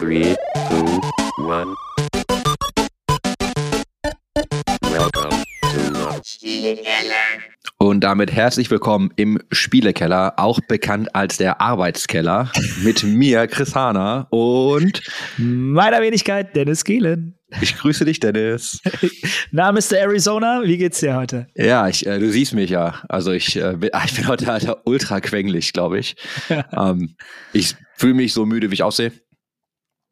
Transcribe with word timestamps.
Three, 0.00 0.34
two, 0.70 1.00
one. 1.44 1.76
Welcome 4.80 5.44
to 5.60 5.78
the 5.92 6.22
Und 7.76 8.00
damit 8.00 8.32
herzlich 8.32 8.70
willkommen 8.70 9.12
im 9.16 9.38
Spielekeller, 9.52 10.38
auch 10.38 10.58
bekannt 10.66 11.14
als 11.14 11.36
der 11.36 11.60
Arbeitskeller, 11.60 12.50
mit 12.82 13.04
mir, 13.04 13.46
Chris 13.46 13.74
Hahner 13.74 14.26
und 14.30 15.02
Meiner 15.36 16.00
Wenigkeit, 16.00 16.56
Dennis 16.56 16.84
Gielen. 16.84 17.38
ich 17.60 17.76
grüße 17.76 18.06
dich, 18.06 18.20
Dennis. 18.20 18.80
Na, 19.50 19.70
Mr. 19.70 19.98
Arizona, 19.98 20.62
wie 20.64 20.78
geht's 20.78 21.00
dir 21.00 21.14
heute? 21.14 21.46
Ja, 21.54 21.88
ich, 21.88 22.06
äh, 22.06 22.18
du 22.18 22.30
siehst 22.30 22.54
mich 22.54 22.70
ja. 22.70 23.02
Also 23.10 23.32
ich, 23.32 23.54
äh, 23.56 23.76
bin, 23.76 23.90
ah, 23.92 24.04
ich 24.06 24.14
bin 24.14 24.26
heute 24.28 24.50
Alter, 24.50 24.80
ultra 24.86 25.20
quengelig, 25.20 25.74
glaube 25.74 25.98
ich. 25.98 26.16
ähm, 26.72 27.16
ich 27.52 27.76
fühle 27.96 28.14
mich 28.14 28.32
so 28.32 28.46
müde, 28.46 28.70
wie 28.70 28.74
ich 28.74 28.82
aussehe. 28.82 29.12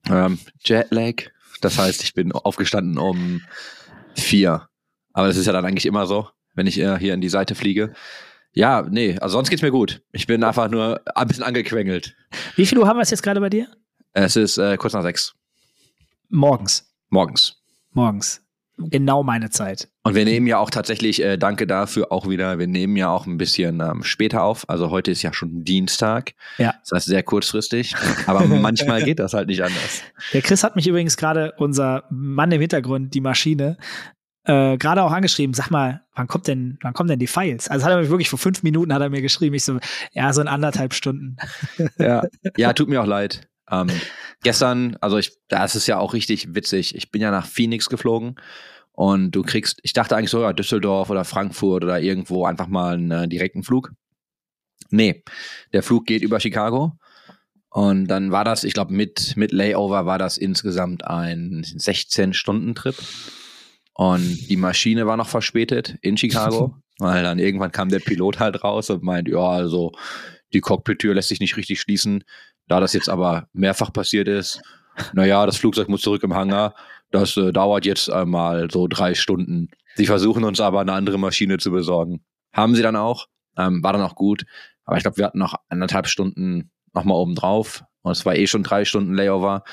Ähm, 0.09 0.39
Jetlag, 0.65 1.25
das 1.61 1.79
heißt, 1.79 2.03
ich 2.03 2.15
bin 2.15 2.33
aufgestanden 2.33 2.99
um 2.99 3.43
vier. 4.15 4.69
Aber 5.13 5.27
das 5.27 5.37
ist 5.37 5.47
ja 5.47 5.53
dann 5.53 5.65
eigentlich 5.65 5.87
immer 5.87 6.07
so, 6.07 6.29
wenn 6.55 6.67
ich 6.67 6.79
äh, 6.79 6.99
hier 6.99 7.15
in 7.15 7.21
die 7.21 7.29
Seite 7.29 7.55
fliege. 7.55 7.93
Ja, 8.53 8.83
nee, 8.83 9.19
also 9.19 9.35
sonst 9.35 9.51
geht's 9.51 9.63
mir 9.63 9.71
gut. 9.71 10.03
Ich 10.13 10.27
bin 10.27 10.43
einfach 10.43 10.69
nur 10.69 11.01
ein 11.15 11.29
bisschen 11.29 11.45
angequengelt. 11.45 12.17
Wie 12.57 12.67
viel 12.67 12.79
Uhr 12.79 12.87
haben 12.89 12.97
wir 12.97 13.03
es 13.03 13.11
jetzt 13.11 13.23
gerade 13.23 13.41
bei 13.41 13.51
dir? 13.51 13.69
Es 14.13 14.37
ist 14.37 14.59
äh, 14.59 14.77
kurz 14.77 14.95
nach 14.95 15.03
sechs 15.03 15.35
Morgens. 16.31 16.87
morgens. 17.09 17.57
Morgens. 17.93 18.41
Genau 18.79 19.25
meine 19.25 19.51
Zeit. 19.51 19.89
Und 20.05 20.15
wir 20.15 20.25
nehmen 20.25 20.47
ja 20.47 20.59
auch 20.59 20.71
tatsächlich, 20.71 21.23
äh, 21.23 21.37
danke 21.37 21.67
dafür 21.67 22.13
auch 22.13 22.29
wieder, 22.29 22.59
wir 22.59 22.69
nehmen 22.69 22.97
ja 22.97 23.11
auch 23.11 23.27
ein 23.27 23.37
bisschen 23.37 23.81
ähm, 23.81 24.05
später 24.05 24.45
auf. 24.45 24.69
Also 24.69 24.91
heute 24.91 25.11
ist 25.11 25.23
ja 25.23 25.33
schon 25.33 25.65
Dienstag. 25.65 26.35
Ja. 26.59 26.75
Das 26.81 26.93
heißt 26.93 27.07
sehr 27.07 27.23
kurzfristig. 27.25 27.95
Aber 28.27 28.47
manchmal 28.47 29.03
geht 29.03 29.19
das 29.19 29.35
halt 29.35 29.49
nicht 29.49 29.63
anders. 29.63 30.03
Der 30.33 30.43
Chris 30.43 30.63
hat 30.63 30.77
mich 30.77 30.87
übrigens 30.87 31.17
gerade, 31.17 31.55
unser 31.59 32.05
Mann 32.11 32.53
im 32.53 32.61
Hintergrund, 32.61 33.15
die 33.15 33.21
Maschine, 33.21 33.79
äh, 34.49 34.79
gerade 34.79 35.03
auch 35.03 35.13
angeschrieben, 35.13 35.53
sag 35.53 35.71
mal, 35.71 36.03
wann 36.15 36.27
kommt 36.27 36.47
denn, 36.47 36.79
wann 36.83 36.95
kommen 36.95 37.09
denn 37.09 37.19
die 37.19 37.27
Files? 37.27 37.69
Also 37.69 37.85
hat 37.85 37.93
er 37.93 38.01
mir 38.01 38.09
wirklich 38.09 38.31
vor 38.31 38.39
fünf 38.39 38.63
Minuten 38.63 38.95
hat 38.95 39.03
er 39.03 39.11
mir 39.11 39.21
geschrieben, 39.21 39.55
ich 39.55 39.65
so, 39.65 39.79
ja, 40.13 40.33
so 40.33 40.41
in 40.41 40.49
anderthalb 40.49 40.95
Stunden. 40.95 41.37
Ja, 41.99 42.23
ja 42.57 42.73
tut 42.73 42.89
mir 42.89 43.03
auch 43.03 43.07
leid. 43.07 43.49
Ähm, 43.71 43.89
gestern, 44.43 44.97
also 45.01 45.19
ich, 45.19 45.37
das 45.49 45.77
ist 45.77 45.87
ja 45.87 45.99
auch 45.99 46.15
richtig 46.15 46.55
witzig. 46.55 46.95
Ich 46.95 47.11
bin 47.11 47.21
ja 47.21 47.31
nach 47.31 47.47
Phoenix 47.47 47.89
geflogen 47.89 48.37
und 48.99 49.31
du 49.31 49.45
kriegst, 49.45 49.79
ich 49.85 49.93
dachte 49.93 50.17
eigentlich 50.17 50.31
so, 50.31 50.43
ja, 50.43 50.53
Düsseldorf 50.53 51.09
oder 51.09 51.25
Frankfurt 51.25 51.85
oder 51.85 52.01
irgendwo 52.01 52.47
einfach 52.47 52.67
mal 52.67 52.95
einen 52.95 53.13
äh, 53.13 53.29
direkten 53.29 53.63
Flug. 53.63 53.93
Nee, 54.91 55.23
der 55.73 55.85
Flug 55.85 56.05
geht 56.05 56.23
über 56.23 56.41
Chicago. 56.41 56.99
Und 57.71 58.09
dann 58.09 58.33
war 58.33 58.43
das, 58.43 58.65
ich 58.65 58.75
glaube, 58.75 58.93
mit, 58.93 59.37
mit 59.37 59.53
Layover 59.53 60.05
war 60.05 60.19
das 60.19 60.37
insgesamt 60.37 61.07
ein 61.07 61.63
16-Stunden-Trip. 61.63 62.97
Und 63.95 64.49
die 64.51 64.57
Maschine 64.57 65.07
war 65.07 65.17
noch 65.17 65.29
verspätet 65.29 65.97
in 66.03 66.17
Chicago, 66.17 66.75
weil 66.99 67.23
dann 67.23 67.39
irgendwann 67.39 67.71
kam 67.71 67.91
der 67.91 68.01
Pilot 68.01 68.41
halt 68.41 68.65
raus 68.65 68.91
und 68.91 69.05
meint, 69.05 69.29
ja, 69.29 69.49
also 69.49 69.93
die 70.53 70.61
Cockpit-Tür 70.61 71.15
lässt 71.15 71.29
sich 71.29 71.39
nicht 71.39 71.57
richtig 71.57 71.81
schließen. 71.81 72.25
Da 72.67 72.81
das 72.81 72.95
jetzt 72.95 73.09
aber 73.09 73.47
mehrfach 73.53 73.93
passiert 73.93 74.27
ist, 74.27 74.61
naja, 75.13 75.47
das 75.47 75.57
Flugzeug 75.57 75.89
muss 75.89 76.03
zurück 76.03 76.25
im 76.25 76.35
Hangar. 76.35 76.75
Das 77.11 77.37
äh, 77.37 77.53
dauert 77.53 77.87
jetzt 77.87 78.11
einmal 78.11 78.71
so 78.71 78.87
drei 78.87 79.15
Stunden. 79.15 79.69
Sie 79.97 80.07
versuchen 80.07 80.45
uns 80.45 80.61
aber 80.61 80.81
eine 80.81 80.93
andere 80.93 81.19
Maschine 81.19 81.59
zu 81.59 81.71
besorgen. 81.71 82.21
Haben 82.53 82.75
sie 82.75 82.83
dann 82.83 82.97
auch, 82.97 83.27
ähm, 83.57 83.83
war 83.83 83.93
dann 83.93 84.03
auch 84.03 84.15
gut. 84.15 84.45
Aber 84.85 84.97
ich 84.97 85.03
glaube, 85.03 85.17
wir 85.17 85.27
hatten 85.27 85.39
noch 85.39 85.55
anderthalb 85.69 86.07
Stunden 86.07 86.71
nochmal 86.95 87.17
oben 87.17 87.35
drauf. 87.35 87.85
Und 88.03 88.13
es 88.13 88.25
war 88.25 88.37
eh 88.37 88.47
schon 88.47 88.63
drei 88.63 88.85
Stunden 88.85 89.15
Layover. 89.15 89.65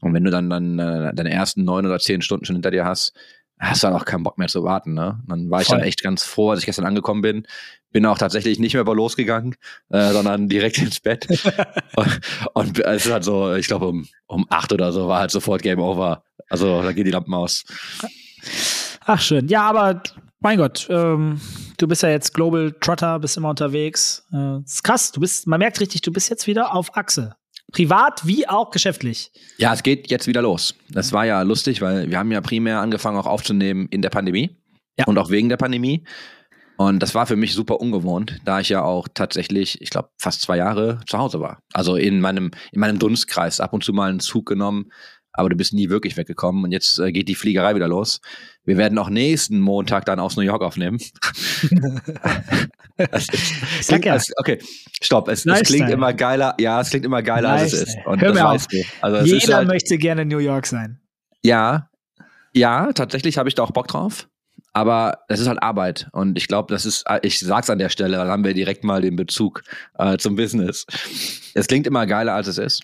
Und 0.00 0.14
wenn 0.14 0.24
du 0.24 0.30
dann, 0.30 0.50
dann 0.50 0.78
äh, 0.78 1.14
deine 1.14 1.30
ersten 1.30 1.64
neun 1.64 1.86
oder 1.86 1.98
zehn 1.98 2.22
Stunden 2.22 2.44
schon 2.44 2.56
hinter 2.56 2.70
dir 2.70 2.84
hast, 2.84 3.14
hast 3.58 3.82
du 3.82 3.86
dann 3.86 3.96
auch 3.96 4.04
keinen 4.04 4.24
Bock 4.24 4.38
mehr 4.38 4.48
zu 4.48 4.64
warten. 4.64 4.94
Ne? 4.94 5.20
Dann 5.26 5.50
war 5.50 5.60
ich 5.60 5.68
Voll. 5.68 5.78
dann 5.78 5.86
echt 5.86 6.02
ganz 6.02 6.24
froh, 6.24 6.50
als 6.50 6.60
ich 6.60 6.66
gestern 6.66 6.84
angekommen 6.84 7.22
bin. 7.22 7.46
Bin 7.92 8.06
auch 8.06 8.18
tatsächlich 8.18 8.58
nicht 8.58 8.72
mehr 8.72 8.82
über 8.82 8.94
losgegangen, 8.94 9.54
äh, 9.90 10.10
sondern 10.12 10.48
direkt 10.50 10.78
ins 10.78 11.00
Bett. 11.00 11.28
und, 11.96 12.20
und 12.54 12.78
es 12.80 13.06
ist 13.06 13.12
halt 13.12 13.24
so, 13.24 13.54
ich 13.54 13.68
glaube 13.68 13.86
um, 13.86 14.08
um 14.26 14.46
acht 14.50 14.72
oder 14.72 14.92
so 14.92 15.08
war 15.08 15.20
halt 15.20 15.30
sofort 15.30 15.62
Game 15.62 15.80
Over. 15.80 16.24
Also 16.52 16.82
da 16.82 16.92
gehen 16.92 17.04
die 17.06 17.10
Lampen 17.10 17.32
aus. 17.34 17.64
Ach 19.06 19.20
schön. 19.20 19.48
Ja, 19.48 19.62
aber 19.62 20.02
mein 20.40 20.58
Gott, 20.58 20.86
ähm, 20.90 21.40
du 21.78 21.88
bist 21.88 22.02
ja 22.02 22.10
jetzt 22.10 22.34
Global 22.34 22.72
Trotter, 22.80 23.18
bist 23.18 23.36
immer 23.36 23.48
unterwegs. 23.50 24.26
Äh, 24.32 24.58
ist 24.64 24.84
krass, 24.84 25.12
du 25.12 25.20
bist, 25.20 25.46
man 25.46 25.58
merkt 25.58 25.80
richtig, 25.80 26.02
du 26.02 26.12
bist 26.12 26.28
jetzt 26.30 26.46
wieder 26.46 26.74
auf 26.74 26.96
Achse. 26.96 27.34
Privat 27.72 28.26
wie 28.26 28.46
auch 28.46 28.70
geschäftlich. 28.70 29.30
Ja, 29.56 29.72
es 29.72 29.82
geht 29.82 30.10
jetzt 30.10 30.26
wieder 30.26 30.42
los. 30.42 30.74
Das 30.90 31.12
war 31.12 31.24
ja 31.24 31.40
lustig, 31.42 31.80
weil 31.80 32.10
wir 32.10 32.18
haben 32.18 32.30
ja 32.30 32.42
primär 32.42 32.80
angefangen 32.80 33.16
auch 33.16 33.26
aufzunehmen 33.26 33.88
in 33.90 34.02
der 34.02 34.10
Pandemie 34.10 34.58
Ja. 34.98 35.06
und 35.06 35.16
auch 35.16 35.30
wegen 35.30 35.48
der 35.48 35.56
Pandemie. 35.56 36.04
Und 36.76 36.98
das 37.02 37.14
war 37.14 37.26
für 37.26 37.36
mich 37.36 37.54
super 37.54 37.80
ungewohnt, 37.80 38.40
da 38.44 38.60
ich 38.60 38.68
ja 38.68 38.82
auch 38.82 39.06
tatsächlich, 39.14 39.80
ich 39.80 39.88
glaube, 39.90 40.10
fast 40.18 40.42
zwei 40.42 40.56
Jahre 40.58 41.00
zu 41.06 41.16
Hause 41.16 41.40
war. 41.40 41.60
Also 41.72 41.96
in 41.96 42.20
meinem, 42.20 42.50
in 42.72 42.80
meinem 42.80 42.98
Dunstkreis 42.98 43.60
ab 43.60 43.72
und 43.72 43.84
zu 43.84 43.92
mal 43.92 44.10
einen 44.10 44.20
Zug 44.20 44.46
genommen, 44.46 44.90
aber 45.32 45.48
du 45.48 45.56
bist 45.56 45.72
nie 45.72 45.88
wirklich 45.90 46.16
weggekommen. 46.16 46.64
Und 46.64 46.72
jetzt 46.72 46.98
äh, 46.98 47.12
geht 47.12 47.28
die 47.28 47.34
Fliegerei 47.34 47.74
wieder 47.74 47.88
los. 47.88 48.20
Wir 48.64 48.76
werden 48.76 48.98
auch 48.98 49.08
nächsten 49.10 49.60
Montag 49.60 50.04
dann 50.04 50.20
aus 50.20 50.36
New 50.36 50.42
York 50.42 50.62
aufnehmen. 50.62 50.98
Das 52.96 53.26
ist- 53.28 53.86
sag 53.88 54.04
ja. 54.04 54.14
es- 54.16 54.32
okay, 54.36 54.58
stopp. 55.02 55.28
Es, 55.28 55.44
es 55.46 55.62
klingt 55.62 55.90
immer 55.90 56.12
geiler. 56.12 56.54
Ja, 56.60 56.80
es 56.80 56.90
klingt 56.90 57.04
immer 57.06 57.22
geiler, 57.22 57.50
als 57.50 57.72
es 57.72 57.82
ist. 57.88 57.96
Und 58.04 58.20
Hör 58.20 58.32
mir 58.34 58.48
auf. 58.48 58.66
Also 59.00 59.24
Jeder 59.34 59.56
halt, 59.56 59.68
möchte 59.68 59.96
gerne 59.98 60.22
in 60.22 60.28
New 60.28 60.38
York 60.38 60.66
sein. 60.66 61.00
ja, 61.42 61.88
ja, 62.54 62.92
tatsächlich 62.92 63.38
habe 63.38 63.48
ich 63.48 63.54
da 63.54 63.62
auch 63.62 63.70
Bock 63.70 63.88
drauf. 63.88 64.28
Aber 64.74 65.20
das 65.28 65.40
ist 65.40 65.48
halt 65.48 65.62
Arbeit. 65.62 66.08
Und 66.12 66.36
ich 66.36 66.48
glaube, 66.48 66.72
das 66.72 66.84
ist, 66.84 67.04
ich 67.22 67.40
sag's 67.40 67.70
an 67.70 67.78
der 67.78 67.88
Stelle, 67.88 68.18
dann 68.18 68.28
haben 68.28 68.44
wir 68.44 68.52
direkt 68.52 68.84
mal 68.84 69.00
den 69.00 69.16
Bezug 69.16 69.62
äh, 69.98 70.18
zum 70.18 70.36
Business. 70.36 70.84
Es 71.54 71.66
klingt 71.66 71.86
immer 71.86 72.06
geiler, 72.06 72.34
als 72.34 72.48
es 72.48 72.58
ist. 72.58 72.82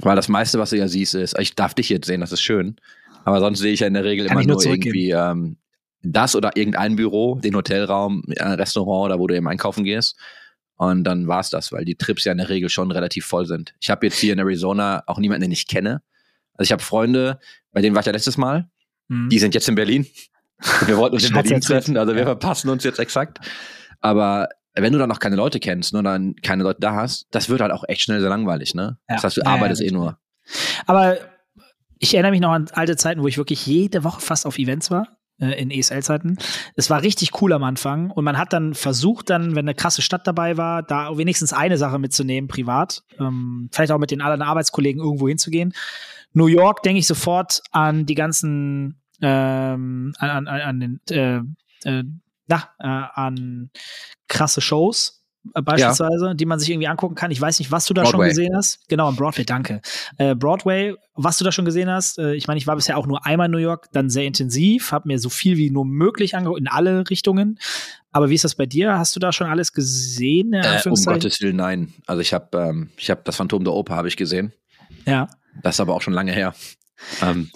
Weil 0.00 0.16
das 0.16 0.28
meiste, 0.28 0.58
was 0.58 0.70
du 0.70 0.78
ja 0.78 0.88
siehst, 0.88 1.14
ist, 1.14 1.38
ich 1.38 1.54
darf 1.54 1.74
dich 1.74 1.88
jetzt 1.88 2.06
sehen, 2.06 2.20
das 2.20 2.32
ist 2.32 2.40
schön. 2.40 2.76
Aber 3.24 3.40
sonst 3.40 3.58
sehe 3.60 3.72
ich 3.72 3.80
ja 3.80 3.86
in 3.86 3.94
der 3.94 4.04
Regel 4.04 4.26
Kann 4.26 4.38
immer 4.38 4.54
nur 4.54 4.64
irgendwie 4.64 5.10
ähm, 5.10 5.56
das 6.02 6.34
oder 6.34 6.56
irgendein 6.56 6.96
Büro, 6.96 7.36
den 7.36 7.54
Hotelraum, 7.54 8.24
ein 8.38 8.52
Restaurant 8.52 9.06
oder 9.06 9.18
wo 9.18 9.26
du 9.26 9.36
eben 9.36 9.46
einkaufen 9.48 9.84
gehst. 9.84 10.16
Und 10.76 11.04
dann 11.04 11.28
war's 11.28 11.50
das, 11.50 11.70
weil 11.70 11.84
die 11.84 11.94
Trips 11.94 12.24
ja 12.24 12.32
in 12.32 12.38
der 12.38 12.48
Regel 12.48 12.68
schon 12.68 12.90
relativ 12.90 13.26
voll 13.26 13.46
sind. 13.46 13.74
Ich 13.80 13.90
habe 13.90 14.06
jetzt 14.06 14.18
hier 14.18 14.32
in 14.32 14.38
Arizona 14.38 15.04
auch 15.06 15.18
niemanden, 15.18 15.42
den 15.42 15.52
ich 15.52 15.68
kenne. 15.68 16.02
Also 16.54 16.68
ich 16.68 16.72
habe 16.72 16.82
Freunde, 16.82 17.38
bei 17.70 17.80
denen 17.80 17.94
war 17.94 18.00
ich 18.00 18.06
ja 18.06 18.12
letztes 18.12 18.36
Mal. 18.36 18.68
Mhm. 19.08 19.28
Die 19.28 19.38
sind 19.38 19.54
jetzt 19.54 19.68
in 19.68 19.74
Berlin. 19.74 20.06
Wir 20.86 20.96
wollten 20.96 21.16
uns 21.16 21.24
in 21.26 21.34
Berlin 21.34 21.60
treffen, 21.60 21.96
also 21.96 22.14
wir 22.14 22.22
verpassen 22.22 22.70
uns 22.70 22.84
jetzt 22.84 23.00
exakt. 23.00 23.40
Aber 24.00 24.48
wenn 24.74 24.92
du 24.92 24.98
dann 24.98 25.08
noch 25.08 25.18
keine 25.18 25.36
Leute 25.36 25.60
kennst, 25.60 25.92
nur 25.92 26.02
dann 26.02 26.34
keine 26.42 26.62
Leute 26.62 26.80
da 26.80 26.94
hast, 26.94 27.26
das 27.30 27.48
wird 27.48 27.60
halt 27.60 27.72
auch 27.72 27.84
echt 27.88 28.02
schnell 28.02 28.20
sehr 28.20 28.30
langweilig, 28.30 28.74
ne? 28.74 28.98
Ja. 29.08 29.16
Das 29.16 29.24
heißt, 29.24 29.36
du 29.36 29.40
Ja, 29.42 29.48
ja, 29.50 29.54
arbeitest 29.54 29.82
eh 29.82 29.90
nur. 29.90 30.18
Aber 30.86 31.16
ich 31.98 32.14
erinnere 32.14 32.32
mich 32.32 32.40
noch 32.40 32.50
an 32.52 32.68
alte 32.72 32.96
Zeiten, 32.96 33.22
wo 33.22 33.28
ich 33.28 33.36
wirklich 33.38 33.66
jede 33.66 34.02
Woche 34.04 34.20
fast 34.20 34.46
auf 34.46 34.58
Events 34.58 34.90
war. 34.90 35.06
äh, 35.40 35.60
In 35.60 35.70
ESL-Zeiten. 35.70 36.36
Es 36.74 36.90
war 36.90 37.02
richtig 37.02 37.40
cool 37.40 37.52
am 37.52 37.62
Anfang 37.64 38.10
und 38.10 38.24
man 38.24 38.36
hat 38.38 38.52
dann 38.52 38.74
versucht, 38.74 39.30
dann, 39.30 39.54
wenn 39.54 39.66
eine 39.66 39.74
krasse 39.74 40.02
Stadt 40.02 40.26
dabei 40.26 40.56
war, 40.56 40.82
da 40.82 41.16
wenigstens 41.16 41.52
eine 41.52 41.78
Sache 41.78 41.98
mitzunehmen, 41.98 42.48
privat. 42.48 43.02
Ähm, 43.20 43.68
vielleicht 43.72 43.92
auch 43.92 43.98
mit 43.98 44.10
den 44.10 44.20
anderen 44.20 44.42
Arbeitskollegen 44.42 45.00
irgendwo 45.02 45.28
hinzugehen. 45.28 45.72
New 46.32 46.46
York 46.46 46.82
denke 46.82 46.98
ich 46.98 47.06
sofort 47.06 47.62
an 47.72 48.04
die 48.06 48.14
ganzen, 48.14 49.00
ähm, 49.20 50.12
an, 50.18 50.30
an, 50.30 50.48
an, 50.48 50.60
an 50.60 50.80
den, 50.80 51.00
äh, 51.10 51.40
äh, 51.88 52.04
na, 52.52 52.68
äh, 52.78 53.20
an 53.20 53.70
krasse 54.28 54.60
Shows 54.60 55.22
äh, 55.54 55.62
beispielsweise, 55.62 56.34
die 56.34 56.46
man 56.46 56.58
sich 56.58 56.70
irgendwie 56.70 56.88
angucken 56.88 57.14
kann. 57.14 57.30
Ich 57.30 57.40
weiß 57.40 57.58
nicht, 57.58 57.70
was 57.70 57.86
du 57.86 57.94
da 57.94 58.04
schon 58.04 58.12
Broadway. 58.12 58.28
gesehen 58.28 58.56
hast. 58.56 58.88
Genau, 58.88 59.08
am 59.08 59.16
Broadway, 59.16 59.44
danke. 59.44 59.80
Äh, 60.18 60.34
Broadway, 60.34 60.94
was 61.14 61.38
du 61.38 61.44
da 61.44 61.52
schon 61.52 61.64
gesehen 61.64 61.90
hast. 61.90 62.18
Äh, 62.18 62.34
ich 62.34 62.46
meine, 62.46 62.58
ich 62.58 62.66
war 62.66 62.76
bisher 62.76 62.96
auch 62.96 63.06
nur 63.06 63.26
einmal 63.26 63.46
in 63.46 63.52
New 63.52 63.58
York, 63.58 63.88
dann 63.92 64.10
sehr 64.10 64.24
intensiv, 64.24 64.92
habe 64.92 65.08
mir 65.08 65.18
so 65.18 65.30
viel 65.30 65.56
wie 65.56 65.70
nur 65.70 65.84
möglich 65.84 66.36
angeguckt, 66.36 66.60
in 66.60 66.68
alle 66.68 67.08
Richtungen. 67.10 67.58
Aber 68.12 68.30
wie 68.30 68.34
ist 68.34 68.44
das 68.44 68.54
bei 68.54 68.66
dir? 68.66 68.98
Hast 68.98 69.16
du 69.16 69.20
da 69.20 69.32
schon 69.32 69.46
alles 69.46 69.72
gesehen? 69.72 70.52
Äh, 70.52 70.80
um? 70.84 70.94
Gottes 70.94 71.40
Willen, 71.40 71.56
nein. 71.56 71.94
Also 72.06 72.20
ich 72.20 72.34
habe 72.34 72.58
ähm, 72.58 72.90
ich 72.96 73.10
hab 73.10 73.24
das 73.24 73.36
Phantom 73.36 73.64
der 73.64 73.72
Oper 73.72 73.96
habe 73.96 74.08
ich 74.08 74.16
gesehen. 74.16 74.52
ja. 75.06 75.28
Das 75.62 75.76
ist 75.76 75.80
aber 75.80 75.94
auch 75.94 76.00
schon 76.00 76.14
lange 76.14 76.32
her. 76.32 76.54
Ähm, 77.20 77.50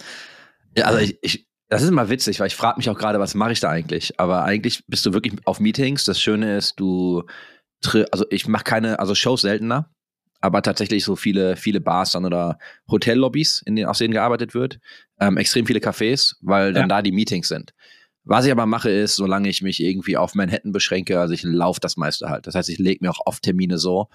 ja, 0.75 0.85
also 0.85 0.99
ich, 0.99 1.17
ich, 1.23 1.46
das 1.69 1.81
ist 1.83 1.89
immer 1.89 2.09
witzig, 2.09 2.39
weil 2.39 2.47
ich 2.47 2.55
frage 2.55 2.77
mich 2.77 2.89
auch 2.89 2.97
gerade, 2.97 3.19
was 3.19 3.35
mache 3.35 3.51
ich 3.51 3.59
da 3.59 3.69
eigentlich? 3.69 4.19
Aber 4.19 4.43
eigentlich 4.43 4.83
bist 4.87 5.05
du 5.05 5.13
wirklich 5.13 5.33
auf 5.45 5.59
Meetings. 5.59 6.05
Das 6.05 6.19
Schöne 6.19 6.57
ist, 6.57 6.79
du, 6.79 7.23
also 8.11 8.25
ich 8.29 8.47
mache 8.47 8.63
keine, 8.63 8.99
also 8.99 9.15
Shows 9.15 9.41
seltener, 9.41 9.89
aber 10.39 10.61
tatsächlich 10.61 11.03
so 11.03 11.15
viele, 11.15 11.55
viele 11.57 11.81
Bars 11.81 12.11
dann 12.11 12.25
oder 12.25 12.57
Hotellobbys, 12.89 13.63
in 13.65 13.75
denen 13.75 13.89
aus 13.89 13.97
denen 13.97 14.13
gearbeitet 14.13 14.53
wird, 14.53 14.79
ähm, 15.19 15.37
extrem 15.37 15.65
viele 15.65 15.79
Cafés, 15.79 16.35
weil 16.41 16.73
dann 16.73 16.83
Ja. 16.83 16.87
da 16.87 17.01
die 17.01 17.11
Meetings 17.11 17.47
sind. 17.47 17.73
Was 18.23 18.45
ich 18.45 18.51
aber 18.51 18.65
mache, 18.65 18.89
ist, 18.89 19.15
solange 19.15 19.47
ich 19.49 19.61
mich 19.61 19.81
irgendwie 19.81 20.17
auf 20.17 20.35
Manhattan 20.35 20.71
beschränke, 20.73 21.19
also 21.19 21.33
ich 21.33 21.43
laufe 21.43 21.79
das 21.79 21.95
meiste 21.97 22.29
halt. 22.29 22.45
Das 22.45 22.55
heißt, 22.55 22.69
ich 22.69 22.77
lege 22.77 23.03
mir 23.03 23.09
auch 23.11 23.21
oft 23.25 23.41
Termine 23.43 23.77
so, 23.77 24.07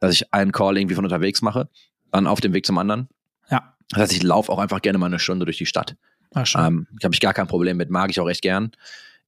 dass 0.00 0.12
ich 0.12 0.32
einen 0.34 0.50
Call 0.52 0.76
irgendwie 0.76 0.96
von 0.96 1.04
unterwegs 1.04 1.40
mache, 1.40 1.68
dann 2.10 2.26
auf 2.26 2.40
dem 2.40 2.52
Weg 2.52 2.66
zum 2.66 2.78
anderen. 2.78 3.08
Ja. 3.50 3.76
Das 3.90 4.00
heißt, 4.02 4.12
ich 4.12 4.22
laufe 4.22 4.50
auch 4.50 4.58
einfach 4.58 4.82
gerne 4.82 4.98
mal 4.98 5.06
eine 5.06 5.18
Stunde 5.18 5.44
durch 5.44 5.58
die 5.58 5.66
Stadt. 5.66 5.96
Ah, 6.34 6.44
schön. 6.44 6.64
Ähm, 6.64 6.86
habe 7.02 7.14
ich 7.14 7.20
gar 7.20 7.34
kein 7.34 7.46
Problem 7.46 7.76
mit, 7.76 7.90
mag 7.90 8.10
ich 8.10 8.20
auch 8.20 8.28
echt 8.28 8.42
gern. 8.42 8.72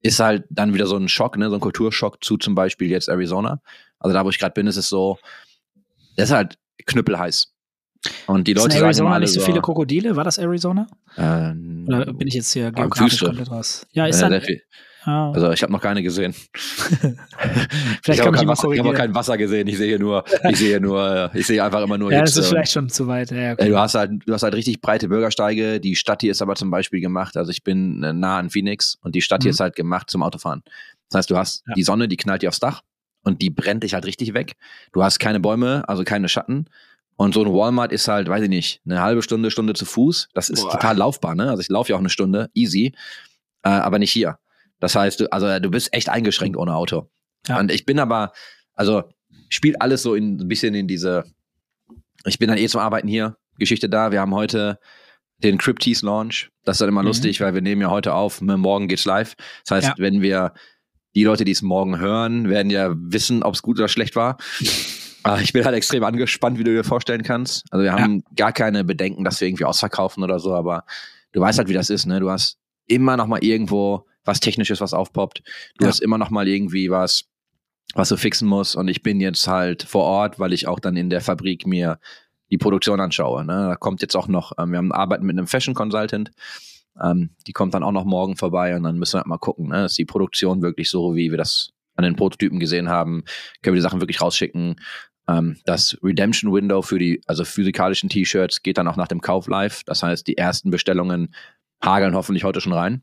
Ist 0.00 0.20
halt 0.20 0.44
dann 0.50 0.75
wieder 0.75 0.87
so 0.87 0.96
ein 0.96 1.08
Schock, 1.08 1.37
ne, 1.37 1.49
so 1.49 1.54
ein 1.56 1.60
Kulturschock 1.60 2.22
zu 2.25 2.37
zum 2.37 2.54
Beispiel 2.54 2.90
jetzt 2.90 3.08
Arizona. 3.08 3.60
Also 3.99 4.14
da, 4.14 4.25
wo 4.25 4.31
ich 4.31 4.38
gerade 4.38 4.52
bin, 4.54 4.66
ist 4.66 4.76
es 4.76 4.88
so, 4.88 5.19
das 6.16 6.31
ist 6.31 6.34
halt 6.34 6.58
knüppelheiß. 6.87 7.52
Und 8.26 8.49
die 8.49 8.52
Ist 8.52 8.58
Leute 8.58 8.75
in 8.75 8.81
sagen 8.81 8.84
Arizona 8.87 9.12
alle 9.12 9.20
nicht 9.25 9.34
so 9.34 9.40
viele 9.40 9.60
Krokodile? 9.60 10.16
War 10.16 10.25
das 10.25 10.38
Arizona? 10.38 10.88
ähm, 11.16 11.84
Oder 11.87 12.12
bin 12.12 12.26
ich 12.26 12.34
jetzt 12.34 12.52
hier 12.52 12.72
geografisch 12.72 13.12
Wüste. 13.12 13.26
komplett 13.26 13.50
raus? 13.50 13.87
Ja, 13.93 14.06
ist 14.06 14.20
äh, 14.20 14.28
dann. 14.28 14.43
Ah, 15.04 15.32
Also 15.32 15.50
ich 15.52 15.62
habe 15.62 15.72
noch 15.72 15.81
keine 15.81 16.02
gesehen. 16.02 16.34
vielleicht 16.52 18.08
ich 18.08 18.16
kann 18.19 18.26
habe 18.26 18.37
ich 18.37 18.40
kein, 18.40 18.46
mal 18.46 18.52
Wasser- 18.52 18.70
ich 18.72 18.78
hab 18.78 18.87
auch 18.87 18.90
korrigieren. 18.90 18.94
kein 18.96 19.14
Wasser 19.14 19.37
gesehen. 19.38 19.66
Ich 19.69 19.76
sehe 19.78 19.88
hier 19.88 19.99
nur, 19.99 20.25
ich 20.49 20.56
sehe 20.58 20.81
nur, 20.81 21.31
ich 21.34 21.46
sehe 21.46 21.62
einfach 21.62 21.82
immer 21.82 21.99
nur 21.99 22.12
Ja, 22.12 22.20
das 22.20 22.31
Hitze 22.31 22.40
ist 22.40 22.46
und- 22.46 22.50
vielleicht 22.52 22.72
schon 22.72 22.88
zu 22.88 23.06
weit. 23.06 23.31
Ja, 23.31 23.52
okay. 23.52 23.69
Du 23.69 23.78
hast 23.78 23.94
halt, 23.94 24.12
du 24.26 24.32
hast 24.32 24.43
halt 24.43 24.54
richtig 24.54 24.81
breite 24.81 25.08
Bürgersteige. 25.08 25.81
Die 25.81 25.96
Stadt 25.96 26.20
hier 26.20 26.31
ist 26.31 26.43
aber 26.43 26.54
zum 26.54 26.70
Beispiel 26.70 27.00
gemacht. 27.00 27.37
Also 27.37 27.50
ich 27.50 27.62
bin 27.62 28.02
äh, 28.02 28.12
nah 28.12 28.38
an 28.38 28.50
Phoenix 28.50 28.99
und 29.02 29.14
die 29.14 29.22
Stadt 29.22 29.43
hier 29.43 29.50
Mhm. 29.50 29.54
ist 29.54 29.60
halt 29.60 29.76
gemacht 29.76 30.10
zum 30.10 30.22
Autofahren. 30.22 30.62
Das 31.10 31.19
heißt, 31.19 31.31
du 31.31 31.37
hast 31.37 31.62
Ja. 31.66 31.75
die 31.75 31.82
Sonne, 31.82 32.08
die 32.08 32.16
knallt 32.16 32.43
dir 32.43 32.48
aufs 32.48 32.60
Dach 32.60 32.82
und 33.22 33.43
die 33.43 33.50
brennt 33.50 33.82
dich 33.82 33.94
halt 33.94 34.06
richtig 34.06 34.34
weg. 34.34 34.55
Du 34.93 35.02
hast 35.02 35.19
keine 35.19 35.40
Bäume, 35.40 35.84
also 35.88 36.05
keine 36.05 36.28
Schatten. 36.28 36.66
Und 37.16 37.34
so 37.34 37.44
ein 37.44 37.52
Walmart 37.52 37.93
ist 37.93 38.08
halt, 38.08 38.28
weiß 38.28 38.43
ich 38.44 38.48
nicht, 38.48 38.81
eine 38.87 39.00
halbe 39.02 39.22
Stunde, 39.22 39.50
Stunde 39.50 39.75
zu 39.75 39.84
Fuß. 39.84 40.28
Das 40.34 40.48
ist 40.48 40.62
Boah. 40.62 40.72
total 40.72 40.96
laufbar, 40.96 41.34
ne? 41.34 41.50
Also 41.50 41.60
ich 41.60 41.69
laufe 41.69 41.90
ja 41.90 41.96
auch 41.96 42.00
eine 42.00 42.08
Stunde, 42.08 42.48
easy, 42.55 42.94
äh, 43.62 43.69
aber 43.69 43.98
nicht 43.98 44.10
hier. 44.10 44.38
Das 44.82 44.96
heißt, 44.96 45.20
du, 45.20 45.32
also 45.32 45.61
du 45.61 45.70
bist 45.70 45.94
echt 45.94 46.08
eingeschränkt 46.08 46.56
ohne 46.56 46.75
Auto. 46.75 47.08
Ja. 47.46 47.61
Und 47.61 47.70
ich 47.70 47.87
bin 47.87 48.00
aber, 48.00 48.32
also 48.75 49.05
spielt 49.49 49.81
alles 49.81 50.02
so 50.02 50.17
in, 50.17 50.40
ein 50.40 50.49
bisschen 50.49 50.75
in 50.75 50.88
diese, 50.88 51.23
ich 52.26 52.38
bin 52.40 52.49
dann 52.49 52.58
eh 52.58 52.67
zum 52.69 52.81
Arbeiten 52.81 53.06
hier, 53.06 53.37
Geschichte 53.58 53.88
da. 53.88 54.11
Wir 54.11 54.20
haben 54.20 54.34
heute 54.34 54.81
den 55.38 55.56
Cryptease 55.58 56.05
Launch. 56.05 56.50
Das 56.64 56.75
ist 56.76 56.81
dann 56.81 56.88
immer 56.88 57.02
Mhm. 57.02 57.06
lustig, 57.08 57.40
weil 57.40 57.55
wir 57.55 57.61
nehmen 57.62 57.81
ja 57.81 57.90
heute 57.90 58.12
auf, 58.14 58.40
morgen 58.40 58.88
geht's 58.88 59.05
live. 59.05 59.37
Das 59.64 59.76
heißt, 59.76 59.87
Ja. 59.88 59.94
wenn 59.99 60.20
wir 60.20 60.52
die 61.14 61.23
Leute, 61.23 61.44
die 61.44 61.52
es 61.52 61.62
morgen 61.62 62.00
hören, 62.00 62.49
werden 62.49 62.70
ja 62.70 62.93
wissen, 62.96 63.44
ob 63.44 63.55
es 63.55 63.62
gut 63.62 63.79
oder 63.79 63.88
schlecht 63.88 64.17
war. 64.17 64.37
Ich 65.40 65.52
bin 65.52 65.64
halt 65.64 65.76
extrem 65.76 66.02
angespannt, 66.02 66.58
wie 66.58 66.64
du 66.64 66.73
dir 66.73 66.82
vorstellen 66.82 67.23
kannst. 67.23 67.64
Also 67.70 67.84
wir 67.84 67.93
haben 67.93 68.25
gar 68.34 68.52
keine 68.52 68.82
Bedenken, 68.82 69.23
dass 69.23 69.40
wir 69.40 69.46
irgendwie 69.46 69.64
ausverkaufen 69.64 70.25
oder 70.25 70.40
so, 70.40 70.52
aber 70.52 70.84
du 71.31 71.40
weißt 71.40 71.58
halt, 71.58 71.69
wie 71.69 71.73
das 71.75 71.90
ist, 71.90 72.06
ne? 72.06 72.19
Du 72.19 72.29
hast 72.29 72.58
immer 72.88 73.17
noch 73.17 73.29
mal 73.29 73.38
irgendwo 73.38 74.05
was 74.24 74.40
Technisches, 74.40 74.80
was 74.80 74.94
aufpoppt. 74.94 75.42
Du 75.78 75.84
Ja. 75.84 75.88
hast 75.88 76.00
immer 76.00 76.19
noch 76.19 76.30
mal 76.30 76.48
irgendwie 76.48 76.90
was, 76.90 77.24
was 77.94 78.08
du 78.08 78.16
fixen 78.16 78.48
musst. 78.48 78.76
Und 78.76 78.88
ich 78.88 79.02
bin 79.02 79.20
jetzt 79.20 79.46
halt 79.48 79.82
vor 79.82 80.04
Ort, 80.04 80.38
weil 80.38 80.52
ich 80.52 80.66
auch 80.66 80.80
dann 80.80 80.96
in 80.96 81.10
der 81.10 81.20
Fabrik 81.20 81.66
mir 81.66 81.98
die 82.50 82.58
Produktion 82.58 83.00
anschaue. 83.00 83.44
Ne? 83.44 83.66
Da 83.69 83.76
kommt 83.76 84.02
jetzt 84.02 84.14
auch 84.16 84.28
noch, 84.28 84.52
ähm, 84.58 84.70
wir 84.72 84.78
haben 84.78 84.92
arbeiten 84.92 85.24
mit 85.26 85.36
einem 85.38 85.46
Fashion 85.46 85.74
Consultant. 85.74 86.30
Ähm, 87.02 87.30
die 87.46 87.52
kommt 87.52 87.72
dann 87.74 87.82
auch 87.82 87.92
noch 87.92 88.04
morgen 88.04 88.36
vorbei 88.36 88.76
und 88.76 88.82
dann 88.82 88.98
müssen 88.98 89.14
wir 89.14 89.19
halt 89.20 89.26
mal 89.26 89.38
gucken, 89.38 89.69
ne? 89.69 89.86
ist 89.86 89.96
die 89.96 90.04
Produktion 90.04 90.60
wirklich 90.60 90.90
so, 90.90 91.14
wie 91.16 91.30
wir 91.30 91.38
das 91.38 91.70
an 91.96 92.04
den 92.04 92.16
Prototypen 92.16 92.58
gesehen 92.60 92.88
haben? 92.90 93.24
Können 93.62 93.74
wir 93.74 93.78
die 93.78 93.82
Sachen 93.82 94.00
wirklich 94.00 94.20
rausschicken? 94.20 94.76
Ähm, 95.28 95.58
das 95.64 95.96
Redemption 96.02 96.52
Window 96.52 96.82
für 96.82 96.98
die, 96.98 97.22
also 97.26 97.44
physikalischen 97.44 98.08
T-Shirts 98.10 98.62
geht 98.62 98.76
dann 98.76 98.88
auch 98.88 98.96
nach 98.96 99.08
dem 99.08 99.20
Kauf 99.22 99.46
live. 99.48 99.84
Das 99.84 100.02
heißt, 100.02 100.26
die 100.26 100.36
ersten 100.36 100.70
Bestellungen 100.70 101.34
hageln 101.82 102.14
hoffentlich 102.14 102.44
heute 102.44 102.60
schon 102.60 102.72
rein. 102.74 103.02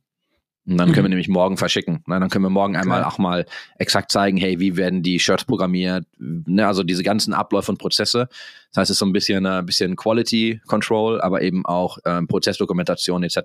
Und 0.68 0.78
dann 0.78 0.88
können 0.92 0.98
wir 0.98 1.04
Mhm. 1.04 1.10
nämlich 1.10 1.28
morgen 1.30 1.58
verschicken. 1.58 2.04
Na, 2.06 2.20
dann 2.20 2.30
können 2.30 2.46
wir 2.46 2.50
morgen 2.50 2.76
einmal 2.76 3.02
Geil. 3.02 3.10
auch 3.10 3.18
mal 3.18 3.46
exakt 3.80 4.12
zeigen, 4.12 4.38
hey, 4.38 4.60
wie 4.60 4.78
werden 4.78 5.02
die 5.02 5.20
Shirts 5.20 5.46
programmiert, 5.46 6.06
ne, 6.20 6.68
also 6.68 6.84
diese 6.84 7.02
ganzen 7.02 7.34
Abläufe 7.34 7.72
und 7.72 7.78
Prozesse. 7.80 8.28
Das 8.72 8.78
heißt, 8.82 8.90
es 8.92 8.96
ist 8.96 9.00
so 9.00 9.06
ein 9.06 9.14
bisschen, 9.14 9.46
äh, 9.46 9.64
bisschen 9.66 9.96
Quality 9.96 10.62
Control, 10.68 11.22
aber 11.22 11.42
eben 11.42 11.66
auch 11.66 11.98
ähm, 12.06 12.28
Prozessdokumentation 12.28 13.24
etc. 13.24 13.38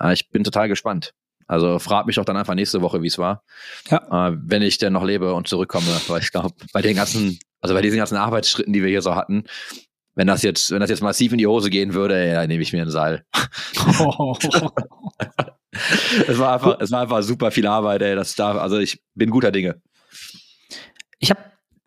Äh, 0.00 0.14
ich 0.14 0.30
bin 0.30 0.42
total 0.42 0.68
gespannt. 0.68 1.12
Also 1.48 1.78
frag 1.78 2.06
mich 2.06 2.16
doch 2.16 2.24
dann 2.24 2.36
einfach 2.36 2.54
nächste 2.54 2.80
Woche, 2.82 3.02
wie 3.02 3.06
es 3.08 3.18
war, 3.18 3.42
Ja. 3.90 4.28
äh, 4.30 4.36
wenn 4.40 4.62
ich 4.62 4.78
denn 4.78 4.94
noch 4.94 5.04
lebe 5.04 5.34
und 5.34 5.46
zurückkomme, 5.48 5.86
weil 6.08 6.22
ich 6.22 6.32
glaube, 6.32 6.54
bei 6.72 6.82
den 6.82 6.96
ganzen, 6.96 7.38
also 7.60 7.74
bei 7.74 7.82
diesen 7.82 7.98
ganzen 7.98 8.16
Arbeitsschritten, 8.16 8.72
die 8.72 8.82
wir 8.82 8.88
hier 8.88 9.02
so 9.02 9.14
hatten, 9.14 9.44
wenn 10.14 10.26
das 10.26 10.42
jetzt, 10.42 10.70
wenn 10.70 10.80
das 10.80 10.88
jetzt 10.88 11.02
massiv 11.02 11.32
in 11.32 11.38
die 11.38 11.46
Hose 11.46 11.68
gehen 11.68 11.92
würde, 11.92 12.26
ja, 12.26 12.46
nehme 12.46 12.62
ich 12.62 12.72
mir 12.72 12.82
ein 12.82 12.90
Seil. 12.90 13.24
Es 16.28 16.38
war 16.38 16.54
einfach, 16.54 16.78
es 16.80 16.90
war 16.90 17.02
einfach 17.02 17.22
super 17.22 17.50
viel 17.50 17.66
Arbeit, 17.66 18.02
ey. 18.02 18.14
Das 18.14 18.34
darf, 18.34 18.56
also 18.56 18.78
ich 18.78 19.00
bin 19.14 19.30
guter 19.30 19.50
Dinge. 19.52 19.80
Ich 21.18 21.30
habe, 21.30 21.40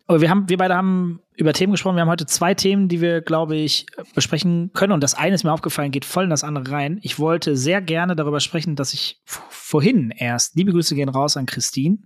aber 0.07 0.21
wir 0.21 0.29
haben, 0.29 0.49
wir 0.49 0.57
beide 0.57 0.75
haben 0.75 1.19
über 1.35 1.53
Themen 1.53 1.71
gesprochen. 1.73 1.95
Wir 1.95 2.01
haben 2.01 2.09
heute 2.09 2.25
zwei 2.25 2.53
Themen, 2.53 2.87
die 2.87 2.99
wir, 2.99 3.21
glaube 3.21 3.55
ich, 3.55 3.85
besprechen 4.15 4.71
können. 4.73 4.91
Und 4.93 5.01
das 5.03 5.13
eine 5.13 5.35
ist 5.35 5.43
mir 5.43 5.53
aufgefallen, 5.53 5.91
geht 5.91 6.05
voll 6.05 6.25
in 6.25 6.29
das 6.29 6.43
andere 6.43 6.71
rein. 6.71 6.99
Ich 7.03 7.19
wollte 7.19 7.55
sehr 7.55 7.81
gerne 7.81 8.15
darüber 8.15 8.39
sprechen, 8.39 8.75
dass 8.75 8.93
ich 8.93 9.21
vorhin 9.25 10.11
erst, 10.11 10.55
liebe 10.55 10.71
Grüße 10.71 10.95
gehen 10.95 11.09
raus 11.09 11.37
an 11.37 11.45
Christine 11.45 11.99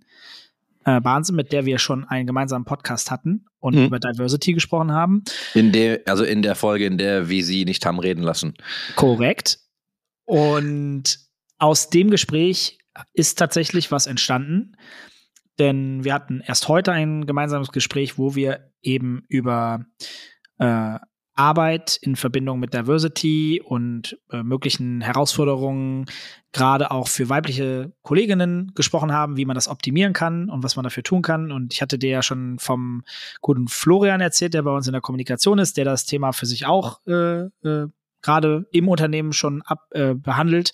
äh, 0.86 1.00
Barnsen, 1.00 1.36
mit 1.38 1.54
der 1.54 1.66
wir 1.66 1.80
schon 1.80 2.04
einen 2.04 2.28
gemeinsamen 2.28 2.66
Podcast 2.66 3.10
hatten 3.10 3.46
und 3.60 3.76
Mhm. 3.76 3.86
über 3.86 4.00
Diversity 4.00 4.52
gesprochen 4.54 4.92
haben. 4.92 5.24
In 5.54 5.72
der, 5.72 6.02
also 6.06 6.26
in 6.26 6.42
der 6.42 6.56
Folge, 6.56 6.86
in 6.86 6.98
der 6.98 7.30
wir 7.30 7.44
sie 7.46 7.64
nicht 7.64 7.86
haben 7.86 8.00
reden 8.00 8.22
lassen. 8.22 8.54
Korrekt. 8.98 9.60
Und 10.26 11.20
aus 11.64 11.90
dem 11.90 12.10
Gespräch 12.10 12.78
ist 13.14 13.40
tatsächlich 13.40 13.90
was 13.90 14.06
entstanden. 14.06 14.76
Denn 15.60 16.04
wir 16.04 16.14
hatten 16.14 16.42
erst 16.46 16.68
heute 16.68 16.92
ein 16.92 17.26
gemeinsames 17.26 17.72
Gespräch, 17.72 18.18
wo 18.18 18.36
wir 18.36 18.70
eben 18.82 19.24
über 19.30 19.86
äh, 20.58 21.00
Arbeit 21.36 21.98
in 22.02 22.18
Verbindung 22.18 22.60
mit 22.60 22.74
Diversity 22.74 23.62
und 23.64 24.20
äh, 24.30 24.44
möglichen 24.44 25.00
Herausforderungen, 25.00 26.06
gerade 26.52 26.92
auch 26.92 27.08
für 27.08 27.30
weibliche 27.30 27.94
Kolleginnen 28.02 28.74
gesprochen 28.76 29.14
haben, 29.14 29.38
wie 29.38 29.46
man 29.46 29.56
das 29.56 29.70
optimieren 29.70 30.12
kann 30.12 30.50
und 30.50 30.64
was 30.64 30.76
man 30.76 30.84
dafür 30.84 31.04
tun 31.04 31.22
kann. 31.22 31.54
Und 31.54 31.72
ich 31.74 31.82
hatte 31.82 31.98
dir 31.98 32.10
ja 32.10 32.24
schon 32.24 32.60
vom 32.60 33.04
guten 33.40 33.70
Florian 33.70 34.20
erzählt, 34.20 34.54
der 34.54 34.64
bei 34.64 34.76
uns 34.76 34.88
in 34.88 34.94
der 34.94 35.02
Kommunikation 35.02 35.60
ist, 35.60 35.78
der 35.78 35.86
das 35.86 36.04
Thema 36.04 36.34
für 36.34 36.46
sich 36.46 36.66
auch 36.66 37.00
äh, 37.08 37.46
äh, 37.64 37.88
gerade 38.24 38.66
im 38.72 38.88
Unternehmen 38.88 39.34
schon 39.34 39.62
ab, 39.62 39.88
äh, 39.92 40.16
behandelt. 40.16 40.72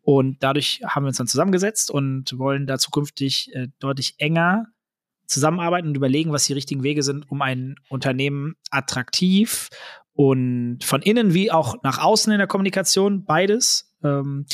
Und 0.00 0.42
dadurch 0.42 0.80
haben 0.86 1.04
wir 1.04 1.08
uns 1.08 1.18
dann 1.18 1.26
zusammengesetzt 1.26 1.90
und 1.90 2.38
wollen 2.38 2.66
da 2.66 2.78
zukünftig 2.78 3.50
äh, 3.54 3.68
deutlich 3.78 4.14
enger 4.18 4.66
zusammenarbeiten 5.26 5.88
und 5.88 5.96
überlegen, 5.96 6.32
was 6.32 6.46
die 6.46 6.52
richtigen 6.52 6.82
Wege 6.82 7.02
sind, 7.02 7.30
um 7.30 7.42
ein 7.42 7.76
Unternehmen 7.88 8.54
attraktiv 8.70 9.68
und 10.14 10.80
von 10.82 11.02
innen 11.02 11.34
wie 11.34 11.50
auch 11.50 11.82
nach 11.82 11.98
außen 11.98 12.32
in 12.32 12.38
der 12.38 12.46
Kommunikation, 12.46 13.24
beides, 13.24 13.94
ähm, 14.04 14.46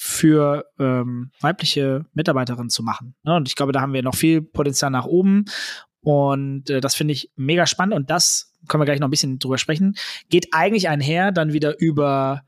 für 0.00 0.64
ähm, 0.78 1.32
weibliche 1.40 2.06
Mitarbeiterinnen 2.12 2.70
zu 2.70 2.84
machen. 2.84 3.16
Ne? 3.24 3.34
Und 3.34 3.48
ich 3.48 3.56
glaube, 3.56 3.72
da 3.72 3.80
haben 3.80 3.92
wir 3.92 4.02
noch 4.02 4.14
viel 4.14 4.42
Potenzial 4.42 4.92
nach 4.92 5.06
oben. 5.06 5.46
Und 6.08 6.70
äh, 6.70 6.80
das 6.80 6.94
finde 6.94 7.12
ich 7.12 7.30
mega 7.36 7.66
spannend. 7.66 7.94
Und 7.94 8.08
das 8.08 8.54
können 8.66 8.80
wir 8.80 8.86
gleich 8.86 8.98
noch 8.98 9.08
ein 9.08 9.10
bisschen 9.10 9.38
drüber 9.38 9.58
sprechen. 9.58 9.94
Geht 10.30 10.48
eigentlich 10.52 10.88
einher 10.88 11.32
dann 11.32 11.52
wieder 11.52 11.78
über 11.78 12.44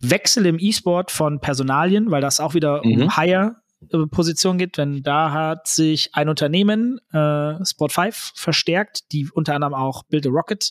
Wechsel 0.00 0.44
im 0.44 0.58
E-Sport 0.58 1.10
von 1.10 1.40
Personalien, 1.40 2.10
weil 2.10 2.20
das 2.20 2.40
auch 2.40 2.52
wieder 2.52 2.82
Mhm. 2.84 3.02
um 3.04 3.16
Hire 3.16 3.56
äh, 3.90 4.06
Position 4.10 4.58
geht, 4.58 4.76
denn 4.76 5.02
da 5.02 5.32
hat 5.32 5.66
sich 5.66 6.10
ein 6.12 6.28
Unternehmen, 6.28 6.98
äh, 7.10 7.64
Sport 7.64 7.92
5, 7.92 8.32
verstärkt, 8.34 9.10
die 9.12 9.30
unter 9.32 9.54
anderem 9.54 9.72
auch 9.72 10.02
Build 10.02 10.26
a 10.26 10.30
Rocket 10.30 10.70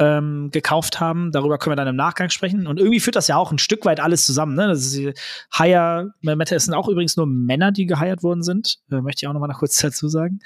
ähm, 0.00 0.50
gekauft 0.50 0.98
haben. 0.98 1.30
Darüber 1.30 1.58
können 1.58 1.72
wir 1.72 1.76
dann 1.76 1.86
im 1.86 1.94
Nachgang 1.96 2.30
sprechen. 2.30 2.66
Und 2.66 2.80
irgendwie 2.80 2.98
führt 2.98 3.14
das 3.14 3.28
ja 3.28 3.36
auch 3.36 3.52
ein 3.52 3.58
Stück 3.58 3.84
weit 3.84 4.00
alles 4.00 4.26
zusammen. 4.26 4.56
Ne? 4.56 4.66
Das 4.66 4.84
ist 4.84 5.16
Hire, 5.56 6.14
Meta, 6.20 6.56
es 6.56 6.64
sind 6.64 6.74
auch 6.74 6.88
übrigens 6.88 7.16
nur 7.16 7.26
Männer, 7.26 7.70
die 7.70 7.86
geheiert 7.86 8.24
worden 8.24 8.42
sind. 8.42 8.78
Äh, 8.90 9.02
möchte 9.02 9.24
ich 9.24 9.28
auch 9.28 9.32
noch 9.32 9.40
mal 9.40 9.52
kurz 9.52 9.76
dazu 9.78 10.08
sagen. 10.08 10.40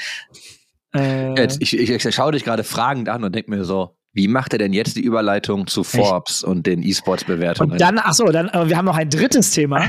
Äh, 0.94 1.34
Jetzt, 1.34 1.62
ich, 1.62 1.78
ich, 1.78 1.90
ich 1.90 2.14
schaue 2.14 2.32
dich 2.32 2.44
gerade 2.44 2.64
fragend 2.64 3.08
an 3.08 3.24
und 3.24 3.34
denke 3.34 3.50
mir 3.50 3.64
so, 3.64 3.96
wie 4.14 4.28
macht 4.28 4.52
er 4.52 4.58
denn 4.58 4.74
jetzt 4.74 4.96
die 4.96 5.00
Überleitung 5.00 5.66
zu 5.66 5.84
Forbes 5.84 6.44
und 6.44 6.66
den 6.66 6.82
E-Sports-Bewertungen? 6.82 7.72
und 7.72 7.80
dann, 7.80 7.98
ach 7.98 8.12
so, 8.12 8.26
dann, 8.26 8.50
wir 8.68 8.76
haben 8.76 8.84
noch 8.84 8.96
ein 8.96 9.08
drittes 9.08 9.52
Thema. 9.52 9.86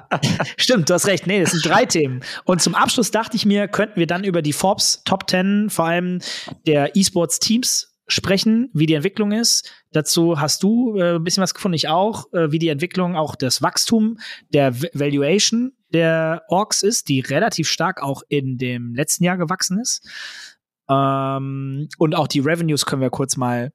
Stimmt, 0.56 0.88
du 0.88 0.94
hast 0.94 1.06
recht. 1.06 1.26
Nee, 1.26 1.40
das 1.40 1.50
sind 1.50 1.66
drei 1.66 1.84
Themen. 1.84 2.20
Und 2.44 2.62
zum 2.62 2.74
Abschluss 2.74 3.10
dachte 3.10 3.36
ich 3.36 3.44
mir, 3.44 3.68
könnten 3.68 3.96
wir 3.96 4.06
dann 4.06 4.24
über 4.24 4.40
die 4.40 4.54
Forbes 4.54 5.02
Top 5.04 5.28
10, 5.28 5.68
vor 5.68 5.84
allem 5.84 6.20
der 6.66 6.96
E-Sports 6.96 7.40
Teams 7.40 7.94
sprechen, 8.06 8.70
wie 8.72 8.86
die 8.86 8.94
Entwicklung 8.94 9.32
ist. 9.32 9.70
Dazu 9.92 10.40
hast 10.40 10.62
du 10.62 10.96
äh, 10.96 11.16
ein 11.16 11.24
bisschen 11.24 11.42
was 11.42 11.52
gefunden, 11.52 11.74
ich 11.74 11.88
auch, 11.88 12.32
äh, 12.32 12.50
wie 12.50 12.58
die 12.58 12.68
Entwicklung, 12.68 13.16
auch 13.16 13.34
das 13.36 13.60
Wachstum 13.60 14.18
der 14.48 14.72
V 14.72 14.86
Valuation 14.94 15.72
der 15.92 16.44
Orks 16.48 16.82
ist, 16.82 17.08
die 17.08 17.20
relativ 17.20 17.68
stark 17.68 18.02
auch 18.02 18.22
in 18.28 18.58
dem 18.58 18.94
letzten 18.94 19.24
Jahr 19.24 19.36
gewachsen 19.36 19.80
ist. 19.80 20.08
Ähm, 20.88 21.88
und 21.98 22.14
auch 22.14 22.28
die 22.28 22.40
Revenues 22.40 22.86
können 22.86 23.02
wir 23.02 23.10
kurz 23.10 23.36
mal 23.36 23.72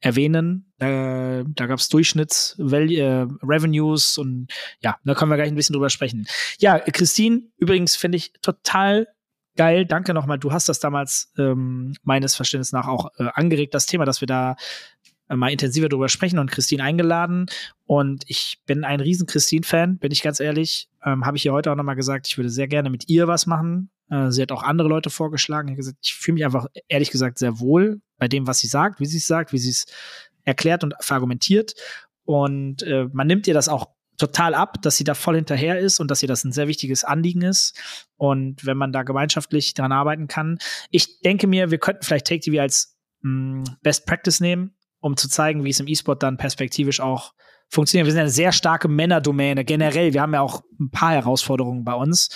erwähnen. 0.00 0.72
Äh, 0.78 1.44
da 1.46 1.66
gab 1.66 1.78
es 1.78 1.88
Durchschnitts-Revenues 1.88 4.18
und 4.18 4.48
ja, 4.80 4.96
da 5.04 5.14
können 5.14 5.30
wir 5.30 5.36
gleich 5.36 5.48
ein 5.48 5.54
bisschen 5.54 5.74
drüber 5.74 5.90
sprechen. 5.90 6.26
Ja, 6.58 6.78
Christine, 6.78 7.42
übrigens 7.56 7.96
finde 7.96 8.16
ich 8.16 8.32
total 8.42 9.06
geil. 9.56 9.86
Danke 9.86 10.14
nochmal. 10.14 10.38
Du 10.38 10.52
hast 10.52 10.68
das 10.68 10.80
damals 10.80 11.32
ähm, 11.38 11.94
meines 12.02 12.34
Verständnisses 12.34 12.72
nach 12.72 12.86
auch 12.86 13.10
äh, 13.18 13.28
angeregt, 13.34 13.74
das 13.74 13.86
Thema, 13.86 14.04
dass 14.04 14.20
wir 14.20 14.26
da 14.26 14.56
mal 15.28 15.50
intensiver 15.50 15.88
darüber 15.88 16.08
sprechen 16.08 16.38
und 16.38 16.50
Christine 16.50 16.82
eingeladen. 16.82 17.46
Und 17.86 18.24
ich 18.26 18.58
bin 18.66 18.84
ein 18.84 19.00
riesen 19.00 19.26
Christine-Fan, 19.26 19.98
bin 19.98 20.12
ich 20.12 20.22
ganz 20.22 20.40
ehrlich. 20.40 20.88
Ähm, 21.04 21.24
Habe 21.24 21.36
ich 21.36 21.46
ihr 21.46 21.52
heute 21.52 21.72
auch 21.72 21.76
nochmal 21.76 21.96
gesagt, 21.96 22.26
ich 22.26 22.36
würde 22.36 22.50
sehr 22.50 22.68
gerne 22.68 22.90
mit 22.90 23.08
ihr 23.08 23.26
was 23.26 23.46
machen. 23.46 23.90
Äh, 24.10 24.30
sie 24.30 24.42
hat 24.42 24.52
auch 24.52 24.62
andere 24.62 24.88
Leute 24.88 25.10
vorgeschlagen. 25.10 25.74
Gesagt, 25.74 25.98
ich 26.02 26.14
fühle 26.14 26.34
mich 26.34 26.44
einfach, 26.44 26.66
ehrlich 26.88 27.10
gesagt, 27.10 27.38
sehr 27.38 27.58
wohl 27.58 28.00
bei 28.18 28.28
dem, 28.28 28.46
was 28.46 28.58
sie 28.58 28.66
sagt, 28.66 29.00
wie 29.00 29.06
sie 29.06 29.18
es 29.18 29.26
sagt, 29.26 29.52
wie 29.52 29.58
sie 29.58 29.70
es 29.70 29.86
erklärt 30.44 30.84
und 30.84 30.94
verargumentiert. 31.00 31.74
Und 32.24 32.82
äh, 32.82 33.08
man 33.12 33.26
nimmt 33.26 33.46
ihr 33.46 33.54
das 33.54 33.68
auch 33.68 33.88
total 34.16 34.54
ab, 34.54 34.80
dass 34.82 34.96
sie 34.96 35.04
da 35.04 35.14
voll 35.14 35.36
hinterher 35.36 35.78
ist 35.78 36.00
und 36.00 36.10
dass 36.10 36.22
ihr 36.22 36.28
das 36.28 36.44
ein 36.44 36.52
sehr 36.52 36.68
wichtiges 36.68 37.04
Anliegen 37.04 37.42
ist. 37.42 37.78
Und 38.16 38.64
wenn 38.64 38.76
man 38.76 38.92
da 38.92 39.02
gemeinschaftlich 39.02 39.74
dran 39.74 39.92
arbeiten 39.92 40.28
kann, 40.28 40.58
ich 40.90 41.20
denke 41.20 41.46
mir, 41.46 41.70
wir 41.70 41.78
könnten 41.78 42.04
vielleicht 42.04 42.26
Take 42.26 42.40
TV 42.40 42.60
als 42.60 42.96
mh, 43.22 43.30
mm, 43.30 43.64
Best 43.82 44.06
Practice 44.06 44.40
nehmen, 44.40 44.74
um 45.04 45.18
zu 45.18 45.28
zeigen, 45.28 45.64
wie 45.64 45.70
es 45.70 45.80
im 45.80 45.86
E-Sport 45.86 46.22
dann 46.22 46.38
perspektivisch 46.38 47.00
auch 47.00 47.34
funktioniert. 47.68 48.06
Wir 48.06 48.12
sind 48.12 48.22
eine 48.22 48.30
sehr 48.30 48.52
starke 48.52 48.88
Männerdomäne 48.88 49.62
generell. 49.62 50.14
Wir 50.14 50.22
haben 50.22 50.32
ja 50.32 50.40
auch 50.40 50.62
ein 50.80 50.90
paar 50.90 51.12
Herausforderungen 51.12 51.84
bei 51.84 51.92
uns. 51.92 52.30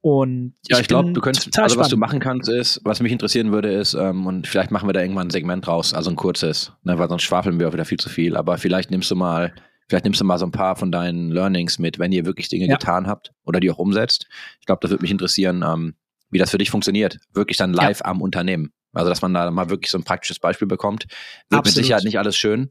Und 0.00 0.54
ja, 0.68 0.76
ich, 0.76 0.82
ich 0.82 0.88
glaube, 0.88 1.12
du 1.12 1.20
könntest, 1.20 1.58
also 1.58 1.78
was 1.78 1.88
du 1.88 1.96
machen 1.96 2.20
kannst, 2.20 2.48
ist, 2.48 2.80
was 2.84 3.00
mich 3.00 3.10
interessieren 3.10 3.50
würde, 3.50 3.72
ist, 3.72 3.94
ähm, 3.94 4.26
und 4.26 4.46
vielleicht 4.46 4.70
machen 4.70 4.88
wir 4.88 4.92
da 4.92 5.00
irgendwann 5.00 5.26
ein 5.26 5.30
Segment 5.30 5.66
raus, 5.66 5.92
also 5.92 6.10
ein 6.10 6.16
kurzes, 6.16 6.72
ne, 6.84 6.98
weil 7.00 7.08
sonst 7.08 7.24
schwafeln 7.24 7.58
wir 7.58 7.68
auch 7.68 7.72
wieder 7.72 7.84
viel 7.84 7.98
zu 7.98 8.08
viel. 8.08 8.36
Aber 8.36 8.58
vielleicht 8.58 8.90
nimmst 8.90 9.10
du 9.10 9.16
mal 9.16 9.52
Vielleicht 9.88 10.04
nimmst 10.04 10.20
du 10.22 10.24
mal 10.24 10.38
so 10.38 10.46
ein 10.46 10.52
paar 10.52 10.76
von 10.76 10.90
deinen 10.90 11.30
Learnings 11.30 11.78
mit, 11.78 11.98
wenn 11.98 12.12
ihr 12.12 12.24
wirklich 12.24 12.48
Dinge 12.48 12.66
ja. 12.66 12.76
getan 12.76 13.06
habt 13.06 13.32
oder 13.44 13.60
die 13.60 13.70
auch 13.70 13.78
umsetzt. 13.78 14.26
Ich 14.60 14.64
glaube, 14.64 14.78
das 14.80 14.90
würde 14.90 15.02
mich 15.02 15.10
interessieren, 15.10 15.62
ähm, 15.66 15.96
wie 16.30 16.38
das 16.38 16.50
für 16.50 16.56
dich 16.56 16.70
funktioniert. 16.70 17.18
Wirklich 17.34 17.58
dann 17.58 17.74
live 17.74 17.98
ja. 17.98 18.06
am 18.06 18.22
Unternehmen. 18.22 18.72
Also, 18.92 19.08
dass 19.08 19.22
man 19.22 19.34
da 19.34 19.50
mal 19.50 19.70
wirklich 19.70 19.90
so 19.90 19.98
ein 19.98 20.04
praktisches 20.04 20.38
Beispiel 20.38 20.68
bekommt. 20.68 21.04
Wird 21.04 21.60
Absolut. 21.60 21.66
mit 21.66 21.74
Sicherheit 21.74 22.04
nicht 22.04 22.18
alles 22.18 22.36
schön, 22.36 22.70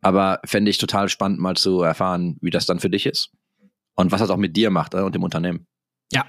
aber 0.00 0.40
fände 0.44 0.70
ich 0.70 0.78
total 0.78 1.08
spannend, 1.08 1.40
mal 1.40 1.56
zu 1.56 1.82
erfahren, 1.82 2.36
wie 2.40 2.50
das 2.50 2.66
dann 2.66 2.80
für 2.80 2.90
dich 2.90 3.06
ist. 3.06 3.30
Und 3.94 4.12
was 4.12 4.20
das 4.20 4.30
auch 4.30 4.36
mit 4.36 4.56
dir 4.56 4.70
macht 4.70 4.94
äh, 4.94 5.00
und 5.00 5.14
dem 5.14 5.22
Unternehmen. 5.22 5.66
Ja, 6.12 6.24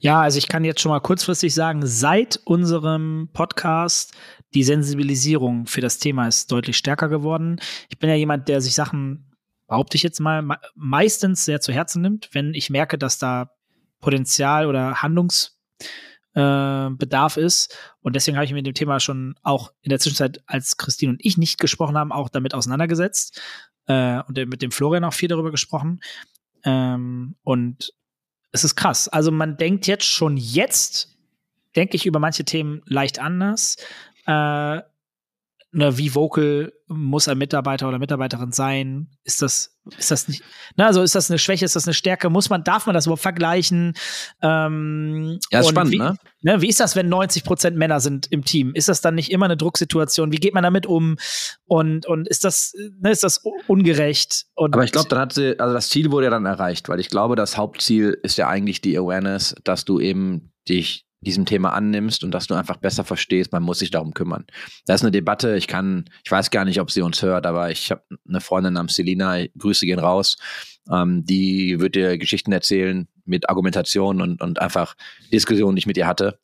ja, 0.00 0.20
also 0.20 0.38
ich 0.38 0.46
kann 0.46 0.64
jetzt 0.64 0.80
schon 0.80 0.90
mal 0.90 1.00
kurzfristig 1.00 1.52
sagen, 1.52 1.84
seit 1.84 2.40
unserem 2.44 3.30
Podcast 3.32 4.14
die 4.54 4.62
Sensibilisierung 4.62 5.66
für 5.66 5.80
das 5.80 5.98
Thema 5.98 6.28
ist 6.28 6.52
deutlich 6.52 6.76
stärker 6.76 7.08
geworden. 7.08 7.58
Ich 7.88 7.98
bin 7.98 8.08
ja 8.08 8.14
jemand, 8.14 8.48
der 8.48 8.60
sich 8.60 8.74
Sachen 8.74 9.32
behaupte 9.66 9.96
ich 9.96 10.04
jetzt 10.04 10.20
mal, 10.20 10.46
meistens 10.76 11.44
sehr 11.44 11.60
zu 11.60 11.72
Herzen 11.72 12.02
nimmt, 12.02 12.28
wenn 12.32 12.54
ich 12.54 12.70
merke, 12.70 12.98
dass 12.98 13.18
da 13.18 13.50
Potenzial 14.00 14.66
oder 14.66 15.02
Handlungsbedarf 15.02 15.56
äh, 16.36 17.40
ist. 17.40 17.76
Und 18.00 18.14
deswegen 18.14 18.36
habe 18.36 18.44
ich 18.44 18.52
mich 18.52 18.60
mit 18.62 18.66
dem 18.66 18.74
Thema 18.74 19.00
schon 19.00 19.34
auch 19.42 19.72
in 19.80 19.90
der 19.90 19.98
Zwischenzeit, 19.98 20.42
als 20.46 20.76
Christine 20.76 21.12
und 21.12 21.24
ich 21.24 21.38
nicht 21.38 21.58
gesprochen 21.58 21.96
haben, 21.96 22.12
auch 22.12 22.28
damit 22.28 22.54
auseinandergesetzt. 22.54 23.40
Äh, 23.86 24.20
und 24.20 24.36
mit 24.36 24.62
dem 24.62 24.70
Florian 24.70 25.04
auch 25.04 25.14
viel 25.14 25.28
darüber 25.28 25.50
gesprochen. 25.50 26.00
Ähm, 26.64 27.36
und 27.42 27.94
es 28.52 28.64
ist 28.64 28.76
krass. 28.76 29.08
Also 29.08 29.30
man 29.30 29.56
denkt 29.56 29.86
jetzt 29.86 30.04
schon 30.04 30.36
jetzt, 30.36 31.16
denke 31.74 31.96
ich 31.96 32.06
über 32.06 32.18
manche 32.18 32.44
Themen 32.44 32.82
leicht 32.84 33.18
anders. 33.18 33.76
Äh, 34.26 34.80
ne, 35.72 35.98
wie 35.98 36.14
vocal 36.14 36.72
muss 36.88 37.28
ein 37.28 37.38
Mitarbeiter 37.38 37.88
oder 37.88 37.98
Mitarbeiterin 37.98 38.52
sein? 38.52 39.08
Ist 39.24 39.42
das, 39.42 39.76
ist 39.98 40.10
das 40.10 40.28
nicht, 40.28 40.42
ne, 40.76 40.86
also 40.86 41.02
ist 41.02 41.14
das 41.14 41.30
eine 41.30 41.38
Schwäche, 41.38 41.64
ist 41.64 41.76
das 41.76 41.86
eine 41.86 41.94
Stärke? 41.94 42.30
Muss 42.30 42.48
man, 42.48 42.64
darf 42.64 42.86
man 42.86 42.94
das 42.94 43.06
überhaupt 43.06 43.22
vergleichen? 43.22 43.94
Ähm, 44.42 45.38
ja, 45.50 45.60
ist 45.60 45.68
spannend, 45.68 45.92
wie, 45.92 45.98
ne? 45.98 46.16
ne? 46.42 46.62
Wie 46.62 46.68
ist 46.68 46.80
das, 46.80 46.96
wenn 46.96 47.08
90 47.08 47.44
Prozent 47.44 47.76
Männer 47.76 48.00
sind 48.00 48.30
im 48.30 48.44
Team? 48.44 48.72
Ist 48.74 48.88
das 48.88 49.00
dann 49.00 49.14
nicht 49.14 49.30
immer 49.30 49.46
eine 49.46 49.56
Drucksituation? 49.56 50.32
Wie 50.32 50.38
geht 50.38 50.54
man 50.54 50.62
damit 50.62 50.86
um? 50.86 51.16
Und, 51.66 52.06
und 52.06 52.28
ist 52.28 52.44
das, 52.44 52.72
ne, 53.00 53.10
ist 53.10 53.24
das 53.24 53.42
ungerecht? 53.66 54.46
Und 54.54 54.74
Aber 54.74 54.84
ich 54.84 54.92
glaube, 54.92 55.08
dann 55.08 55.18
hat 55.18 55.32
sie, 55.32 55.58
also 55.58 55.74
das 55.74 55.88
Ziel 55.88 56.10
wurde 56.10 56.26
ja 56.26 56.30
dann 56.30 56.46
erreicht, 56.46 56.88
weil 56.88 57.00
ich 57.00 57.10
glaube, 57.10 57.36
das 57.36 57.56
Hauptziel 57.56 58.18
ist 58.22 58.38
ja 58.38 58.48
eigentlich 58.48 58.80
die 58.80 58.96
Awareness, 58.96 59.54
dass 59.64 59.84
du 59.84 60.00
eben 60.00 60.52
dich 60.68 61.05
diesem 61.20 61.46
Thema 61.46 61.72
annimmst 61.72 62.24
und 62.24 62.30
dass 62.30 62.46
du 62.46 62.54
einfach 62.54 62.76
besser 62.76 63.04
verstehst, 63.04 63.52
man 63.52 63.62
muss 63.62 63.78
sich 63.78 63.90
darum 63.90 64.14
kümmern. 64.14 64.44
Das 64.86 65.00
ist 65.00 65.04
eine 65.04 65.12
Debatte, 65.12 65.56
ich 65.56 65.66
kann, 65.66 66.04
ich 66.24 66.30
weiß 66.30 66.50
gar 66.50 66.64
nicht, 66.64 66.80
ob 66.80 66.90
sie 66.90 67.02
uns 67.02 67.22
hört, 67.22 67.46
aber 67.46 67.70
ich 67.70 67.90
habe 67.90 68.02
eine 68.28 68.40
Freundin 68.40 68.74
namens 68.74 68.94
Selina, 68.94 69.44
Grüße 69.58 69.86
gehen 69.86 69.98
raus, 69.98 70.36
ähm, 70.92 71.24
die 71.24 71.80
wird 71.80 71.94
dir 71.94 72.18
Geschichten 72.18 72.52
erzählen 72.52 73.08
mit 73.24 73.48
Argumentation 73.48 74.20
und, 74.20 74.40
und 74.40 74.60
einfach 74.60 74.94
Diskussionen, 75.32 75.76
die 75.76 75.80
ich 75.80 75.86
mit 75.86 75.96
ihr 75.96 76.06
hatte. 76.06 76.38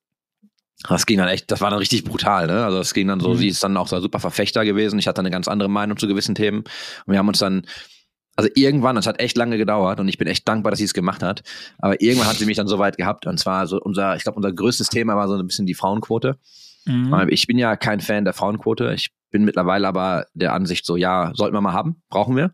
Das 0.88 1.07
ging 1.07 1.19
dann 1.19 1.29
echt, 1.29 1.50
das 1.50 1.61
war 1.61 1.71
dann 1.71 1.79
richtig 1.79 2.02
brutal, 2.02 2.49
ne? 2.49 2.64
Also 2.64 2.81
es 2.81 2.93
ging 2.93 3.07
dann 3.07 3.21
so, 3.21 3.31
mhm. 3.31 3.37
sie 3.37 3.49
ist 3.49 3.62
dann 3.62 3.76
auch 3.76 3.87
so 3.87 3.97
ein 3.97 4.02
super 4.02 4.19
Verfechter 4.19 4.64
gewesen. 4.64 4.99
Ich 4.99 5.07
hatte 5.07 5.21
eine 5.21 5.31
ganz 5.31 5.47
andere 5.47 5.69
Meinung 5.69 5.97
zu 5.97 6.09
gewissen 6.09 6.35
Themen. 6.35 6.59
Und 6.59 7.12
wir 7.12 7.19
haben 7.19 7.29
uns 7.29 7.38
dann 7.38 7.67
also 8.36 8.48
irgendwann, 8.54 8.96
das 8.96 9.06
hat 9.06 9.20
echt 9.20 9.36
lange 9.36 9.58
gedauert 9.58 10.00
und 10.00 10.08
ich 10.08 10.18
bin 10.18 10.26
echt 10.26 10.48
dankbar, 10.48 10.70
dass 10.70 10.78
sie 10.78 10.86
es 10.86 10.94
gemacht 10.94 11.22
hat. 11.22 11.42
Aber 11.78 12.00
irgendwann 12.00 12.28
hat 12.28 12.36
sie 12.36 12.46
mich 12.46 12.56
dann 12.56 12.66
so 12.66 12.78
weit 12.78 12.96
gehabt. 12.96 13.26
Und 13.26 13.38
zwar 13.38 13.66
so 13.66 13.80
unser, 13.80 14.16
ich 14.16 14.22
glaube, 14.22 14.36
unser 14.36 14.52
größtes 14.52 14.88
Thema 14.88 15.16
war 15.16 15.28
so 15.28 15.34
ein 15.34 15.46
bisschen 15.46 15.66
die 15.66 15.74
Frauenquote. 15.74 16.38
Mhm. 16.86 17.28
Ich 17.28 17.46
bin 17.46 17.58
ja 17.58 17.76
kein 17.76 18.00
Fan 18.00 18.24
der 18.24 18.32
Frauenquote. 18.32 18.92
Ich 18.94 19.10
bin 19.30 19.44
mittlerweile 19.44 19.86
aber 19.86 20.26
der 20.34 20.54
Ansicht 20.54 20.86
so, 20.86 20.96
ja, 20.96 21.32
sollten 21.34 21.54
wir 21.54 21.60
mal 21.60 21.72
haben, 21.72 22.02
brauchen 22.08 22.36
wir. 22.36 22.52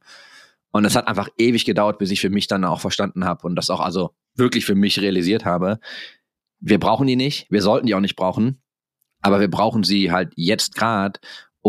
Und 0.70 0.84
es 0.84 0.96
hat 0.96 1.08
einfach 1.08 1.28
ewig 1.38 1.64
gedauert, 1.64 1.98
bis 1.98 2.10
ich 2.10 2.20
für 2.20 2.30
mich 2.30 2.46
dann 2.46 2.64
auch 2.64 2.80
verstanden 2.80 3.24
habe 3.24 3.46
und 3.46 3.56
das 3.56 3.70
auch 3.70 3.80
also 3.80 4.14
wirklich 4.34 4.66
für 4.66 4.74
mich 4.74 5.00
realisiert 5.00 5.44
habe. 5.44 5.78
Wir 6.60 6.78
brauchen 6.78 7.06
die 7.06 7.16
nicht, 7.16 7.46
wir 7.50 7.62
sollten 7.62 7.86
die 7.86 7.94
auch 7.94 8.00
nicht 8.00 8.16
brauchen, 8.16 8.60
aber 9.22 9.40
wir 9.40 9.50
brauchen 9.50 9.84
sie 9.84 10.12
halt 10.12 10.32
jetzt 10.36 10.74
gerade, 10.74 11.20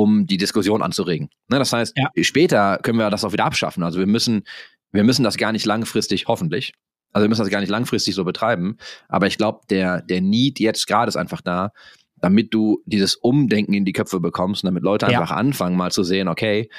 um 0.02 0.26
die 0.26 0.38
Diskussion 0.38 0.82
anzuregen. 0.82 1.30
Ne, 1.50 1.60
das 1.60 1.74
heißt, 1.74 1.98
ja. 1.98 2.10
später 2.24 2.80
können 2.82 3.00
wir 3.00 3.10
das 3.10 3.26
auch 3.26 3.34
wieder 3.34 3.46
abschaffen. 3.46 3.84
Also 3.84 4.00
wir 4.00 4.08
müssen, 4.08 4.44
wir 4.92 5.04
müssen 5.04 5.24
das 5.24 5.38
gar 5.38 5.52
nicht 5.52 5.66
langfristig, 5.66 6.28
hoffentlich, 6.28 6.74
also 7.12 7.26
wir 7.26 7.30
müssen 7.30 7.42
das 7.42 7.50
gar 7.50 7.60
nicht 7.60 7.70
langfristig 7.70 8.16
so 8.16 8.24
betreiben. 8.24 8.78
Aber 9.08 9.28
ich 9.28 9.38
glaube, 9.38 9.62
der, 9.70 10.02
der 10.02 10.22
Need 10.22 10.60
jetzt 10.60 10.88
gerade 10.88 11.10
ist 11.10 11.18
einfach 11.18 11.42
da, 11.42 11.72
damit 12.18 12.54
du 12.54 12.82
dieses 12.86 13.16
Umdenken 13.16 13.74
in 13.74 13.86
die 13.86 13.94
Köpfe 13.94 14.20
bekommst 14.20 14.64
und 14.64 14.68
damit 14.68 14.84
Leute 14.84 15.08
einfach 15.08 15.32
ja. 15.32 15.36
anfangen, 15.38 15.76
mal 15.76 15.92
zu 15.92 16.04
sehen, 16.04 16.28
okay, 16.28 16.70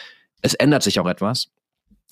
es 0.43 0.55
ändert 0.55 0.83
sich 0.83 1.00
auch 1.00 1.09
etwas. 1.09 1.50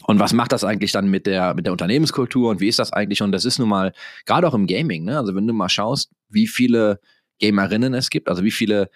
Und 0.05 0.21
was 0.21 0.33
macht 0.33 0.53
das 0.53 0.62
eigentlich 0.62 0.93
dann 0.93 1.09
mit 1.09 1.27
der, 1.27 1.55
mit 1.55 1.67
der 1.67 1.73
Unternehmenskultur 1.73 2.50
und 2.50 2.61
wie 2.61 2.69
ist 2.69 2.79
das 2.79 2.93
eigentlich? 2.93 3.21
Und 3.21 3.33
das 3.33 3.45
ist 3.45 3.59
nun 3.59 3.69
mal, 3.69 3.93
gerade 4.27 4.47
auch 4.47 4.55
im 4.55 4.67
Gaming, 4.67 5.05
ne? 5.05 5.19
Also 5.19 5.35
wenn 5.35 5.47
du 5.47 5.53
mal 5.53 5.69
schaust, 5.69 6.12
wie 6.29 6.47
viele 6.47 7.00
Gamerinnen 7.41 7.95
es 7.95 8.09
gibt, 8.09 8.29
also 8.29 8.45
wie 8.45 8.53
viele, 8.53 8.91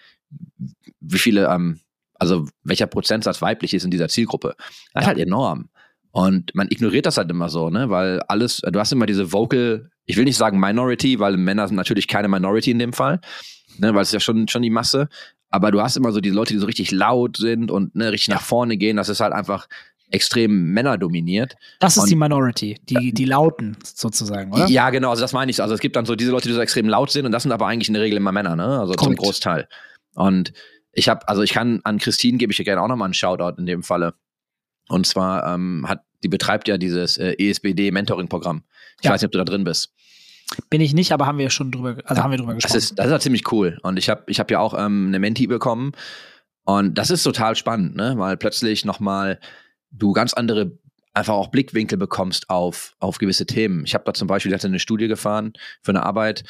wie 1.01 1.17
viele 1.17 1.47
ähm, 1.47 1.81
also 2.23 2.45
welcher 2.63 2.87
Prozentsatz 2.87 3.41
weiblich 3.41 3.73
ist 3.73 3.83
in 3.83 3.91
dieser 3.91 4.07
Zielgruppe. 4.07 4.55
Das 4.93 5.03
ist 5.03 5.07
halt 5.07 5.19
enorm. 5.19 5.69
Und 6.11 6.55
man 6.55 6.67
ignoriert 6.69 7.05
das 7.05 7.17
halt 7.17 7.29
immer 7.29 7.49
so, 7.49 7.69
ne? 7.69 7.89
Weil 7.89 8.21
alles, 8.27 8.61
du 8.61 8.79
hast 8.79 8.91
immer 8.91 9.05
diese 9.05 9.33
Vocal, 9.33 9.89
ich 10.05 10.15
will 10.15 10.23
nicht 10.25 10.37
sagen 10.37 10.59
Minority, 10.59 11.19
weil 11.19 11.37
Männer 11.37 11.67
sind 11.67 11.75
natürlich 11.75 12.07
keine 12.07 12.27
Minority 12.27 12.71
in 12.71 12.79
dem 12.79 12.93
Fall, 12.93 13.19
ne? 13.77 13.93
Weil 13.93 14.03
es 14.03 14.09
ist 14.09 14.13
ja 14.13 14.19
schon, 14.19 14.47
schon 14.47 14.61
die 14.61 14.69
Masse. 14.69 15.09
Aber 15.49 15.71
du 15.71 15.81
hast 15.81 15.97
immer 15.97 16.11
so 16.11 16.21
diese 16.21 16.35
Leute, 16.35 16.53
die 16.53 16.59
so 16.59 16.65
richtig 16.65 16.91
laut 16.91 17.37
sind 17.37 17.71
und 17.71 17.95
ne, 17.95 18.11
richtig 18.11 18.27
ja. 18.27 18.35
nach 18.35 18.41
vorne 18.41 18.77
gehen. 18.77 18.97
Das 18.97 19.09
ist 19.09 19.19
halt 19.19 19.33
einfach 19.33 19.67
extrem 20.09 20.71
männerdominiert. 20.71 21.55
Das 21.79 21.97
ist 21.97 22.03
und, 22.03 22.09
die 22.09 22.15
Minority, 22.15 22.79
die, 22.89 23.11
die 23.13 23.25
Lauten 23.25 23.75
sozusagen, 23.83 24.53
oder? 24.53 24.67
Ja, 24.67 24.91
genau, 24.91 25.09
also 25.09 25.21
das 25.21 25.33
meine 25.33 25.49
ich. 25.51 25.61
Also 25.61 25.73
es 25.73 25.79
gibt 25.79 25.95
dann 25.95 26.05
so 26.05 26.15
diese 26.15 26.31
Leute, 26.31 26.47
die 26.47 26.53
so 26.53 26.61
extrem 26.61 26.87
laut 26.87 27.11
sind 27.11 27.25
und 27.25 27.31
das 27.31 27.43
sind 27.43 27.51
aber 27.51 27.67
eigentlich 27.67 27.87
in 27.87 27.95
der 27.95 28.03
Regel 28.03 28.17
immer 28.17 28.31
Männer, 28.31 28.55
ne? 28.55 28.79
Also 28.79 28.93
Kommt. 28.93 29.15
zum 29.17 29.25
Großteil. 29.25 29.67
Und 30.15 30.53
ich 30.93 31.09
habe, 31.09 31.27
also 31.27 31.41
ich 31.41 31.51
kann 31.51 31.81
an 31.83 31.97
Christine 31.97 32.37
gebe 32.37 32.51
ich 32.51 32.57
dir 32.57 32.63
gerne 32.63 32.81
auch 32.81 32.87
nochmal 32.87 33.07
einen 33.07 33.13
Shoutout 33.13 33.59
in 33.59 33.65
dem 33.65 33.83
Falle. 33.83 34.13
Und 34.89 35.07
zwar 35.07 35.53
ähm, 35.53 35.85
hat, 35.87 36.03
die 36.23 36.27
betreibt 36.29 36.67
ja 36.67 36.77
dieses 36.77 37.17
äh, 37.17 37.35
ESBD-Mentoring-Programm. 37.37 38.63
Ich 38.99 39.05
ja. 39.05 39.11
weiß 39.11 39.21
nicht, 39.21 39.27
ob 39.27 39.31
du 39.31 39.39
da 39.39 39.45
drin 39.45 39.63
bist. 39.63 39.93
Bin 40.69 40.81
ich 40.81 40.93
nicht, 40.93 41.11
aber 41.11 41.25
haben 41.25 41.39
wir 41.39 41.49
schon 41.49 41.71
drüber, 41.71 41.97
also 42.05 42.19
ja, 42.19 42.23
haben 42.23 42.31
wir 42.31 42.37
drüber 42.37 42.53
gesprochen. 42.53 42.73
Das 42.73 42.83
ist, 42.83 42.99
das 42.99 43.07
ist 43.07 43.11
ja 43.11 43.19
ziemlich 43.19 43.51
cool. 43.51 43.79
Und 43.81 43.97
ich 43.97 44.09
habe 44.09 44.23
ich 44.27 44.39
hab 44.39 44.51
ja 44.51 44.59
auch 44.59 44.73
ähm, 44.73 45.07
eine 45.07 45.19
Menti 45.19 45.47
bekommen. 45.47 45.93
Und 46.63 46.97
das 46.97 47.09
ist 47.09 47.23
total 47.23 47.55
spannend, 47.55 47.95
ne? 47.95 48.13
Weil 48.17 48.37
plötzlich 48.37 48.85
nochmal 48.85 49.39
du 49.91 50.13
ganz 50.13 50.33
andere 50.33 50.77
einfach 51.13 51.33
auch 51.33 51.47
Blickwinkel 51.47 51.97
bekommst 51.97 52.49
auf, 52.49 52.95
auf 52.99 53.17
gewisse 53.17 53.45
Themen. 53.45 53.85
Ich 53.85 53.93
habe 53.93 54.03
da 54.05 54.13
zum 54.13 54.27
Beispiel, 54.27 54.51
ich 54.51 54.55
hatte 54.55 54.67
eine 54.67 54.79
Studie 54.79 55.07
gefahren 55.07 55.53
für 55.81 55.91
eine 55.91 56.03
Arbeit 56.03 56.43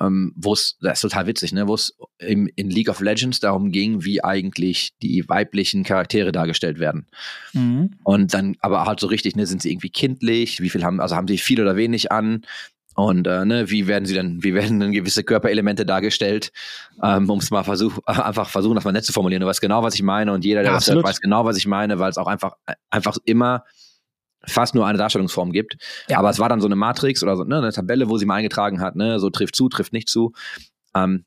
ähm, 0.00 0.32
wo 0.36 0.52
es, 0.52 0.76
das 0.80 0.98
ist 0.98 1.02
total 1.02 1.26
witzig, 1.26 1.52
ne, 1.52 1.68
wo 1.68 1.74
es 1.74 1.94
in 2.18 2.50
League 2.56 2.88
of 2.88 3.00
Legends 3.00 3.40
darum 3.40 3.70
ging, 3.70 4.04
wie 4.04 4.24
eigentlich 4.24 4.92
die 5.02 5.28
weiblichen 5.28 5.84
Charaktere 5.84 6.32
dargestellt 6.32 6.78
werden. 6.78 7.06
Mhm. 7.52 7.90
Und 8.02 8.34
dann, 8.34 8.56
aber 8.60 8.86
halt 8.86 9.00
so 9.00 9.06
richtig, 9.06 9.36
ne, 9.36 9.46
sind 9.46 9.62
sie 9.62 9.70
irgendwie 9.70 9.90
kindlich, 9.90 10.60
wie 10.60 10.70
viel 10.70 10.84
haben, 10.84 11.00
also 11.00 11.16
haben 11.16 11.28
sie 11.28 11.38
viel 11.38 11.60
oder 11.60 11.76
wenig 11.76 12.10
an? 12.10 12.42
Und 12.94 13.26
äh, 13.26 13.44
ne, 13.44 13.70
wie 13.70 13.86
werden 13.86 14.04
sie 14.04 14.14
dann, 14.14 14.42
wie 14.42 14.54
werden 14.54 14.80
dann 14.80 14.92
gewisse 14.92 15.24
Körperelemente 15.24 15.86
dargestellt, 15.86 16.52
ähm, 17.02 17.28
um 17.28 17.38
es 17.38 17.50
mal 17.50 17.64
versuch, 17.64 17.98
einfach 18.06 18.48
versuchen, 18.48 18.74
das 18.74 18.84
mal 18.84 18.92
nett 18.92 19.04
zu 19.04 19.12
formulieren. 19.12 19.40
Du 19.40 19.46
weißt 19.46 19.60
genau, 19.60 19.82
was 19.82 19.94
ich 19.94 20.02
meine 20.02 20.32
und 20.32 20.44
jeder, 20.44 20.62
der 20.62 20.72
ja, 20.72 20.76
das 20.76 20.90
hört, 20.90 21.04
weiß 21.04 21.20
genau, 21.20 21.44
was 21.44 21.56
ich 21.56 21.66
meine, 21.66 21.98
weil 21.98 22.10
es 22.10 22.18
auch 22.18 22.26
einfach, 22.26 22.54
einfach 22.90 23.16
immer 23.24 23.64
fast 24.46 24.74
nur 24.74 24.86
eine 24.86 24.98
Darstellungsform 24.98 25.52
gibt. 25.52 25.76
Ja. 26.08 26.18
Aber 26.18 26.30
es 26.30 26.38
war 26.38 26.48
dann 26.48 26.60
so 26.60 26.66
eine 26.66 26.76
Matrix 26.76 27.22
oder 27.22 27.36
so 27.36 27.44
ne, 27.44 27.58
eine 27.58 27.72
Tabelle, 27.72 28.08
wo 28.08 28.16
sie 28.18 28.26
mal 28.26 28.36
eingetragen 28.36 28.80
hat, 28.80 28.96
ne, 28.96 29.18
so 29.18 29.30
trifft 29.30 29.56
zu, 29.56 29.68
trifft 29.68 29.92
nicht 29.92 30.08
zu. 30.08 30.32
Ähm, 30.94 31.24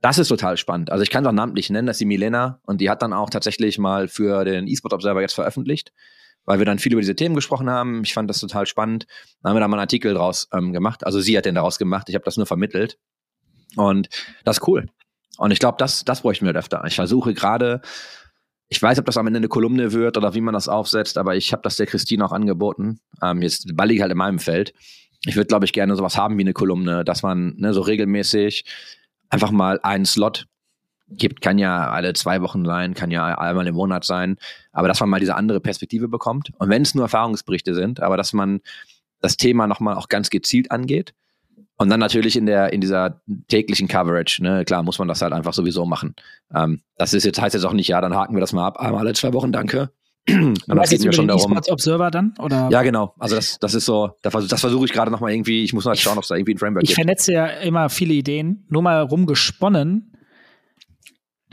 das 0.00 0.18
ist 0.18 0.28
total 0.28 0.56
spannend. 0.56 0.90
Also 0.90 1.02
ich 1.02 1.10
kann 1.10 1.24
es 1.24 1.28
auch 1.28 1.34
namentlich 1.34 1.70
nennen, 1.70 1.86
das 1.86 1.96
ist 1.96 2.00
die 2.00 2.06
Milena 2.06 2.60
und 2.62 2.80
die 2.80 2.90
hat 2.90 3.02
dann 3.02 3.12
auch 3.12 3.30
tatsächlich 3.30 3.78
mal 3.78 4.08
für 4.08 4.44
den 4.44 4.68
eSport 4.68 4.92
Observer 4.92 5.20
jetzt 5.20 5.34
veröffentlicht, 5.34 5.92
weil 6.44 6.58
wir 6.58 6.66
dann 6.66 6.78
viel 6.78 6.92
über 6.92 7.00
diese 7.00 7.16
Themen 7.16 7.34
gesprochen 7.34 7.68
haben. 7.68 8.02
Ich 8.04 8.14
fand 8.14 8.30
das 8.30 8.38
total 8.38 8.66
spannend. 8.66 9.06
Dann 9.42 9.50
haben 9.50 9.56
wir 9.56 9.60
da 9.60 9.68
mal 9.68 9.76
einen 9.76 9.82
Artikel 9.82 10.14
draus 10.14 10.48
ähm, 10.52 10.72
gemacht. 10.72 11.04
Also 11.04 11.20
sie 11.20 11.36
hat 11.36 11.44
den 11.44 11.54
daraus 11.54 11.78
gemacht, 11.78 12.08
ich 12.08 12.14
habe 12.14 12.24
das 12.24 12.36
nur 12.36 12.46
vermittelt. 12.46 12.98
Und 13.76 14.08
das 14.44 14.58
ist 14.58 14.68
cool. 14.68 14.86
Und 15.38 15.50
ich 15.50 15.58
glaube, 15.58 15.76
das, 15.78 16.04
das 16.04 16.22
bräuchten 16.22 16.46
wir 16.46 16.54
öfter. 16.54 16.82
Ich 16.86 16.94
versuche 16.94 17.34
gerade, 17.34 17.80
ich 18.68 18.82
weiß, 18.82 18.98
ob 18.98 19.06
das 19.06 19.16
am 19.16 19.26
Ende 19.26 19.38
eine 19.38 19.48
Kolumne 19.48 19.92
wird 19.92 20.16
oder 20.16 20.34
wie 20.34 20.40
man 20.40 20.54
das 20.54 20.68
aufsetzt, 20.68 21.18
aber 21.18 21.36
ich 21.36 21.52
habe 21.52 21.62
das 21.62 21.76
der 21.76 21.86
Christine 21.86 22.24
auch 22.24 22.32
angeboten. 22.32 23.00
Ähm, 23.22 23.42
jetzt 23.42 23.76
ball 23.76 23.90
ich 23.90 24.00
halt 24.00 24.12
in 24.12 24.18
meinem 24.18 24.38
Feld. 24.38 24.74
Ich 25.24 25.36
würde, 25.36 25.46
glaube 25.46 25.64
ich, 25.64 25.72
gerne 25.72 25.96
sowas 25.96 26.16
haben 26.16 26.36
wie 26.36 26.42
eine 26.42 26.52
Kolumne, 26.52 27.04
dass 27.04 27.22
man 27.22 27.54
ne, 27.56 27.72
so 27.72 27.80
regelmäßig 27.80 28.64
einfach 29.28 29.50
mal 29.50 29.80
einen 29.82 30.04
Slot 30.04 30.46
gibt, 31.08 31.40
kann 31.40 31.58
ja 31.58 31.90
alle 31.90 32.12
zwei 32.14 32.42
Wochen 32.42 32.64
sein, 32.64 32.94
kann 32.94 33.10
ja 33.10 33.38
einmal 33.38 33.66
im 33.66 33.76
Monat 33.76 34.04
sein, 34.04 34.36
aber 34.72 34.88
dass 34.88 34.98
man 35.00 35.08
mal 35.08 35.20
diese 35.20 35.36
andere 35.36 35.60
Perspektive 35.60 36.08
bekommt. 36.08 36.50
Und 36.58 36.68
wenn 36.68 36.82
es 36.82 36.94
nur 36.94 37.04
Erfahrungsberichte 37.04 37.74
sind, 37.74 38.00
aber 38.00 38.16
dass 38.16 38.32
man 38.32 38.60
das 39.20 39.36
Thema 39.36 39.66
nochmal 39.66 39.94
auch 39.94 40.08
ganz 40.08 40.30
gezielt 40.30 40.70
angeht. 40.70 41.14
Und 41.78 41.90
dann 41.90 42.00
natürlich 42.00 42.36
in 42.36 42.46
der, 42.46 42.72
in 42.72 42.80
dieser 42.80 43.20
täglichen 43.48 43.86
Coverage, 43.86 44.42
ne, 44.42 44.64
klar, 44.64 44.82
muss 44.82 44.98
man 44.98 45.08
das 45.08 45.20
halt 45.20 45.32
einfach 45.32 45.52
sowieso 45.52 45.84
machen. 45.84 46.14
Ähm, 46.54 46.80
das 46.96 47.12
ist 47.12 47.24
jetzt, 47.24 47.40
heißt 47.40 47.54
jetzt 47.54 47.64
auch 47.64 47.74
nicht, 47.74 47.88
ja, 47.88 48.00
dann 48.00 48.14
haken 48.14 48.34
wir 48.34 48.40
das 48.40 48.52
mal 48.52 48.66
ab, 48.66 48.78
einmal 48.78 49.00
alle 49.00 49.12
zwei 49.12 49.32
Wochen, 49.34 49.52
danke. 49.52 49.90
Aber 50.68 50.82
es 50.82 50.90
geht 50.90 51.04
mir 51.04 51.12
schon 51.12 51.28
darum. 51.28 51.56
Observer 51.68 52.10
dann? 52.10 52.34
Oder? 52.38 52.68
Ja, 52.70 52.82
genau. 52.82 53.14
Also 53.18 53.36
das, 53.36 53.58
das 53.58 53.74
ist 53.74 53.84
so, 53.84 54.10
das, 54.22 54.48
das 54.48 54.60
versuche 54.60 54.86
ich 54.86 54.92
gerade 54.92 55.10
nochmal 55.10 55.32
irgendwie, 55.32 55.62
ich 55.64 55.72
muss 55.72 55.84
mal 55.84 55.94
schauen, 55.94 56.16
ob 56.16 56.24
es 56.24 56.28
da 56.28 56.34
irgendwie 56.34 56.54
ein 56.54 56.58
Framework 56.58 56.82
ich 56.82 56.88
gibt. 56.88 56.98
Ich 56.98 57.04
vernetze 57.04 57.32
ja 57.32 57.46
immer 57.46 57.90
viele 57.90 58.14
Ideen, 58.14 58.64
nur 58.68 58.82
mal 58.82 59.00
rumgesponnen. 59.02 60.12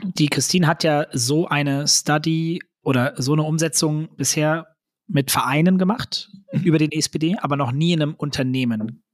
Die 0.02 0.28
Christine 0.28 0.66
hat 0.66 0.82
ja 0.82 1.06
so 1.12 1.46
eine 1.46 1.86
Study 1.86 2.60
oder 2.82 3.14
so 3.16 3.34
eine 3.34 3.42
Umsetzung 3.42 4.08
bisher 4.16 4.66
mit 5.06 5.30
Vereinen 5.30 5.78
gemacht 5.78 6.30
über 6.64 6.78
den 6.78 6.90
SPD, 6.90 7.36
aber 7.40 7.56
noch 7.56 7.72
nie 7.72 7.92
in 7.92 8.02
einem 8.02 8.14
Unternehmen, 8.14 9.04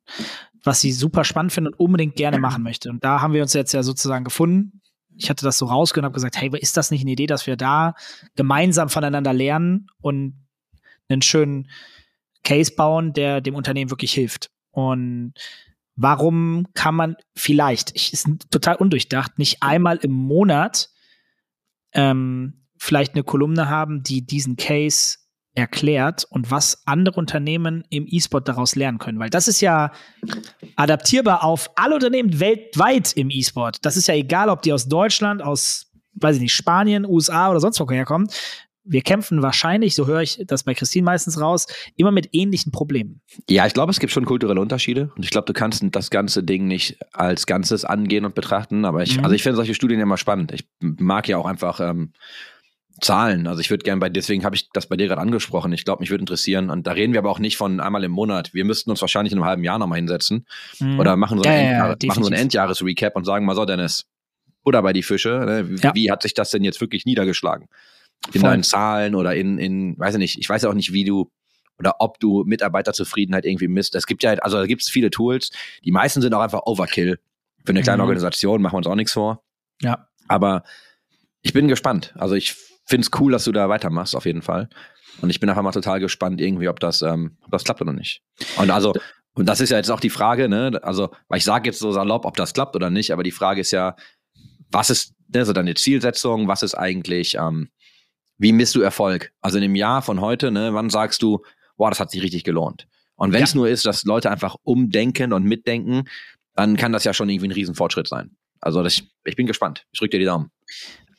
was 0.64 0.81
sie 0.81 0.93
super 0.93 1.25
spannend 1.25 1.52
findet 1.52 1.75
und 1.75 1.81
unbedingt 1.81 2.17
gerne 2.17 2.38
machen 2.40 2.62
möchte. 2.62 2.90
Und 2.90 3.05
da 3.05 3.21
haben 3.21 3.35
wir 3.35 3.43
uns 3.43 3.52
jetzt 3.52 3.73
ja 3.73 3.83
sozusagen 3.83 4.25
gefunden. 4.25 4.81
Ich 5.17 5.29
hatte 5.29 5.45
das 5.45 5.59
so 5.59 5.67
rausgehört 5.67 6.05
und 6.05 6.07
habe 6.07 6.14
gesagt, 6.14 6.40
hey, 6.40 6.50
ist 6.59 6.76
das 6.76 6.90
nicht 6.90 7.02
eine 7.02 7.11
Idee, 7.11 7.26
dass 7.26 7.47
wir 7.47 7.57
da 7.57 7.95
gemeinsam 8.37 8.88
voneinander 8.88 9.33
lernen 9.33 9.88
und 10.00 10.35
einen 11.09 11.23
schönen 11.23 11.69
Case 12.43 12.73
bauen, 12.75 13.12
der 13.12 13.40
dem 13.40 13.55
Unternehmen 13.55 13.90
wirklich 13.90 14.12
hilft? 14.12 14.50
Und 14.71 15.35
warum 15.97 16.67
kann 16.75 16.95
man 16.95 17.17
vielleicht, 17.35 17.95
ich 17.95 18.12
ist 18.12 18.29
total 18.50 18.76
undurchdacht, 18.76 19.38
nicht 19.38 19.62
einmal 19.62 19.99
im 19.99 20.12
Monat 20.12 20.88
ähm, 21.93 22.67
vielleicht 22.79 23.14
eine 23.14 23.25
Kolumne 23.25 23.69
haben, 23.69 24.02
die 24.02 24.25
diesen 24.25 24.57
Case 24.57 25.19
erklärt 25.54 26.26
und 26.30 26.50
was 26.50 26.83
andere 26.87 27.19
Unternehmen 27.19 27.85
im 27.90 28.07
E-Sport 28.09 28.49
daraus 28.49 28.76
lernen 28.76 28.99
können. 28.99 29.19
Weil 29.19 29.30
das 29.30 29.49
ist 29.49 29.61
ja 29.61 29.92
adaptierbar 30.76 31.45
auf 31.45 31.71
alle 31.75 31.95
Unternehmen 31.95 32.38
weltweit 32.40 33.12
im 33.14 33.30
E-Sport. 33.30 33.85
Das 33.85 33.97
ist 33.97 34.07
ja 34.07 34.14
egal, 34.14 34.49
ob 34.49 34.62
die 34.62 34.73
aus 34.73 34.87
Deutschland, 34.87 35.42
aus, 35.42 35.90
weiß 36.14 36.37
ich 36.37 36.42
nicht, 36.42 36.54
Spanien, 36.54 37.04
USA 37.04 37.50
oder 37.50 37.61
sonst 37.61 37.80
wo 37.80 37.90
herkommen. 37.90 38.28
Wir 38.83 39.02
kämpfen 39.02 39.42
wahrscheinlich, 39.42 39.95
so 39.95 40.07
höre 40.07 40.23
ich 40.23 40.42
das 40.47 40.64
bei 40.64 40.75
Christine 40.75 41.04
meistens 41.04 41.38
raus, 41.40 41.66
immer 41.97 42.11
mit 42.11 42.30
ähnlichen 42.33 42.73
Problemen. 42.73 43.21
Ja, 43.49 43.66
ich 43.66 43.75
glaube, 43.75 43.90
es 43.90 44.00
gibt 44.00 44.12
schon 44.12 44.25
kulturelle 44.25 44.61
Unterschiede 44.61 45.12
und 45.16 45.25
ich 45.25 45.30
glaube, 45.30 45.47
du 45.47 45.52
kannst 45.52 45.85
das 45.90 46.11
ganze 46.11 46.42
Ding 46.42 46.66
nicht 46.66 46.99
als 47.12 47.47
Ganzes 47.47 47.85
angehen 47.85 48.25
und 48.25 48.35
betrachten. 48.35 48.85
Aber 48.85 49.02
ich, 49.02 49.19
mhm. 49.19 49.25
also 49.25 49.35
ich 49.35 49.42
finde 49.42 49.57
solche 49.57 49.75
Studien 49.75 49.99
ja 49.99 50.04
immer 50.04 50.16
spannend. 50.16 50.52
Ich 50.52 50.64
mag 50.80 51.28
ja 51.28 51.37
auch 51.37 51.47
einfach 51.47 51.80
ähm, 51.80 52.12
Zahlen. 53.00 53.47
Also 53.47 53.61
ich 53.61 53.71
würde 53.71 53.85
gerne 53.85 54.00
bei, 54.00 54.09
deswegen 54.09 54.45
habe 54.45 54.57
ich 54.57 54.71
das 54.73 54.87
bei 54.87 54.97
dir 54.97 55.09
gerade 55.09 55.21
angesprochen. 55.21 55.73
Ich 55.73 55.85
glaube, 55.85 56.00
mich 56.00 56.11
würde 56.11 56.23
interessieren. 56.23 56.71
Und 56.71 56.87
da 56.87 56.92
reden 56.92 57.12
wir 57.12 57.21
aber 57.21 57.30
auch 57.30 57.38
nicht 57.38 57.57
von 57.57 57.80
einmal 57.80 58.04
im 58.04 58.12
Monat. 58.12 58.54
Wir 58.54 58.64
müssten 58.64 58.90
uns 58.90 59.00
wahrscheinlich 59.00 59.33
in 59.33 59.38
einem 59.38 59.47
halben 59.47 59.65
Jahr 59.65 59.78
nochmal 59.78 59.99
hinsetzen 59.99 60.47
mhm. 60.78 60.99
oder 60.99 61.17
machen 61.17 61.39
so, 61.39 61.49
ein 61.49 61.65
ja, 61.65 61.89
ja, 61.89 61.97
machen 62.06 62.23
so 62.23 62.30
ein 62.30 62.34
Endjahres-Recap 62.34 63.17
und 63.17 63.25
sagen 63.25 63.47
mal 63.47 63.54
so, 63.54 63.65
Dennis, 63.65 64.06
oder 64.65 64.82
bei 64.82 64.93
die 64.93 65.02
Fische, 65.02 65.30
ne? 65.47 65.71
wie, 65.71 65.76
ja. 65.80 65.95
wie, 65.95 66.10
hat 66.10 66.23
sich 66.23 66.34
das 66.34 66.50
denn 66.50 66.65
jetzt 66.65 66.80
wirklich 66.80 67.06
niedergeschlagen? 67.06 67.69
In 68.32 68.41
Voll. 68.43 68.50
deinen 68.50 68.63
Zahlen 68.63 69.15
oder 69.15 69.34
in, 69.34 69.58
in, 69.58 69.99
weiß 69.99 70.15
ich 70.15 70.19
nicht, 70.19 70.39
ich 70.39 70.49
weiß 70.49 70.65
auch 70.67 70.75
nicht, 70.75 70.93
wie 70.93 71.04
du 71.04 71.30
oder 71.78 71.97
ob 71.99 72.21
du 72.21 72.45
Mitarbeiterzufriedenheit 72.45 73.47
irgendwie 73.47 73.69
misst. 73.69 73.95
Es 73.95 74.06
gibt 74.06 74.23
ja, 74.23 74.32
also 74.34 74.58
da 74.58 74.67
gibt 74.67 74.82
es 74.82 74.91
viele 74.91 75.08
Tools. 75.08 75.50
Die 75.82 75.93
meisten 75.93 76.21
sind 76.21 76.34
auch 76.34 76.43
einfach 76.43 76.67
Overkill. 76.67 77.19
Für 77.65 77.71
eine 77.71 77.82
kleine 77.82 78.02
mhm. 78.02 78.08
Organisation 78.08 78.60
machen 78.60 78.75
wir 78.75 78.78
uns 78.78 78.86
auch 78.86 78.95
nichts 78.95 79.13
vor. 79.13 79.43
Ja. 79.80 80.06
Aber 80.28 80.63
ich 81.41 81.54
bin 81.54 81.69
gespannt. 81.69 82.13
Also 82.19 82.34
ich 82.34 82.54
finde 82.91 83.07
es 83.11 83.21
cool, 83.21 83.33
dass 83.33 83.45
du 83.45 83.53
da 83.53 83.69
weitermachst, 83.69 84.15
auf 84.15 84.26
jeden 84.26 84.43
Fall. 84.43 84.69
Und 85.23 85.31
ich 85.31 85.41
bin 85.41 85.49
einfach 85.49 85.63
mal 85.63 85.73
total 85.73 86.00
gespannt, 86.00 86.41
irgendwie, 86.41 86.69
ob 86.69 86.81
das, 86.81 87.03
ähm, 87.03 87.37
ob 87.43 87.50
das 87.50 87.65
klappt 87.65 87.81
oder 87.81 87.93
nicht. 87.93 88.23
Und 88.59 88.71
also, 88.71 88.93
und 89.35 89.47
das 89.47 89.61
ist 89.61 89.71
ja 89.71 89.76
jetzt 89.76 89.91
auch 89.91 90.00
die 90.00 90.11
Frage, 90.11 90.49
ne? 90.49 90.79
Also, 90.83 91.11
weil 91.29 91.39
ich 91.39 91.45
sage 91.45 91.69
jetzt 91.69 91.79
so 91.79 91.93
salopp, 91.93 92.25
ob 92.25 92.37
das 92.37 92.53
klappt 92.53 92.76
oder 92.76 92.91
nicht, 92.91 93.13
aber 93.13 93.23
die 93.23 93.31
Frage 93.31 93.61
ist 93.61 93.71
ja, 93.71 93.97
was 94.71 94.91
ist 94.91 95.15
ne, 95.29 95.45
so 95.45 95.53
deine 95.53 95.75
Zielsetzung? 95.75 96.49
Was 96.49 96.63
ist 96.63 96.75
eigentlich, 96.75 97.37
ähm, 97.37 97.71
wie 98.39 98.53
misst 98.53 98.75
du 98.75 98.81
Erfolg? 98.81 99.33
Also 99.41 99.59
in 99.59 99.63
dem 99.63 99.75
Jahr 99.75 100.03
von 100.03 100.21
heute, 100.21 100.50
ne, 100.50 100.75
wann 100.75 100.91
sagst 100.91 101.23
du, 101.23 101.43
boah, 101.76 101.91
das 101.91 102.00
hat 102.00 102.11
sich 102.11 102.23
richtig 102.23 102.45
gelohnt? 102.45 102.87
Und 103.17 103.33
wenn 103.33 103.43
es 103.43 103.53
ja. 103.53 103.59
nur 103.59 103.69
ist, 103.69 103.85
dass 103.85 104.05
Leute 104.05 104.31
einfach 104.31 104.57
umdenken 104.63 105.33
und 105.33 105.45
mitdenken, 105.45 106.05
dann 106.55 106.76
kann 106.76 106.93
das 106.93 107.05
ja 107.05 107.13
schon 107.13 107.29
irgendwie 107.29 107.49
ein 107.49 107.53
Riesenfortschritt 107.53 108.09
sein. 108.09 108.37
Also 108.61 108.83
das, 108.83 109.03
ich 109.25 109.37
bin 109.37 109.47
gespannt. 109.47 109.87
Ich 109.93 109.99
drücke 109.99 110.13
dir 110.13 110.21
die 110.21 110.25
Daumen. 110.25 110.50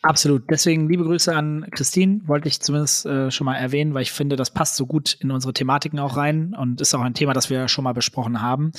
Absolut. 0.03 0.49
Deswegen 0.49 0.89
liebe 0.89 1.03
Grüße 1.03 1.35
an 1.35 1.67
Christine, 1.71 2.21
wollte 2.25 2.47
ich 2.47 2.59
zumindest 2.59 3.05
äh, 3.05 3.29
schon 3.29 3.45
mal 3.45 3.55
erwähnen, 3.55 3.93
weil 3.93 4.01
ich 4.01 4.11
finde, 4.11 4.35
das 4.35 4.51
passt 4.51 4.75
so 4.75 4.87
gut 4.87 5.13
in 5.19 5.29
unsere 5.29 5.53
Thematiken 5.53 5.99
auch 5.99 6.17
rein 6.17 6.55
und 6.57 6.81
ist 6.81 6.95
auch 6.95 7.01
ein 7.01 7.13
Thema, 7.13 7.33
das 7.33 7.49
wir 7.49 7.67
schon 7.67 7.83
mal 7.83 7.93
besprochen 7.93 8.41
haben. 8.41 8.71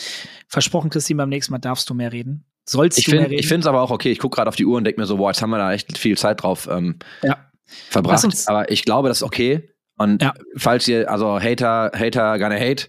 Versprochen, 0.48 0.90
Christine, 0.90 1.18
beim 1.18 1.28
nächsten 1.28 1.52
Mal 1.52 1.58
darfst 1.58 1.88
du 1.88 1.94
mehr 1.94 2.12
reden. 2.12 2.44
Sollst 2.64 2.98
ich 2.98 3.04
du 3.04 3.12
find, 3.12 3.22
mehr 3.22 3.30
reden? 3.30 3.40
Ich 3.40 3.46
finde 3.46 3.60
es 3.60 3.66
aber 3.66 3.82
auch 3.82 3.90
okay. 3.90 4.10
Ich 4.10 4.18
gucke 4.18 4.36
gerade 4.36 4.48
auf 4.48 4.56
die 4.56 4.66
Uhr 4.66 4.76
und 4.76 4.84
denke 4.84 5.00
mir 5.00 5.06
so, 5.06 5.16
boah, 5.16 5.30
jetzt 5.30 5.42
haben 5.42 5.50
wir 5.50 5.58
da 5.58 5.72
echt 5.72 5.96
viel 5.96 6.18
Zeit 6.18 6.42
drauf 6.42 6.68
ähm, 6.70 6.98
ja. 7.22 7.38
verbracht. 7.66 8.26
Aber 8.46 8.70
ich 8.70 8.84
glaube, 8.84 9.08
das 9.08 9.18
ist 9.18 9.22
okay. 9.22 9.70
Und 9.96 10.22
ja. 10.22 10.34
falls 10.56 10.88
ihr, 10.88 11.08
also 11.08 11.40
Hater, 11.40 11.92
Hater 11.94 12.38
gonna 12.38 12.56
hate. 12.56 12.88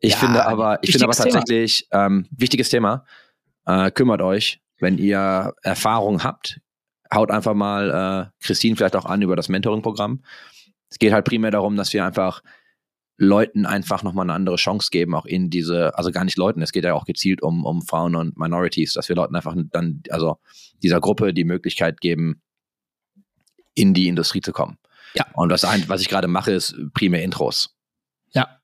Ich 0.00 0.12
ja, 0.12 0.18
finde 0.18 0.46
aber, 0.46 0.78
ich 0.82 0.92
finde 0.92 1.04
aber 1.04 1.14
tatsächlich, 1.14 1.86
ähm, 1.90 2.26
wichtiges 2.30 2.70
Thema. 2.70 3.04
Äh, 3.66 3.90
kümmert 3.90 4.22
euch, 4.22 4.60
wenn 4.78 4.98
ihr 4.98 5.54
Erfahrung 5.62 6.22
habt 6.24 6.60
haut 7.14 7.30
einfach 7.30 7.54
mal 7.54 8.30
äh, 8.30 8.44
Christine 8.44 8.76
vielleicht 8.76 8.96
auch 8.96 9.06
an 9.06 9.22
über 9.22 9.36
das 9.36 9.48
Mentoring-Programm. 9.48 10.22
Es 10.90 10.98
geht 10.98 11.12
halt 11.12 11.24
primär 11.24 11.50
darum, 11.50 11.76
dass 11.76 11.92
wir 11.92 12.04
einfach 12.04 12.42
Leuten 13.16 13.64
einfach 13.64 14.02
nochmal 14.02 14.24
eine 14.24 14.32
andere 14.32 14.56
Chance 14.56 14.88
geben, 14.90 15.14
auch 15.14 15.26
in 15.26 15.48
diese, 15.48 15.96
also 15.96 16.10
gar 16.10 16.24
nicht 16.24 16.36
Leuten, 16.36 16.62
es 16.62 16.72
geht 16.72 16.84
ja 16.84 16.94
auch 16.94 17.04
gezielt 17.04 17.42
um, 17.42 17.64
um 17.64 17.82
Frauen 17.82 18.16
und 18.16 18.36
Minorities, 18.36 18.94
dass 18.94 19.08
wir 19.08 19.16
Leuten 19.16 19.36
einfach 19.36 19.54
dann, 19.70 20.02
also 20.10 20.38
dieser 20.82 21.00
Gruppe 21.00 21.32
die 21.32 21.44
Möglichkeit 21.44 22.00
geben, 22.00 22.42
in 23.74 23.94
die 23.94 24.08
Industrie 24.08 24.40
zu 24.40 24.52
kommen. 24.52 24.78
Ja. 25.14 25.26
Und 25.34 25.48
das, 25.50 25.62
was 25.62 26.00
ich 26.00 26.08
gerade 26.08 26.26
mache, 26.26 26.52
ist 26.52 26.76
primär 26.92 27.22
Intros. 27.22 27.76
Ja. 28.32 28.60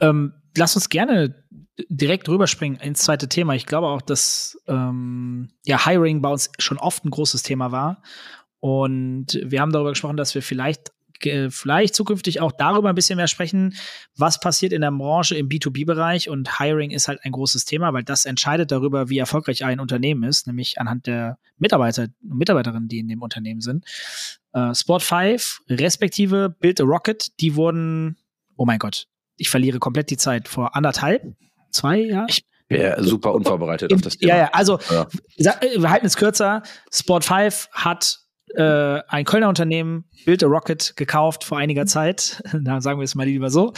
Ähm, 0.00 0.32
lass 0.58 0.76
uns 0.76 0.88
gerne 0.88 1.34
direkt 1.88 2.28
rüberspringen 2.28 2.80
ins 2.80 3.02
zweite 3.02 3.28
Thema. 3.28 3.54
Ich 3.54 3.66
glaube 3.66 3.86
auch, 3.86 4.02
dass 4.02 4.58
ähm, 4.66 5.50
ja, 5.64 5.84
Hiring 5.84 6.20
bei 6.20 6.28
uns 6.28 6.50
schon 6.58 6.78
oft 6.78 7.04
ein 7.04 7.10
großes 7.10 7.42
Thema 7.42 7.72
war. 7.72 8.02
Und 8.60 9.40
wir 9.44 9.60
haben 9.60 9.72
darüber 9.72 9.90
gesprochen, 9.90 10.16
dass 10.16 10.34
wir 10.34 10.42
vielleicht 10.42 10.92
vielleicht 11.50 11.96
zukünftig 11.96 12.40
auch 12.40 12.52
darüber 12.52 12.90
ein 12.90 12.94
bisschen 12.94 13.16
mehr 13.16 13.26
sprechen, 13.26 13.74
was 14.16 14.38
passiert 14.38 14.72
in 14.72 14.82
der 14.82 14.92
Branche 14.92 15.36
im 15.36 15.48
B2B-Bereich 15.48 16.28
und 16.28 16.60
Hiring 16.60 16.92
ist 16.92 17.08
halt 17.08 17.18
ein 17.24 17.32
großes 17.32 17.64
Thema, 17.64 17.92
weil 17.92 18.04
das 18.04 18.24
entscheidet 18.24 18.70
darüber, 18.70 19.08
wie 19.08 19.18
erfolgreich 19.18 19.64
ein 19.64 19.80
Unternehmen 19.80 20.22
ist, 20.22 20.46
nämlich 20.46 20.80
anhand 20.80 21.06
der 21.06 21.38
Mitarbeiter 21.56 22.02
und 22.02 22.38
Mitarbeiterinnen, 22.38 22.88
die 22.88 23.00
in 23.00 23.08
dem 23.08 23.22
Unternehmen 23.22 23.60
sind. 23.60 23.84
Äh, 24.52 24.74
Sport 24.74 25.02
5 25.02 25.62
respektive 25.68 26.54
Build 26.60 26.80
a 26.80 26.84
Rocket, 26.84 27.40
die 27.40 27.56
wurden, 27.56 28.16
oh 28.56 28.64
mein 28.64 28.78
Gott, 28.78 29.08
ich 29.38 29.50
verliere 29.50 29.78
komplett 29.78 30.10
die 30.10 30.16
Zeit, 30.16 30.48
vor 30.48 30.76
anderthalb, 30.76 31.22
zwei 31.70 32.00
Jahren? 32.00 32.26
Ich 32.28 32.44
wäre 32.68 33.02
super 33.02 33.32
unvorbereitet 33.32 33.92
auf 33.92 34.02
das 34.02 34.18
Thema. 34.18 34.34
Ja, 34.34 34.38
ja, 34.38 34.50
also 34.52 34.78
ja. 34.90 35.06
Äh, 35.60 35.80
wir 35.80 35.90
halten 35.90 36.06
es 36.06 36.16
kürzer. 36.16 36.62
Sport 36.92 37.24
5 37.24 37.68
hat 37.72 38.18
äh, 38.54 39.00
ein 39.08 39.24
Kölner 39.24 39.48
Unternehmen, 39.48 40.04
Build 40.24 40.44
a 40.44 40.46
Rocket, 40.46 40.94
gekauft 40.96 41.44
vor 41.44 41.58
einiger 41.58 41.86
Zeit. 41.86 42.42
Da 42.52 42.80
sagen 42.80 42.98
wir 43.00 43.04
es 43.04 43.14
mal 43.14 43.26
lieber 43.26 43.50
so. 43.50 43.72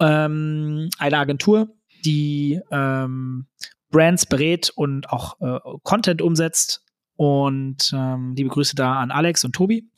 Ähm, 0.00 0.88
eine 0.98 1.18
Agentur, 1.18 1.68
die 2.04 2.60
ähm, 2.70 3.46
Brands 3.90 4.26
berät 4.26 4.70
und 4.74 5.10
auch 5.10 5.40
äh, 5.40 5.58
Content 5.82 6.22
umsetzt. 6.22 6.84
Und 7.16 7.92
ähm, 7.94 8.32
liebe 8.34 8.48
Grüße 8.48 8.74
da 8.74 8.94
an 8.94 9.10
Alex 9.10 9.44
und 9.44 9.54
Tobi. 9.54 9.90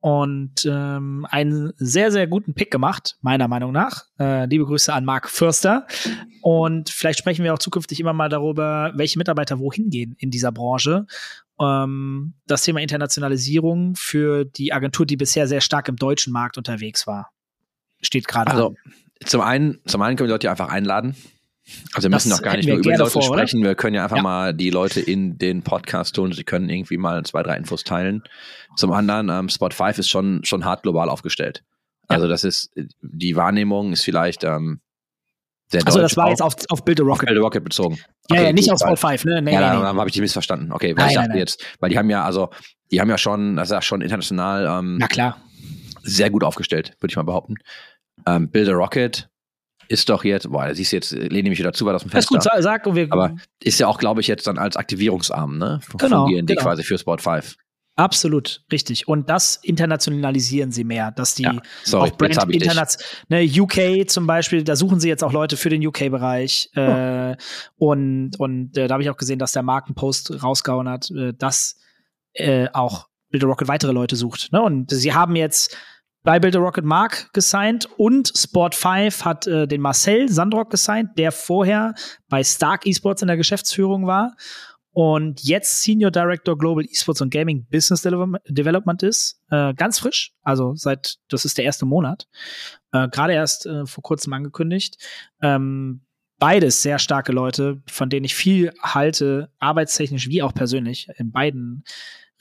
Und 0.00 0.64
ähm, 0.64 1.26
einen 1.30 1.72
sehr, 1.76 2.10
sehr 2.10 2.26
guten 2.26 2.54
Pick 2.54 2.70
gemacht, 2.70 3.18
meiner 3.20 3.48
Meinung 3.48 3.72
nach. 3.72 4.06
Äh, 4.18 4.46
liebe 4.46 4.64
Grüße 4.64 4.92
an 4.92 5.04
Mark 5.04 5.28
Förster. 5.28 5.86
Und 6.40 6.88
vielleicht 6.88 7.18
sprechen 7.18 7.44
wir 7.44 7.52
auch 7.52 7.58
zukünftig 7.58 8.00
immer 8.00 8.14
mal 8.14 8.30
darüber, 8.30 8.92
welche 8.94 9.18
Mitarbeiter 9.18 9.58
wohin 9.58 9.90
gehen 9.90 10.16
in 10.18 10.30
dieser 10.30 10.52
Branche. 10.52 11.06
Ähm, 11.60 12.34
das 12.46 12.62
Thema 12.62 12.80
Internationalisierung 12.80 13.94
für 13.94 14.46
die 14.46 14.72
Agentur, 14.72 15.04
die 15.04 15.16
bisher 15.16 15.46
sehr 15.46 15.60
stark 15.60 15.88
im 15.88 15.96
deutschen 15.96 16.32
Markt 16.32 16.56
unterwegs 16.56 17.06
war, 17.06 17.30
steht 18.00 18.26
gerade. 18.26 18.50
Also 18.50 18.68
an. 18.68 18.76
zum 19.26 19.42
einen, 19.42 19.78
zum 19.84 20.00
einen 20.00 20.16
können 20.16 20.30
wir 20.30 20.38
die 20.38 20.46
Leute 20.46 20.50
einfach 20.50 20.70
einladen. 20.70 21.14
Also 21.94 22.08
wir 22.08 22.10
Das 22.12 22.24
müssen 22.26 22.36
doch 22.36 22.42
gar 22.42 22.56
nicht 22.56 22.66
nur 22.66 22.76
wir 22.76 22.80
über 22.84 22.92
die 22.92 22.98
Leute 22.98 23.10
vor, 23.10 23.22
sprechen. 23.22 23.62
Wir 23.62 23.74
können 23.74 23.94
ja 23.94 24.04
einfach 24.04 24.16
Ja. 24.18 24.22
mal 24.22 24.54
die 24.54 24.70
Leute 24.70 25.00
in 25.00 25.38
den 25.38 25.62
Podcast 25.62 26.14
tun. 26.14 26.32
Sie 26.32 26.44
können 26.44 26.68
irgendwie 26.68 26.96
mal 26.98 27.22
zwei, 27.24 27.42
drei 27.42 27.56
Infos 27.56 27.84
teilen. 27.84 28.22
Zum 28.76 28.92
anderen, 28.92 29.28
ähm, 29.28 29.48
Spot 29.48 29.70
5 29.70 29.98
ist 29.98 30.08
schon, 30.08 30.40
schon 30.44 30.64
hart 30.64 30.82
global 30.82 31.08
aufgestellt. 31.08 31.62
Also 32.08 32.26
das 32.28 32.44
ist, 32.44 32.70
die 33.02 33.36
Wahrnehmung 33.36 33.92
ist 33.92 34.04
vielleicht 34.04 34.42
ähm, 34.44 34.80
sehr 35.68 35.82
Also 35.86 36.00
das 36.00 36.16
war 36.16 36.28
jetzt 36.30 36.42
auf, 36.42 36.54
auf 36.68 36.84
Build 36.84 37.00
a 37.00 37.02
auf 37.04 37.08
Rocket. 37.10 37.28
Build 37.28 37.38
a 37.38 37.42
Rocket 37.42 37.64
bezogen. 37.64 37.94
ja, 37.96 38.04
Okay, 38.36 38.44
ja, 38.46 38.52
nicht 38.52 38.70
auf 38.72 38.80
Spot 38.80 38.96
5, 38.96 39.24
ne? 39.24 39.42
Nee, 39.42 39.52
ja, 39.52 39.58
nee, 39.60 39.66
dann, 39.66 39.76
nee. 39.78 39.82
dann 39.84 39.96
habe 39.96 40.08
ich 40.08 40.12
dich 40.12 40.20
missverstanden. 40.22 40.72
Okay, 40.72 40.88
weil 40.96 41.04
Nein, 41.04 41.08
ich 41.10 41.14
dachte 41.14 41.28
nein. 41.30 41.38
jetzt, 41.38 41.64
weil 41.80 41.90
die 41.90 41.98
haben 41.98 42.10
ja, 42.10 42.24
also, 42.24 42.50
die 42.90 43.00
haben 43.00 43.08
ja 43.10 43.18
schon, 43.18 43.56
das 43.56 43.68
ist 43.68 43.72
ja 43.72 43.82
schon 43.82 44.00
international 44.00 44.66
ähm, 44.80 44.98
Na 44.98 45.06
klar. 45.06 45.36
sehr 46.02 46.30
gut 46.30 46.42
aufgestellt, 46.44 46.96
würde 47.00 47.12
ich 47.12 47.16
mal 47.16 47.22
behaupten. 47.22 47.54
Ähm, 48.26 48.50
Build 48.50 48.68
a 48.68 48.72
Rocket 48.72 49.28
ist 49.90 50.08
doch 50.08 50.24
jetzt, 50.24 50.48
boah, 50.50 50.68
da 50.68 50.74
siehst 50.74 50.92
du 50.92 50.96
jetzt, 50.96 51.10
lehne 51.10 51.40
ich 51.40 51.50
mich 51.50 51.58
wieder 51.58 51.72
zu 51.72 51.84
dem 51.84 51.92
Das 51.92 52.04
ist 52.04 52.10
Fenster. 52.12 52.34
gut, 52.34 52.42
sag, 52.44 52.62
sag 52.62 52.86
und 52.86 52.94
wir. 52.94 53.08
Aber 53.10 53.34
ist 53.60 53.80
ja 53.80 53.88
auch, 53.88 53.98
glaube 53.98 54.20
ich, 54.20 54.28
jetzt 54.28 54.46
dann 54.46 54.56
als 54.56 54.76
Aktivierungsarm, 54.76 55.58
ne? 55.58 55.80
Genau, 55.98 56.22
Fungieren 56.22 56.46
die 56.46 56.54
genau. 56.54 56.64
quasi 56.64 56.84
für 56.84 56.96
Sport 56.96 57.22
5. 57.22 57.56
Absolut, 57.96 58.62
richtig. 58.70 59.08
Und 59.08 59.28
das 59.28 59.56
internationalisieren 59.56 60.70
sie 60.70 60.84
mehr, 60.84 61.10
dass 61.10 61.34
die 61.34 61.42
Ja, 61.42 61.60
sorry, 61.82 62.10
auch 62.10 62.16
Brand 62.16 62.54
international, 62.54 63.06
ne, 63.28 63.50
UK 63.60 64.08
zum 64.08 64.28
Beispiel, 64.28 64.62
da 64.62 64.76
suchen 64.76 65.00
sie 65.00 65.08
jetzt 65.08 65.24
auch 65.24 65.32
Leute 65.32 65.56
für 65.56 65.70
den 65.70 65.84
UK-Bereich. 65.84 66.70
Äh, 66.74 67.36
und 67.76 68.38
und 68.38 68.76
äh, 68.76 68.86
da 68.86 68.94
habe 68.94 69.02
ich 69.02 69.10
auch 69.10 69.16
gesehen, 69.16 69.40
dass 69.40 69.52
der 69.52 69.64
Markenpost 69.64 70.40
rausgehauen 70.42 70.88
hat, 70.88 71.10
äh, 71.10 71.34
dass 71.34 71.76
äh, 72.34 72.68
auch 72.72 73.08
Build 73.30 73.42
a 73.42 73.48
Rocket 73.48 73.66
weitere 73.66 73.92
Leute 73.92 74.14
sucht. 74.14 74.52
Ne? 74.52 74.62
Und 74.62 74.90
sie 74.90 75.12
haben 75.12 75.34
jetzt 75.34 75.76
bei 76.22 76.38
Build 76.38 76.56
a 76.56 76.58
Rocket 76.58 76.84
Mark 76.84 77.32
gesigned 77.32 77.88
und 77.96 78.32
Sport 78.36 78.74
5 78.74 79.24
hat 79.24 79.46
äh, 79.46 79.66
den 79.66 79.80
Marcel 79.80 80.28
Sandrock 80.28 80.70
gesigned, 80.70 81.10
der 81.16 81.32
vorher 81.32 81.94
bei 82.28 82.44
Stark 82.44 82.86
Esports 82.86 83.22
in 83.22 83.28
der 83.28 83.36
Geschäftsführung 83.36 84.06
war 84.06 84.36
und 84.92 85.42
jetzt 85.42 85.82
Senior 85.82 86.10
Director 86.10 86.58
Global 86.58 86.84
Esports 86.84 87.20
und 87.20 87.30
Gaming 87.30 87.66
Business 87.70 88.02
Development 88.02 89.02
ist. 89.02 89.40
Äh, 89.50 89.74
ganz 89.74 90.00
frisch, 90.00 90.32
also 90.42 90.74
seit, 90.74 91.16
das 91.28 91.44
ist 91.44 91.58
der 91.58 91.64
erste 91.64 91.86
Monat. 91.86 92.26
Äh, 92.92 93.08
Gerade 93.08 93.32
erst 93.34 93.66
äh, 93.66 93.86
vor 93.86 94.02
kurzem 94.02 94.32
angekündigt. 94.32 94.96
Ähm, 95.40 96.02
beides 96.38 96.82
sehr 96.82 96.98
starke 96.98 97.32
Leute, 97.32 97.82
von 97.86 98.10
denen 98.10 98.24
ich 98.24 98.34
viel 98.34 98.72
halte, 98.82 99.50
arbeitstechnisch 99.58 100.28
wie 100.28 100.42
auch 100.42 100.54
persönlich, 100.54 101.08
in 101.16 101.30
beiden 101.30 101.84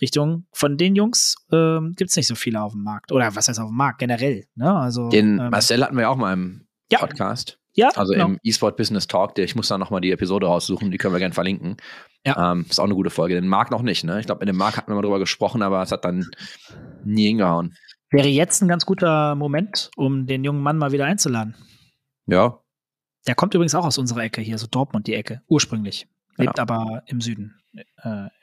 Richtungen. 0.02 0.48
Von 0.54 0.78
den 0.78 0.96
Jungs 0.96 1.36
ähm, 1.52 1.94
gibt 1.98 2.10
es 2.12 2.16
nicht 2.16 2.28
so 2.28 2.36
viele 2.36 2.62
auf 2.62 2.74
dem 2.74 2.84
Markt. 2.84 3.12
Oder 3.12 3.36
was 3.36 3.48
heißt 3.48 3.60
auf 3.60 3.68
dem 3.70 3.76
Markt? 3.78 4.00
Generell. 4.00 4.46
Ne? 4.56 4.74
Also, 4.74 5.10
Den 5.10 5.40
ähm, 5.40 5.50
Marcel 5.50 5.84
hatten 5.84 5.96
wir 5.96 6.04
ja 6.04 6.10
auch 6.10 6.16
mal 6.18 6.34
im 6.34 6.68
Ja. 6.92 7.00
Podcast. 7.00 7.60
ja, 7.74 7.90
Also 7.96 8.14
genau. 8.14 8.26
im 8.28 8.40
eSport 8.44 8.78
Business 8.78 9.08
Talk, 9.08 9.36
der, 9.36 9.46
ich 9.46 9.56
muss 9.56 9.68
da 9.68 9.78
nochmal 9.78 10.02
die 10.02 10.12
Episode 10.12 10.48
raussuchen, 10.48 10.92
die 10.92 10.98
können 10.98 11.14
wir 11.14 11.20
gerne 11.20 11.34
verlinken. 11.34 11.78
Ja. 12.26 12.52
Ähm, 12.52 12.66
ist 12.70 12.80
auch 12.80 12.84
eine 12.86 12.96
gute 12.96 13.10
Folge. 13.10 13.36
Den 13.36 13.48
Marc 13.48 13.72
noch 13.72 13.82
nicht, 13.82 14.04
ne? 14.04 14.20
Ich 14.20 14.26
glaube, 14.26 14.42
in 14.42 14.48
dem 14.48 14.58
Marc 14.58 14.76
hatten 14.78 14.92
wir 14.92 14.96
mal 14.96 15.02
drüber 15.02 15.20
gesprochen, 15.20 15.62
aber 15.62 15.82
es 15.82 15.92
hat 15.92 16.04
dann 16.06 16.30
nie 17.06 17.28
hingehauen. 17.28 17.76
Wäre 18.12 18.28
jetzt 18.28 18.62
ein 18.62 18.68
ganz 18.68 18.86
guter 18.86 19.36
Moment, 19.36 19.92
um 19.96 20.26
den 20.26 20.44
jungen 20.44 20.62
Mann 20.62 20.78
mal 20.78 20.92
wieder 20.92 21.06
einzuladen. 21.06 21.56
Ja, 22.26 22.60
Der 23.28 23.36
kommt 23.36 23.54
übrigens 23.54 23.76
auch 23.76 23.86
aus 23.86 23.98
unserer 23.98 24.24
Ecke 24.24 24.42
hier, 24.42 24.58
so 24.58 24.66
Dortmund 24.68 25.08
die 25.08 25.14
Ecke, 25.14 25.42
ursprünglich. 25.48 26.08
Lebt 26.38 26.58
Ja. 26.58 26.62
aber 26.64 27.04
im 27.06 27.22
Süden, 27.22 27.59
äh, 27.76 27.84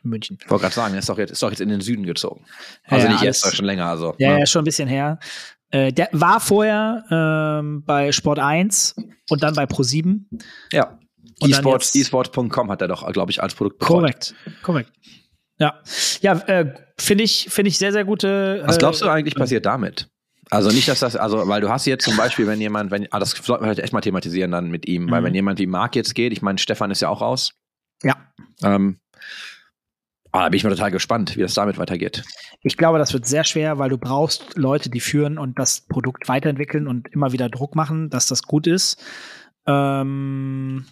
in 0.03 0.11
München. 0.11 0.39
ich 0.43 0.51
wollte 0.51 0.63
gerade 0.63 0.75
sagen, 0.75 0.95
er 0.95 1.01
ist 1.01 1.09
doch, 1.09 1.19
jetzt, 1.19 1.31
ist 1.31 1.43
doch 1.43 1.51
jetzt 1.51 1.61
in 1.61 1.69
den 1.69 1.81
Süden 1.81 2.05
gezogen. 2.05 2.45
Also 2.85 3.07
Ja, 3.07 3.13
nicht 3.13 3.21
alles- 3.21 3.23
jetzt, 3.23 3.41
sondern 3.43 3.57
schon 3.57 3.65
länger. 3.67 3.87
Also, 3.87 4.15
Ja, 4.19 4.35
ne? 4.35 4.41
ja, 4.41 4.47
schon 4.47 4.63
ein 4.63 4.65
bisschen 4.65 4.89
her. 4.89 5.19
Äh, 5.71 5.93
der 5.93 6.09
war 6.13 6.41
vorher 6.41 7.05
ähm, 7.11 7.83
bei 7.85 8.13
Sport 8.13 8.39
1 8.39 8.95
und 9.31 9.43
dann 9.43 9.55
bei 9.55 9.65
Pro7. 9.65 10.21
ja. 10.73 10.99
Und 11.39 11.51
dann 11.53 11.59
eSports, 11.61 11.93
jetzt- 11.93 12.05
esports.com 12.07 12.71
hat 12.71 12.81
er 12.81 12.89
doch, 12.89 13.13
glaube 13.13 13.31
ich, 13.31 13.43
als 13.43 13.55
Produkt 13.55 13.79
betreut. 13.81 13.95
Korrekt, 13.99 14.35
korrekt. 14.63 14.93
Ja, 15.59 15.83
ja 16.23 16.33
äh, 16.47 16.75
finde 16.99 17.25
ich, 17.25 17.49
finde 17.51 17.69
ich 17.69 17.77
sehr, 17.77 17.93
sehr 17.93 18.05
gute. 18.07 18.63
Was 18.65 18.77
äh, 18.77 18.79
glaubst 18.79 19.03
du 19.03 19.09
eigentlich 19.09 19.35
passiert 19.35 19.67
damit? 19.67 20.09
Also 20.49 20.71
nicht, 20.71 20.89
dass 20.89 21.01
das, 21.01 21.15
also 21.17 21.47
weil 21.49 21.61
du 21.61 21.69
hast 21.69 21.85
jetzt 21.87 22.05
zum 22.05 22.17
Beispiel, 22.17 22.47
wenn 22.47 22.61
jemand, 22.61 22.91
wenn, 22.91 23.07
ah, 23.13 23.19
das 23.19 23.33
sollten 23.33 23.65
wir 23.65 23.67
vielleicht 23.67 23.81
echt 23.81 23.93
mal 23.93 24.01
thematisieren 24.01 24.51
dann 24.53 24.69
mit 24.71 24.87
ihm, 24.89 25.11
weil 25.11 25.21
Mhm. 25.21 25.25
wenn 25.27 25.35
jemand 25.35 25.59
wie 25.59 25.67
Marc 25.67 25.95
jetzt 25.97 26.15
geht, 26.15 26.33
ich 26.33 26.41
meine, 26.41 26.57
Stefan 26.59 26.91
ist 26.91 27.03
ja 27.03 27.09
auch 27.11 27.21
raus. 27.21 27.53
Ja. 28.03 28.17
Ähm, 28.63 28.99
ah, 30.33 30.43
da 30.43 30.49
bin 30.49 30.59
ich 30.59 30.65
mal 30.65 30.71
total 30.71 30.91
gespannt, 30.91 31.37
wie 31.37 31.41
das 31.41 31.55
damit 31.55 31.79
weitergeht. 31.79 32.25
Ich 32.63 32.77
glaube, 32.77 32.99
das 32.99 33.13
wird 33.13 33.27
sehr 33.27 33.45
schwer, 33.45 33.79
weil 33.79 33.91
du 33.91 33.99
brauchst 33.99 34.57
Leute, 34.57 34.91
die 34.91 35.01
führen 35.01 35.39
und 35.39 35.59
das 35.59 35.81
Produkt 35.81 36.29
weiterentwickeln 36.29 36.87
und 36.87 37.09
immer 37.09 37.33
wieder 37.33 37.49
Druck 37.49 37.75
machen, 37.75 38.11
dass 38.11 38.27
das 38.27 38.43
gut 38.43 38.67
ist. 38.67 39.03
Ähm, 39.67 40.85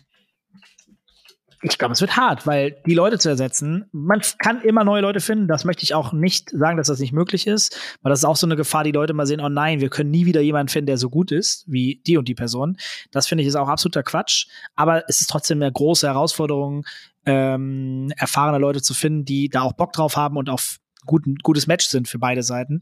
ich 1.64 1.78
glaube, 1.78 1.94
es 1.94 2.00
wird 2.02 2.16
hart, 2.16 2.46
weil 2.46 2.76
die 2.86 2.94
Leute 2.94 3.18
zu 3.18 3.30
ersetzen, 3.30 3.86
man 3.90 4.20
kann 4.38 4.60
immer 4.60 4.84
neue 4.84 5.00
Leute 5.00 5.20
finden. 5.20 5.48
Das 5.48 5.64
möchte 5.64 5.82
ich 5.82 5.94
auch 5.94 6.12
nicht 6.12 6.50
sagen, 6.50 6.76
dass 6.76 6.88
das 6.88 6.98
nicht 6.98 7.12
möglich 7.12 7.46
ist, 7.46 7.78
weil 8.02 8.10
das 8.10 8.20
ist 8.20 8.24
auch 8.26 8.36
so 8.36 8.46
eine 8.46 8.54
Gefahr, 8.54 8.84
die 8.84 8.92
Leute 8.92 9.14
mal 9.14 9.26
sehen, 9.26 9.40
oh 9.40 9.48
nein, 9.48 9.80
wir 9.80 9.88
können 9.88 10.10
nie 10.10 10.26
wieder 10.26 10.42
jemanden 10.42 10.68
finden, 10.68 10.86
der 10.86 10.98
so 10.98 11.08
gut 11.08 11.32
ist 11.32 11.64
wie 11.66 12.02
die 12.06 12.18
und 12.18 12.28
die 12.28 12.34
Person. 12.34 12.76
Das 13.12 13.26
finde 13.26 13.42
ich 13.42 13.48
ist 13.48 13.56
auch 13.56 13.68
absoluter 13.68 14.02
Quatsch. 14.02 14.46
Aber 14.76 15.08
es 15.08 15.22
ist 15.22 15.30
trotzdem 15.30 15.62
eine 15.62 15.72
große 15.72 16.06
Herausforderung, 16.06 16.84
ähm, 17.24 18.12
erfahrene 18.16 18.58
Leute 18.58 18.82
zu 18.82 18.92
finden, 18.92 19.24
die 19.24 19.48
da 19.48 19.62
auch 19.62 19.72
Bock 19.72 19.94
drauf 19.94 20.16
haben 20.16 20.36
und 20.36 20.50
auf 20.50 20.80
guten, 21.06 21.36
gutes 21.36 21.66
Match 21.66 21.86
sind 21.86 22.08
für 22.08 22.18
beide 22.18 22.42
Seiten. 22.42 22.80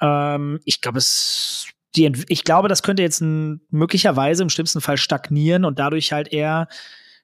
Ähm, 0.00 0.60
ich 0.64 0.80
glaube, 0.80 0.98
es 0.98 1.66
die, 1.96 2.12
ich 2.28 2.44
glaube, 2.44 2.68
das 2.68 2.82
könnte 2.82 3.02
jetzt 3.02 3.22
ein, 3.22 3.62
möglicherweise 3.70 4.42
im 4.42 4.50
schlimmsten 4.50 4.80
Fall 4.80 4.98
stagnieren 4.98 5.64
und 5.64 5.78
dadurch 5.80 6.12
halt 6.12 6.28
eher 6.28 6.68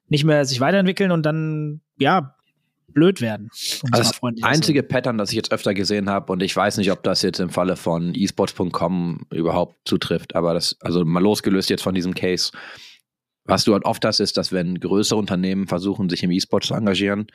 nicht 0.07 0.23
mehr 0.23 0.45
sich 0.45 0.59
weiterentwickeln 0.59 1.11
und 1.11 1.23
dann, 1.23 1.81
ja, 1.97 2.35
blöd 2.87 3.19
werden. 3.19 3.49
um 3.83 3.89
Also 3.93 4.11
das 4.11 4.43
einzige 4.43 4.81
Pattern, 4.81 5.17
das 5.17 5.29
ich 5.31 5.35
jetzt 5.35 5.51
öfter 5.51 5.73
gesehen 5.73 6.09
habe, 6.09 6.31
und 6.31 6.41
ich 6.41 6.55
weiß 6.55 6.77
nicht, 6.77 6.91
ob 6.91 7.03
das 7.03 7.21
jetzt 7.23 7.39
im 7.39 7.49
Falle 7.49 7.75
von 7.75 8.15
esports.com 8.15 9.25
überhaupt 9.33 9.75
zutrifft, 9.85 10.35
aber 10.35 10.53
das, 10.53 10.77
also 10.79 11.03
mal 11.03 11.21
losgelöst 11.21 11.69
jetzt 11.69 11.83
von 11.83 11.93
diesem 11.95 12.13
Case, 12.13 12.51
was 13.43 13.63
du 13.63 13.73
halt 13.73 13.85
oft 13.85 14.03
hast, 14.05 14.19
ist, 14.19 14.37
dass 14.37 14.51
wenn 14.51 14.79
größere 14.79 15.19
Unternehmen 15.19 15.67
versuchen, 15.67 16.09
sich 16.09 16.23
im 16.23 16.31
E-Sport 16.31 16.63
zu 16.63 16.73
engagieren, 16.73 17.27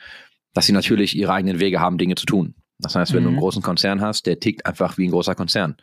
dass 0.53 0.65
sie 0.65 0.73
natürlich 0.73 1.15
ihre 1.15 1.31
eigenen 1.31 1.59
Wege 1.59 1.79
haben, 1.79 1.97
Dinge 1.97 2.15
zu 2.15 2.25
tun. 2.25 2.55
Das 2.79 2.95
heißt, 2.95 3.13
wenn 3.13 3.23
du 3.23 3.29
einen 3.29 3.35
Mhm. 3.35 3.41
großen 3.41 3.61
Konzern 3.61 4.01
hast, 4.01 4.25
der 4.25 4.39
tickt 4.39 4.65
einfach 4.65 4.97
wie 4.97 5.07
ein 5.07 5.11
großer 5.11 5.35
Konzern. 5.35 5.77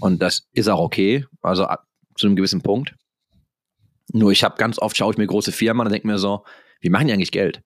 Und 0.00 0.22
das 0.22 0.48
ist 0.54 0.68
auch 0.68 0.80
okay, 0.80 1.26
also 1.42 1.66
zu 2.16 2.26
einem 2.26 2.34
gewissen 2.36 2.62
Punkt. 2.62 2.94
Nur 4.12 4.32
ich 4.32 4.44
habe 4.44 4.56
ganz 4.56 4.78
oft, 4.78 4.96
schaue 4.96 5.12
ich 5.12 5.18
mir 5.18 5.26
große 5.26 5.52
Firmen 5.52 5.82
an 5.82 5.86
und 5.88 5.92
denke 5.92 6.06
mir 6.06 6.18
so, 6.18 6.44
wie 6.80 6.90
machen 6.90 7.06
die 7.06 7.12
eigentlich 7.12 7.32
Geld? 7.32 7.62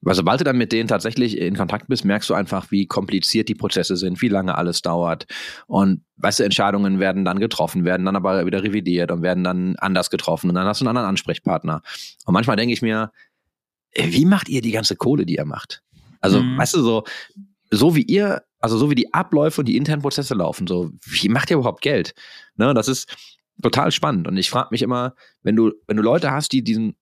Weil 0.00 0.14
sobald 0.14 0.40
du 0.40 0.44
dann 0.44 0.56
mit 0.58 0.70
denen 0.70 0.88
tatsächlich 0.88 1.36
in 1.38 1.56
Kontakt 1.56 1.88
bist, 1.88 2.04
merkst 2.04 2.30
du 2.30 2.34
einfach, 2.34 2.70
wie 2.70 2.86
kompliziert 2.86 3.48
die 3.48 3.56
Prozesse 3.56 3.96
sind, 3.96 4.22
wie 4.22 4.28
lange 4.28 4.56
alles 4.56 4.80
dauert. 4.80 5.26
Und 5.66 6.04
weißt 6.18 6.38
du, 6.38 6.44
Entscheidungen 6.44 7.00
werden 7.00 7.24
dann 7.24 7.40
getroffen, 7.40 7.84
werden 7.84 8.06
dann 8.06 8.14
aber 8.14 8.46
wieder 8.46 8.62
revidiert 8.62 9.10
und 9.10 9.22
werden 9.22 9.42
dann 9.42 9.74
anders 9.76 10.10
getroffen. 10.10 10.50
Und 10.50 10.54
dann 10.54 10.66
hast 10.66 10.80
du 10.80 10.84
einen 10.84 10.90
anderen 10.90 11.08
Ansprechpartner. 11.08 11.82
Und 12.26 12.32
manchmal 12.32 12.54
denke 12.56 12.72
ich 12.72 12.80
mir, 12.82 13.10
ey, 13.90 14.12
wie 14.12 14.24
macht 14.24 14.48
ihr 14.48 14.62
die 14.62 14.70
ganze 14.70 14.94
Kohle, 14.94 15.26
die 15.26 15.36
ihr 15.36 15.44
macht? 15.44 15.82
Also, 16.20 16.42
Mhm. 16.42 16.58
weißt 16.58 16.74
du, 16.74 16.82
so, 16.82 17.04
so 17.70 17.96
wie 17.96 18.02
ihr, 18.02 18.42
also 18.60 18.78
so 18.78 18.90
wie 18.90 18.94
die 18.94 19.12
Abläufe 19.12 19.60
und 19.62 19.66
die 19.66 19.76
internen 19.76 20.02
Prozesse 20.02 20.34
laufen, 20.34 20.68
so, 20.68 20.90
wie 21.06 21.28
macht 21.28 21.50
ihr 21.50 21.56
überhaupt 21.56 21.82
Geld? 21.82 22.14
Ne, 22.56 22.72
das 22.72 22.86
ist 22.86 23.12
total 23.62 23.90
spannend. 23.92 24.28
Und 24.28 24.36
ich 24.36 24.50
frage 24.50 24.68
mich 24.70 24.82
immer, 24.82 25.14
wenn 25.42 25.56
du, 25.56 25.72
wenn 25.86 25.96
du 25.96 26.02
Leute 26.02 26.30
hast, 26.30 26.52
die 26.52 26.62
diesen 26.62 26.96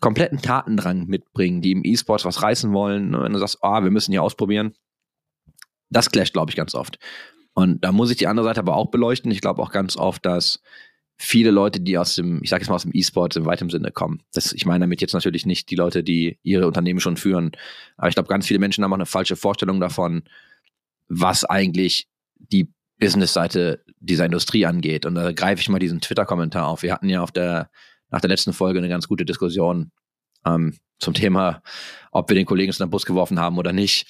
kompletten 0.00 0.42
Tatendrang 0.42 1.06
mitbringen, 1.06 1.62
die 1.62 1.72
im 1.72 1.84
E-Sports 1.84 2.24
was 2.24 2.42
reißen 2.42 2.72
wollen, 2.72 3.10
ne, 3.10 3.22
wenn 3.22 3.32
du 3.32 3.38
sagst, 3.38 3.58
ah, 3.62 3.82
wir 3.84 3.90
müssen 3.90 4.10
hier 4.12 4.22
ausprobieren, 4.22 4.74
das 5.90 6.10
clasht, 6.10 6.32
glaube 6.32 6.50
ich, 6.50 6.56
ganz 6.56 6.74
oft. 6.74 6.98
Und 7.54 7.84
da 7.84 7.92
muss 7.92 8.10
ich 8.10 8.16
die 8.16 8.26
andere 8.26 8.46
Seite 8.46 8.60
aber 8.60 8.76
auch 8.76 8.90
beleuchten. 8.90 9.30
Ich 9.30 9.40
glaube 9.40 9.62
auch 9.62 9.70
ganz 9.70 9.96
oft, 9.96 10.24
dass 10.24 10.60
viele 11.16 11.50
Leute, 11.50 11.80
die 11.80 11.98
aus 11.98 12.14
dem, 12.14 12.42
ich 12.42 12.50
sage 12.50 12.62
jetzt 12.62 12.68
mal 12.68 12.76
aus 12.76 12.82
dem 12.82 12.94
E-Sports 12.94 13.36
im 13.36 13.44
weiteren 13.44 13.70
Sinne 13.70 13.92
kommen. 13.92 14.22
Das, 14.32 14.52
ich 14.52 14.66
meine 14.66 14.84
damit 14.84 15.00
jetzt 15.00 15.12
natürlich 15.12 15.46
nicht 15.46 15.70
die 15.70 15.76
Leute, 15.76 16.02
die 16.02 16.38
ihre 16.42 16.66
Unternehmen 16.66 17.00
schon 17.00 17.16
führen. 17.16 17.52
Aber 17.96 18.08
ich 18.08 18.14
glaube, 18.14 18.28
ganz 18.28 18.46
viele 18.46 18.58
Menschen 18.58 18.82
haben 18.82 18.92
auch 18.92 18.96
eine 18.96 19.06
falsche 19.06 19.36
Vorstellung 19.36 19.80
davon, 19.80 20.24
was 21.08 21.44
eigentlich 21.44 22.08
die 22.38 22.72
Business-Seite 22.98 23.82
dieser 24.00 24.26
Industrie 24.26 24.66
angeht. 24.66 25.06
Und 25.06 25.14
da 25.14 25.32
greife 25.32 25.60
ich 25.60 25.68
mal 25.68 25.78
diesen 25.78 26.00
Twitter-Kommentar 26.00 26.66
auf. 26.68 26.82
Wir 26.82 26.92
hatten 26.92 27.08
ja 27.08 27.22
auf 27.22 27.32
der, 27.32 27.70
nach 28.10 28.20
der 28.20 28.30
letzten 28.30 28.52
Folge 28.52 28.78
eine 28.78 28.88
ganz 28.88 29.08
gute 29.08 29.24
Diskussion 29.24 29.90
ähm, 30.44 30.76
zum 30.98 31.14
Thema, 31.14 31.62
ob 32.12 32.28
wir 32.28 32.34
den 32.34 32.46
Kollegen 32.46 32.70
aus 32.70 32.78
dem 32.78 32.90
Bus 32.90 33.06
geworfen 33.06 33.40
haben 33.40 33.58
oder 33.58 33.72
nicht. 33.72 34.06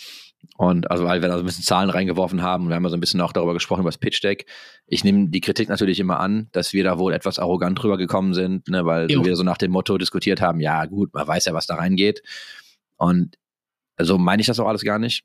Und 0.57 0.91
also, 0.91 1.05
weil 1.05 1.23
wir 1.23 1.29
da 1.29 1.35
so 1.35 1.41
ein 1.43 1.47
bisschen 1.47 1.65
Zahlen 1.65 1.89
reingeworfen 1.89 2.43
haben, 2.43 2.69
wir 2.69 2.75
haben 2.75 2.83
ja 2.83 2.91
so 2.91 2.97
ein 2.97 3.01
bisschen 3.01 3.21
auch 3.21 3.33
darüber 3.33 3.55
gesprochen, 3.55 3.81
über 3.81 3.91
das 3.91 3.99
Pitch 3.99 4.23
Deck. 4.23 4.47
Ich 4.87 5.05
nehme 5.05 5.29
die 5.29 5.41
Kritik 5.41 5.69
natürlich 5.69 6.01
immer 6.01 6.19
an, 6.21 6.49
dass 6.53 6.73
wir 6.73 6.85
da 6.85 6.99
wohl 6.99 7.13
etwas 7.13 7.39
arrogant 7.39 7.81
drüber 7.81 7.97
gekommen 7.97 8.35
sind, 8.35 8.69
ne, 8.69 8.85
weil 8.85 9.11
Jo. 9.11 9.25
wir 9.25 9.37
so 9.37 9.45
nach 9.45 9.57
dem 9.57 9.71
Motto 9.71 9.97
diskutiert 9.99 10.41
haben, 10.41 10.61
ja 10.61 10.85
gut, 10.87 11.15
man 11.15 11.27
weiß 11.27 11.45
ja, 11.45 11.55
was 11.55 11.67
da 11.67 11.77
reingeht. 11.77 12.23
Und 12.97 13.37
so 14.01 14.19
meine 14.19 14.41
ich 14.41 14.47
das 14.47 14.59
auch 14.59 14.67
alles 14.67 14.83
gar 14.83 14.99
nicht. 14.99 15.25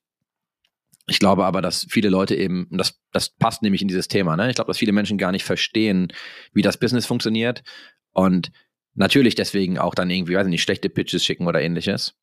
Ich 1.09 1.19
glaube 1.19 1.45
aber, 1.45 1.61
dass 1.61 1.87
viele 1.89 2.09
Leute 2.09 2.35
eben, 2.35 2.67
das, 2.69 2.99
das 3.13 3.29
passt 3.29 3.61
nämlich 3.61 3.81
in 3.81 3.87
dieses 3.87 4.09
Thema, 4.09 4.35
ne? 4.35 4.49
Ich 4.49 4.55
glaube, 4.55 4.69
dass 4.69 4.77
viele 4.77 4.91
Menschen 4.91 5.17
gar 5.17 5.31
nicht 5.31 5.45
verstehen, 5.45 6.11
wie 6.53 6.61
das 6.61 6.77
Business 6.77 7.05
funktioniert 7.05 7.63
und 8.11 8.51
natürlich 8.93 9.35
deswegen 9.35 9.77
auch 9.77 9.95
dann 9.95 10.09
irgendwie, 10.09 10.35
weiß 10.35 10.47
ich 10.47 10.51
nicht, 10.51 10.63
schlechte 10.63 10.89
Pitches 10.89 11.23
schicken 11.23 11.47
oder 11.47 11.61
ähnliches. 11.61 12.15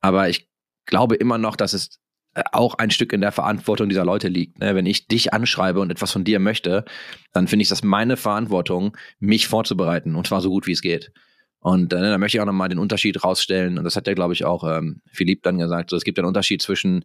Aber 0.00 0.28
ich 0.28 0.48
glaube 0.84 1.16
immer 1.16 1.38
noch, 1.38 1.56
dass 1.56 1.72
es 1.72 1.98
äh, 2.34 2.44
auch 2.52 2.74
ein 2.74 2.90
Stück 2.90 3.12
in 3.12 3.22
der 3.22 3.32
Verantwortung 3.32 3.88
dieser 3.88 4.04
Leute 4.04 4.28
liegt. 4.28 4.60
Ne? 4.60 4.74
Wenn 4.74 4.86
ich 4.86 5.08
dich 5.08 5.32
anschreibe 5.32 5.80
und 5.80 5.90
etwas 5.90 6.12
von 6.12 6.22
dir 6.22 6.38
möchte, 6.38 6.84
dann 7.32 7.48
finde 7.48 7.64
ich 7.64 7.68
das 7.68 7.82
meine 7.82 8.16
Verantwortung, 8.16 8.96
mich 9.18 9.48
vorzubereiten 9.48 10.14
und 10.14 10.26
zwar 10.26 10.42
so 10.42 10.50
gut 10.50 10.66
wie 10.66 10.72
es 10.72 10.82
geht. 10.82 11.12
Und 11.58 11.92
äh, 11.92 12.00
da 12.00 12.18
möchte 12.18 12.36
ich 12.36 12.40
auch 12.40 12.46
nochmal 12.46 12.68
den 12.68 12.78
Unterschied 12.78 13.24
rausstellen. 13.24 13.78
Und 13.78 13.84
das 13.84 13.96
hat 13.96 14.06
ja, 14.06 14.14
glaube 14.14 14.34
ich, 14.34 14.44
auch 14.44 14.62
ähm, 14.62 15.00
Philipp 15.10 15.42
dann 15.42 15.58
gesagt. 15.58 15.90
So, 15.90 15.96
es 15.96 16.04
gibt 16.04 16.18
einen 16.18 16.28
Unterschied 16.28 16.62
zwischen 16.62 17.04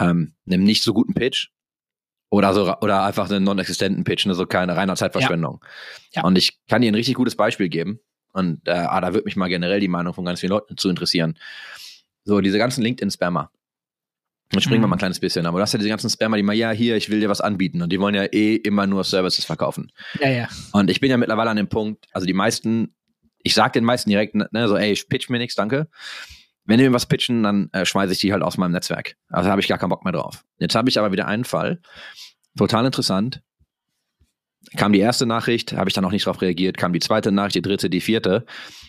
ähm, 0.00 0.34
einem 0.46 0.64
nicht 0.64 0.82
so 0.82 0.92
guten 0.94 1.14
Pitch 1.14 1.48
oder 2.30 2.52
so 2.54 2.76
oder 2.78 3.04
einfach 3.04 3.30
einen 3.30 3.44
non-existenten 3.44 4.04
Pitch, 4.04 4.26
ne? 4.26 4.34
so 4.34 4.46
keine 4.46 4.76
reiner 4.76 4.96
Zeitverschwendung. 4.96 5.64
Ja. 6.14 6.24
Und 6.24 6.36
ich 6.36 6.58
kann 6.68 6.82
dir 6.82 6.90
ein 6.90 6.94
richtig 6.94 7.14
gutes 7.14 7.36
Beispiel 7.36 7.68
geben. 7.68 8.00
Und 8.32 8.68
äh, 8.68 8.72
ah, 8.72 9.00
da 9.00 9.14
würde 9.14 9.24
mich 9.24 9.36
mal 9.36 9.48
generell 9.48 9.80
die 9.80 9.88
Meinung 9.88 10.12
von 10.14 10.24
ganz 10.24 10.40
vielen 10.40 10.50
Leuten 10.50 10.76
zu 10.76 10.90
interessieren. 10.90 11.38
So, 12.24 12.40
diese 12.40 12.58
ganzen 12.58 12.82
LinkedIn-Spammer. 12.82 13.50
Jetzt 14.52 14.64
springen 14.64 14.82
wir 14.82 14.86
Mhm. 14.86 14.90
mal 14.90 14.96
ein 14.96 15.00
kleines 15.00 15.20
bisschen, 15.20 15.46
aber 15.46 15.58
du 15.58 15.62
hast 15.62 15.72
ja 15.72 15.78
diese 15.78 15.88
ganzen 15.90 16.08
Spammer, 16.08 16.36
die 16.36 16.42
mal, 16.42 16.54
ja, 16.54 16.70
hier, 16.70 16.96
ich 16.96 17.10
will 17.10 17.20
dir 17.20 17.28
was 17.28 17.40
anbieten. 17.40 17.82
Und 17.82 17.90
die 17.90 18.00
wollen 18.00 18.14
ja 18.14 18.24
eh 18.24 18.56
immer 18.56 18.86
nur 18.86 19.04
Services 19.04 19.44
verkaufen. 19.44 19.90
Ja, 20.20 20.28
ja. 20.30 20.48
Und 20.72 20.90
ich 20.90 21.00
bin 21.00 21.10
ja 21.10 21.16
mittlerweile 21.16 21.50
an 21.50 21.56
dem 21.56 21.68
Punkt, 21.68 22.06
also 22.12 22.26
die 22.26 22.32
meisten, 22.34 22.94
ich 23.42 23.54
sag 23.54 23.72
den 23.72 23.84
meisten 23.84 24.08
direkt, 24.10 24.34
ne, 24.34 24.68
so, 24.68 24.76
ey, 24.76 24.92
ich 24.92 25.08
pitch 25.08 25.28
mir 25.30 25.38
nichts, 25.38 25.54
danke. 25.54 25.88
Wenn 26.68 26.78
die 26.78 26.84
mir 26.84 26.92
was 26.92 27.06
pitchen, 27.06 27.42
dann 27.42 27.70
äh, 27.72 27.86
schmeiße 27.86 28.12
ich 28.12 28.18
die 28.18 28.30
halt 28.30 28.42
aus 28.42 28.58
meinem 28.58 28.72
Netzwerk. 28.72 29.16
Also 29.30 29.48
habe 29.48 29.62
ich 29.62 29.68
gar 29.68 29.78
keinen 29.78 29.88
Bock 29.88 30.04
mehr 30.04 30.12
drauf. 30.12 30.44
Jetzt 30.58 30.74
habe 30.74 30.90
ich 30.90 30.98
aber 30.98 31.12
wieder 31.12 31.26
einen 31.26 31.44
Fall, 31.44 31.80
total 32.58 32.84
interessant. 32.84 33.40
Kam 34.76 34.92
die 34.92 34.98
erste 34.98 35.24
Nachricht, 35.24 35.72
habe 35.72 35.88
ich 35.88 35.94
dann 35.94 36.04
noch 36.04 36.10
nicht 36.10 36.26
drauf 36.26 36.42
reagiert, 36.42 36.76
kam 36.76 36.92
die 36.92 36.98
zweite 36.98 37.32
Nachricht, 37.32 37.56
die 37.56 37.62
dritte, 37.62 37.88
die 37.88 38.02
vierte. 38.02 38.44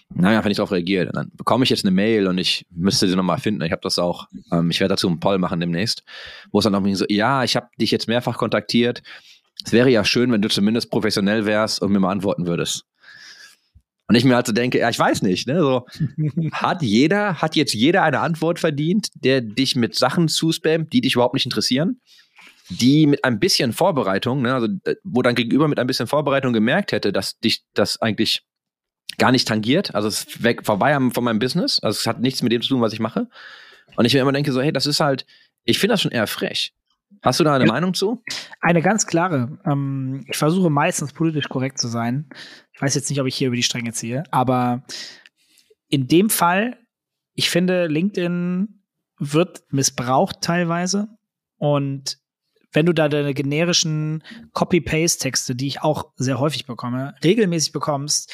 Nein, 0.09 0.35
einfach 0.35 0.49
nicht 0.49 0.59
drauf 0.59 0.73
reagiert. 0.73 1.07
Und 1.07 1.15
dann 1.15 1.31
bekomme 1.35 1.63
ich 1.63 1.69
jetzt 1.69 1.85
eine 1.85 1.91
Mail 1.91 2.27
und 2.27 2.37
ich 2.37 2.65
müsste 2.69 3.07
sie 3.07 3.15
nochmal 3.15 3.37
finden. 3.37 3.61
Ich 3.61 3.71
habe 3.71 3.81
das 3.81 3.97
auch, 3.97 4.27
ähm, 4.51 4.69
ich 4.71 4.81
werde 4.81 4.93
dazu 4.93 5.07
einen 5.07 5.21
Poll 5.21 5.37
machen 5.37 5.61
demnächst, 5.61 6.03
wo 6.51 6.59
es 6.59 6.65
dann 6.65 6.73
noch 6.73 6.85
so, 6.95 7.05
ja, 7.07 7.45
ich 7.45 7.55
habe 7.55 7.69
dich 7.79 7.91
jetzt 7.91 8.09
mehrfach 8.09 8.37
kontaktiert. 8.37 9.03
Es 9.63 9.71
wäre 9.71 9.89
ja 9.89 10.03
schön, 10.03 10.33
wenn 10.33 10.41
du 10.41 10.49
zumindest 10.49 10.91
professionell 10.91 11.45
wärst 11.45 11.81
und 11.81 11.93
mir 11.93 11.99
mal 12.01 12.11
antworten 12.11 12.45
würdest. 12.45 12.85
Und 14.09 14.15
ich 14.15 14.25
mir 14.25 14.35
halt 14.35 14.47
so 14.47 14.53
denke, 14.53 14.79
ja, 14.79 14.89
ich 14.89 14.97
weiß 14.97 15.21
nicht, 15.21 15.47
ne, 15.47 15.59
so, 15.61 15.85
hat 16.51 16.81
jeder, 16.81 17.43
hat 17.43 17.55
jetzt 17.55 17.75
jeder 17.75 18.01
eine 18.01 18.21
Antwort 18.21 18.57
verdient, 18.57 19.09
der 19.13 19.39
dich 19.41 19.75
mit 19.75 19.93
Sachen 19.93 20.27
zuspammt, 20.27 20.91
die 20.91 21.01
dich 21.01 21.13
überhaupt 21.13 21.35
nicht 21.35 21.45
interessieren? 21.45 22.01
Die 22.71 23.05
mit 23.05 23.23
ein 23.23 23.39
bisschen 23.39 23.71
Vorbereitung, 23.71 24.41
ne, 24.41 24.55
also, 24.55 24.67
äh, 24.85 24.95
wo 25.03 25.21
dein 25.21 25.35
Gegenüber 25.35 25.67
mit 25.67 25.77
ein 25.77 25.85
bisschen 25.85 26.07
Vorbereitung 26.07 26.53
gemerkt 26.53 26.91
hätte, 26.91 27.13
dass 27.13 27.37
dich 27.37 27.61
das 27.75 28.01
eigentlich 28.01 28.41
gar 29.19 29.31
nicht 29.31 29.47
tangiert, 29.47 29.93
also 29.93 30.07
es 30.07 30.23
ist 30.23 30.43
weg, 30.43 30.65
vorbei 30.65 30.97
von 31.11 31.23
meinem 31.23 31.39
Business, 31.39 31.79
also 31.79 31.95
es 31.95 32.07
hat 32.07 32.19
nichts 32.19 32.41
mit 32.41 32.51
dem 32.51 32.63
zu 32.63 32.69
tun, 32.69 32.81
was 32.81 32.93
ich 32.93 32.99
mache. 32.99 33.27
Und 33.95 34.05
ich 34.05 34.13
mir 34.15 34.21
immer 34.21 34.31
denke 34.31 34.51
so, 34.51 34.61
hey, 34.61 34.71
das 34.71 34.87
ist 34.87 35.01
halt, 35.01 35.27
ich 35.65 35.77
finde 35.77 35.93
das 35.93 36.01
schon 36.01 36.11
eher 36.11 36.25
frech. 36.25 36.73
Hast 37.21 37.39
du 37.39 37.43
da 37.43 37.55
eine 37.55 37.65
Ja. 37.65 37.71
Meinung 37.71 37.93
zu? 37.93 38.23
Eine 38.61 38.81
ganz 38.81 39.05
klare. 39.07 39.59
Ähm, 39.65 40.25
ich 40.29 40.37
versuche 40.37 40.69
meistens 40.69 41.13
politisch 41.13 41.49
korrekt 41.49 41.79
zu 41.79 41.87
sein. 41.87 42.29
Ich 42.73 42.81
weiß 42.81 42.95
jetzt 42.95 43.09
nicht, 43.09 43.19
ob 43.19 43.27
ich 43.27 43.35
hier 43.35 43.47
über 43.47 43.55
die 43.55 43.63
Stränge 43.63 43.91
ziehe, 43.93 44.23
aber 44.31 44.83
in 45.89 46.07
dem 46.07 46.29
Fall, 46.29 46.77
ich 47.33 47.49
finde, 47.49 47.87
LinkedIn 47.87 48.83
wird 49.17 49.63
missbraucht 49.71 50.41
teilweise. 50.41 51.09
Und 51.57 52.17
wenn 52.71 52.85
du 52.85 52.93
da 52.93 53.09
deine 53.09 53.33
generischen 53.33 54.23
Copy-Paste-Texte, 54.53 55.55
die 55.55 55.67
ich 55.67 55.81
auch 55.81 56.13
sehr 56.15 56.39
häufig 56.39 56.65
bekomme, 56.65 57.15
regelmäßig 57.23 57.71
bekommst, 57.73 58.33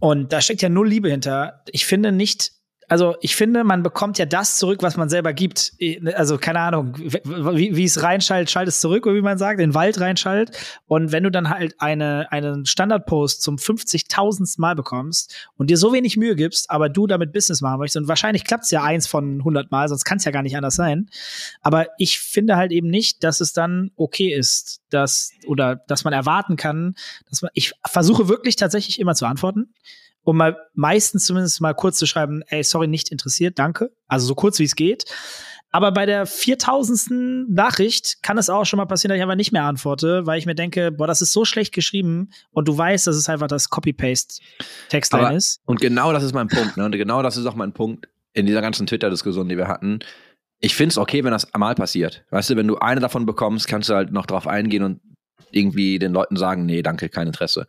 und 0.00 0.32
da 0.32 0.40
steckt 0.40 0.62
ja 0.62 0.68
null 0.68 0.88
Liebe 0.88 1.10
hinter. 1.10 1.64
Ich 1.72 1.84
finde 1.84 2.12
nicht, 2.12 2.52
also 2.88 3.16
ich 3.20 3.36
finde, 3.36 3.64
man 3.64 3.82
bekommt 3.82 4.16
ja 4.16 4.24
das 4.24 4.56
zurück, 4.56 4.82
was 4.82 4.96
man 4.96 5.10
selber 5.10 5.34
gibt. 5.34 5.74
Also 6.14 6.38
keine 6.38 6.60
Ahnung, 6.60 6.94
wie, 6.96 7.76
wie 7.76 7.84
es 7.84 8.02
reinschaltet, 8.02 8.50
schalt 8.50 8.66
es 8.66 8.80
zurück, 8.80 9.04
oder 9.06 9.14
wie 9.14 9.20
man 9.20 9.36
sagt, 9.36 9.60
in 9.60 9.70
den 9.70 9.74
Wald 9.74 10.00
reinschaltet. 10.00 10.56
Und 10.86 11.12
wenn 11.12 11.22
du 11.22 11.30
dann 11.30 11.50
halt 11.50 11.74
eine, 11.78 12.32
einen 12.32 12.64
Standardpost 12.64 13.42
zum 13.42 13.56
50.000. 13.56 14.38
Mal 14.58 14.74
bekommst 14.74 15.48
und 15.56 15.68
dir 15.68 15.76
so 15.76 15.92
wenig 15.92 16.16
Mühe 16.16 16.34
gibst, 16.34 16.70
aber 16.70 16.88
du 16.88 17.06
damit 17.06 17.32
Business 17.32 17.60
machen 17.60 17.78
möchtest, 17.80 17.98
und 17.98 18.08
wahrscheinlich 18.08 18.44
klappt 18.44 18.64
es 18.64 18.70
ja 18.70 18.82
eins 18.82 19.06
von 19.06 19.38
100 19.38 19.70
Mal, 19.70 19.88
sonst 19.88 20.04
kann 20.04 20.16
es 20.18 20.24
ja 20.24 20.32
gar 20.32 20.42
nicht 20.42 20.56
anders 20.56 20.74
sein. 20.74 21.10
Aber 21.60 21.88
ich 21.98 22.18
finde 22.18 22.56
halt 22.56 22.72
eben 22.72 22.88
nicht, 22.88 23.22
dass 23.22 23.40
es 23.40 23.52
dann 23.52 23.90
okay 23.96 24.32
ist, 24.32 24.80
dass, 24.90 25.32
oder 25.46 25.76
dass 25.76 26.04
man 26.04 26.14
erwarten 26.14 26.56
kann, 26.56 26.94
dass 27.28 27.42
man, 27.42 27.50
ich 27.52 27.74
versuche 27.86 28.28
wirklich 28.28 28.56
tatsächlich 28.56 28.98
immer 28.98 29.14
zu 29.14 29.26
antworten 29.26 29.68
um 30.28 30.36
mal 30.36 30.58
meistens 30.74 31.24
zumindest 31.24 31.62
mal 31.62 31.72
kurz 31.72 31.96
zu 31.96 32.04
schreiben, 32.04 32.42
ey, 32.48 32.62
sorry, 32.62 32.86
nicht 32.86 33.10
interessiert, 33.10 33.58
danke. 33.58 33.90
Also 34.08 34.26
so 34.26 34.34
kurz 34.34 34.58
wie 34.58 34.64
es 34.64 34.76
geht. 34.76 35.06
Aber 35.70 35.90
bei 35.90 36.04
der 36.04 36.26
4000. 36.26 37.48
Nachricht 37.48 38.22
kann 38.22 38.36
es 38.36 38.50
auch 38.50 38.66
schon 38.66 38.76
mal 38.76 38.84
passieren, 38.84 39.08
dass 39.08 39.16
ich 39.16 39.22
einfach 39.22 39.36
nicht 39.36 39.52
mehr 39.52 39.64
antworte, 39.64 40.26
weil 40.26 40.38
ich 40.38 40.44
mir 40.44 40.54
denke, 40.54 40.92
boah, 40.92 41.06
das 41.06 41.22
ist 41.22 41.32
so 41.32 41.46
schlecht 41.46 41.72
geschrieben 41.72 42.28
und 42.50 42.68
du 42.68 42.76
weißt, 42.76 43.06
dass 43.06 43.16
es 43.16 43.30
einfach 43.30 43.46
das 43.46 43.70
Copy-Paste-Textline 43.70 45.34
ist. 45.34 45.62
Und 45.64 45.80
genau 45.80 46.12
das 46.12 46.22
ist 46.22 46.34
mein 46.34 46.48
Punkt. 46.48 46.76
Ne? 46.76 46.84
Und 46.84 46.92
genau 46.92 47.22
das 47.22 47.38
ist 47.38 47.46
auch 47.46 47.54
mein 47.54 47.72
Punkt 47.72 48.06
in 48.34 48.44
dieser 48.44 48.60
ganzen 48.60 48.86
Twitter-Diskussion, 48.86 49.48
die 49.48 49.56
wir 49.56 49.68
hatten. 49.68 50.00
Ich 50.60 50.74
finde 50.74 50.90
es 50.90 50.98
okay, 50.98 51.24
wenn 51.24 51.32
das 51.32 51.54
einmal 51.54 51.74
passiert. 51.74 52.26
Weißt 52.28 52.50
du, 52.50 52.56
wenn 52.56 52.68
du 52.68 52.76
eine 52.76 53.00
davon 53.00 53.24
bekommst, 53.24 53.66
kannst 53.66 53.88
du 53.88 53.94
halt 53.94 54.12
noch 54.12 54.26
drauf 54.26 54.46
eingehen 54.46 54.82
und 54.82 55.00
irgendwie 55.50 55.98
den 55.98 56.12
Leuten 56.12 56.36
sagen, 56.36 56.66
nee, 56.66 56.82
danke, 56.82 57.08
kein 57.08 57.26
Interesse. 57.26 57.66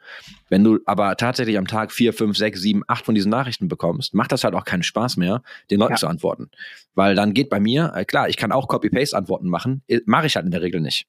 Wenn 0.50 0.64
du 0.64 0.80
aber 0.86 1.16
tatsächlich 1.18 1.58
am 1.58 1.68
Tag 1.68 1.92
vier, 1.92 2.14
fünf, 2.14 2.38
sechs, 2.38 2.62
sieben, 2.62 2.84
acht 2.88 3.06
von 3.06 3.16
diesen 3.16 3.30
Nachrichten 3.30 3.68
bekommst, 3.68 4.14
macht 4.14 4.32
das 4.32 4.44
halt 4.44 4.54
auch 4.56 4.66
keinen 4.66 4.84
Spaß 4.84 5.18
mehr, 5.18 5.42
den 5.72 5.80
Leuten 5.80 5.94
Ja. 5.94 5.98
zu 5.98 6.08
antworten. 6.08 6.50
Weil 6.96 7.16
dann 7.16 7.34
geht 7.34 7.50
bei 7.50 7.60
mir, 7.60 7.92
äh, 7.96 8.06
klar, 8.06 8.30
ich 8.30 8.38
kann 8.38 8.52
auch 8.52 8.68
Copy-Paste-Antworten 8.68 9.48
machen, 9.48 9.84
mache 10.06 10.28
ich 10.28 10.36
halt 10.36 10.46
in 10.46 10.52
der 10.52 10.62
Regel 10.62 10.82
nicht. 10.82 11.08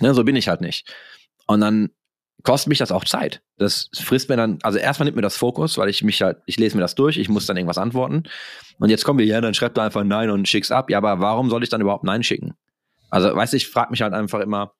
Ne, 0.00 0.14
so 0.14 0.24
bin 0.24 0.36
ich 0.36 0.48
halt 0.48 0.60
nicht. 0.60 0.92
Und 1.46 1.60
dann 1.60 1.90
kostet 2.42 2.68
mich 2.68 2.78
das 2.78 2.92
auch 2.92 3.04
Zeit. 3.04 3.42
Das 3.56 3.88
frisst 3.94 4.28
mir 4.28 4.36
dann, 4.36 4.58
also 4.62 4.78
erstmal 4.78 5.04
nimmt 5.06 5.16
mir 5.16 5.22
das 5.22 5.36
Fokus, 5.36 5.78
weil 5.78 5.88
ich 5.88 6.02
mich 6.04 6.20
halt, 6.22 6.38
ich 6.46 6.58
lese 6.58 6.76
mir 6.76 6.82
das 6.82 6.94
durch, 6.94 7.16
ich 7.16 7.28
muss 7.28 7.46
dann 7.46 7.56
irgendwas 7.56 7.78
antworten. 7.78 8.24
Und 8.78 8.90
jetzt 8.90 9.04
kommen 9.04 9.18
wir 9.18 9.26
hier, 9.26 9.40
dann 9.40 9.54
schreibt 9.54 9.78
er 9.78 9.84
einfach 9.84 10.04
Nein 10.04 10.30
und 10.30 10.46
schick's 10.48 10.70
ab. 10.70 10.90
Ja, 10.90 10.98
aber 10.98 11.20
warum 11.20 11.48
soll 11.50 11.62
ich 11.62 11.70
dann 11.70 11.80
überhaupt 11.80 12.04
Nein 12.04 12.22
schicken? 12.22 12.54
Also, 13.10 13.34
weißt 13.34 13.52
du, 13.52 13.56
ich 13.56 13.68
frage 13.68 13.90
mich 13.92 14.02
halt 14.02 14.12
einfach 14.12 14.40
immer, 14.40 14.72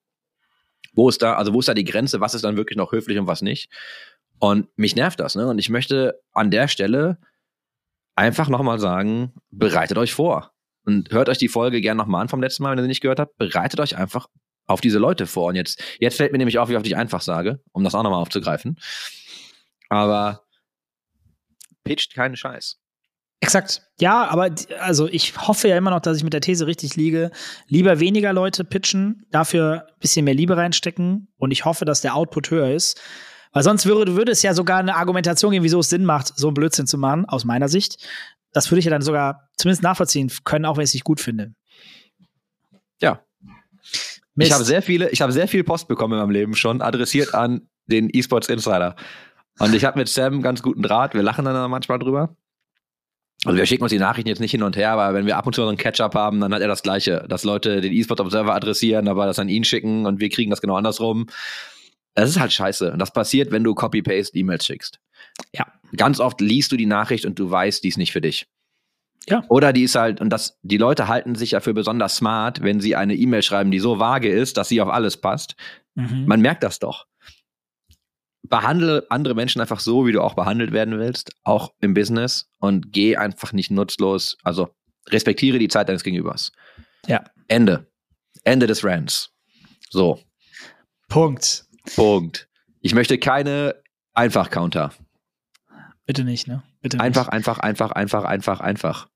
wo 0.95 1.09
ist 1.09 1.21
da, 1.21 1.35
also 1.35 1.53
wo 1.53 1.59
ist 1.59 1.67
da 1.67 1.73
die 1.73 1.83
Grenze, 1.83 2.19
was 2.21 2.33
ist 2.33 2.43
dann 2.43 2.57
wirklich 2.57 2.77
noch 2.77 2.91
höflich 2.91 3.17
und 3.19 3.27
was 3.27 3.41
nicht? 3.41 3.69
Und 4.39 4.67
mich 4.77 4.95
nervt 4.95 5.19
das, 5.19 5.35
ne? 5.35 5.47
Und 5.47 5.59
ich 5.59 5.69
möchte 5.69 6.21
an 6.33 6.51
der 6.51 6.67
Stelle 6.67 7.19
einfach 8.15 8.49
nochmal 8.49 8.79
sagen, 8.79 9.33
bereitet 9.51 9.97
euch 9.97 10.13
vor. 10.13 10.51
Und 10.85 11.11
hört 11.11 11.29
euch 11.29 11.37
die 11.37 11.47
Folge 11.47 11.81
gerne 11.81 11.97
nochmal 11.97 12.21
an 12.21 12.29
vom 12.29 12.41
letzten 12.41 12.63
Mal, 12.63 12.71
wenn 12.71 12.79
ihr 12.79 12.83
sie 12.83 12.89
nicht 12.89 13.01
gehört 13.01 13.19
habt. 13.19 13.37
Bereitet 13.37 13.79
euch 13.79 13.97
einfach 13.97 14.27
auf 14.67 14.81
diese 14.81 14.99
Leute 14.99 15.25
vor. 15.25 15.47
Und 15.47 15.55
jetzt, 15.55 15.81
jetzt 15.99 16.17
fällt 16.17 16.31
mir 16.31 16.37
nämlich 16.37 16.59
auf, 16.59 16.69
wie 16.69 16.77
oft 16.77 16.85
ich 16.85 16.95
einfach 16.95 17.21
sage, 17.21 17.59
um 17.71 17.83
das 17.83 17.95
auch 17.95 18.03
nochmal 18.03 18.21
aufzugreifen. 18.21 18.77
Aber 19.89 20.43
pitcht 21.83 22.13
keinen 22.13 22.35
Scheiß. 22.35 22.79
Exakt. 23.45 23.83
Ja, 23.99 24.27
aber 24.27 24.49
also 24.79 25.07
ich 25.07 25.37
hoffe 25.37 25.67
ja 25.67 25.77
immer 25.77 25.91
noch, 25.91 25.99
dass 25.99 26.17
ich 26.17 26.23
mit 26.23 26.33
der 26.33 26.41
These 26.41 26.65
richtig 26.65 26.95
liege. 26.95 27.29
Lieber 27.67 27.99
weniger 27.99 28.33
Leute 28.33 28.63
pitchen, 28.63 29.23
dafür 29.29 29.85
ein 29.87 29.99
bisschen 29.99 30.25
mehr 30.25 30.33
Liebe 30.33 30.57
reinstecken 30.57 31.27
und 31.37 31.51
ich 31.51 31.63
hoffe, 31.63 31.85
dass 31.85 32.01
der 32.01 32.15
Output 32.15 32.49
höher 32.49 32.71
ist. 32.71 32.99
Weil 33.53 33.61
sonst 33.61 33.85
würde, 33.85 34.15
würde 34.15 34.31
es 34.31 34.41
ja 34.41 34.55
sogar 34.55 34.79
eine 34.79 34.95
Argumentation 34.95 35.51
geben, 35.51 35.63
wieso 35.63 35.79
es 35.79 35.89
Sinn 35.89 36.05
macht, 36.05 36.33
so 36.35 36.47
einen 36.47 36.55
Blödsinn 36.55 36.87
zu 36.87 36.97
machen, 36.97 37.25
aus 37.25 37.45
meiner 37.45 37.69
Sicht. 37.69 38.03
Das 38.51 38.71
würde 38.71 38.79
ich 38.79 38.85
ja 38.85 38.91
dann 38.91 39.03
sogar 39.03 39.47
zumindest 39.57 39.83
nachvollziehen 39.83 40.31
können, 40.43 40.65
auch 40.65 40.77
wenn 40.77 40.83
ich 40.83 40.89
es 40.89 40.93
nicht 40.95 41.03
gut 41.03 41.21
finde. 41.21 41.53
Ja. 42.99 43.21
Mist. 44.33 44.49
Ich 44.49 44.53
habe 44.53 44.65
sehr 44.65 44.81
viele, 44.81 45.11
ich 45.11 45.21
habe 45.21 45.31
sehr 45.31 45.47
viel 45.47 45.63
Post 45.63 45.87
bekommen 45.87 46.13
in 46.13 46.19
meinem 46.19 46.31
Leben 46.31 46.55
schon, 46.55 46.81
adressiert 46.81 47.35
an 47.35 47.69
den 47.85 48.09
eSports 48.09 48.49
Insider. 48.49 48.95
Und 49.59 49.75
ich 49.75 49.85
habe 49.85 49.99
mit 49.99 50.09
Sam 50.09 50.41
ganz 50.41 50.63
guten 50.63 50.81
Draht. 50.81 51.13
Wir 51.13 51.21
lachen 51.21 51.45
dann 51.45 51.69
manchmal 51.69 51.99
drüber. 51.99 52.35
Also 53.45 53.57
wir 53.57 53.65
schicken 53.65 53.83
uns 53.83 53.91
die 53.91 53.99
Nachrichten 53.99 54.27
jetzt 54.27 54.39
nicht 54.39 54.51
hin 54.51 54.63
und 54.63 54.75
her, 54.75 54.91
aber 54.91 55.13
wenn 55.13 55.25
wir 55.25 55.37
ab 55.37 55.45
und 55.45 55.53
zu 55.53 55.61
so 55.61 55.67
einen 55.67 55.77
Catch-up 55.77 56.15
haben, 56.15 56.39
dann 56.39 56.53
hat 56.53 56.61
er 56.61 56.67
das 56.67 56.83
Gleiche, 56.83 57.25
dass 57.29 57.43
Leute 57.43 57.81
den 57.81 57.93
eSports 57.93 58.21
Observer 58.21 58.55
adressieren, 58.55 59.07
aber 59.07 59.25
das 59.25 59.39
an 59.39 59.49
ihn 59.49 59.63
schicken 59.63 60.05
und 60.05 60.19
wir 60.19 60.29
kriegen 60.29 60.49
das 60.49 60.61
genau 60.61 60.75
andersrum. 60.75 61.27
Das 62.15 62.29
ist 62.29 62.39
halt 62.39 62.53
scheiße. 62.53 62.91
Und 62.91 62.99
das 62.99 63.11
passiert, 63.11 63.51
wenn 63.51 63.63
du 63.63 63.75
Copy-Paste 63.75 64.37
E-Mails 64.37 64.65
schickst. 64.65 64.99
Ja. 65.53 65.65
Ganz 65.97 66.19
oft 66.19 66.41
liest 66.41 66.71
du 66.71 66.77
die 66.77 66.85
Nachricht 66.85 67.25
und 67.25 67.37
du 67.37 67.49
weißt, 67.49 67.83
die 67.83 67.89
ist 67.89 67.97
nicht 67.97 68.13
für 68.13 68.21
dich. 68.21 68.47
Ja. 69.27 69.43
Oder 69.49 69.73
die 69.73 69.83
ist 69.83 69.95
halt, 69.95 70.21
und 70.21 70.29
das, 70.29 70.59
die 70.61 70.77
Leute 70.77 71.07
halten 71.07 71.35
sich 71.35 71.51
ja 71.51 71.59
für 71.59 71.73
besonders 71.73 72.17
smart, 72.17 72.61
wenn 72.61 72.79
sie 72.79 72.95
eine 72.95 73.15
E-Mail 73.15 73.41
schreiben, 73.41 73.71
die 73.71 73.79
so 73.79 73.99
vage 73.99 74.29
ist, 74.29 74.57
dass 74.57 74.69
sie 74.69 74.81
auf 74.81 74.89
alles 74.89 75.17
passt. 75.17 75.55
Mhm. 75.95 76.25
Man 76.25 76.41
merkt 76.41 76.63
das 76.63 76.79
doch. 76.79 77.05
Behandle 78.47 79.05
andere 79.09 79.33
Menschen 79.35 79.61
einfach 79.61 79.79
so, 79.79 80.05
wie 80.05 80.11
du 80.11 80.21
auch 80.21 80.33
behandelt 80.35 80.71
werden 80.71 80.97
willst, 80.99 81.31
auch 81.43 81.73
im 81.81 81.93
Business 81.93 82.49
und 82.59 82.91
geh 82.91 83.15
einfach 83.17 83.53
nicht 83.53 83.71
nutzlos, 83.71 84.37
also 84.43 84.69
respektiere 85.09 85.59
die 85.59 85.67
Zeit 85.67 85.87
deines 85.89 86.03
Gegenübers. 86.03 86.51
Ja. 87.07 87.23
Ende. 87.47 87.91
Ende 88.43 88.67
des 88.67 88.83
Rants. 88.83 89.31
So, 89.89 90.19
Punkt. 91.07 91.65
Punkt. 91.95 92.47
Ich 92.81 92.93
möchte 92.93 93.17
keine 93.17 93.75
Einfach-Counter. 94.13 94.91
Bitte 96.05 96.23
nicht, 96.23 96.47
ne? 96.47 96.63
Bitte 96.81 96.97
nicht. 96.97 97.03
Einfach, 97.03 97.27
einfach, 97.29 97.59
einfach, 97.59 97.91
einfach, 97.91 98.23
einfach, 98.25 98.59
einfach. 98.59 99.07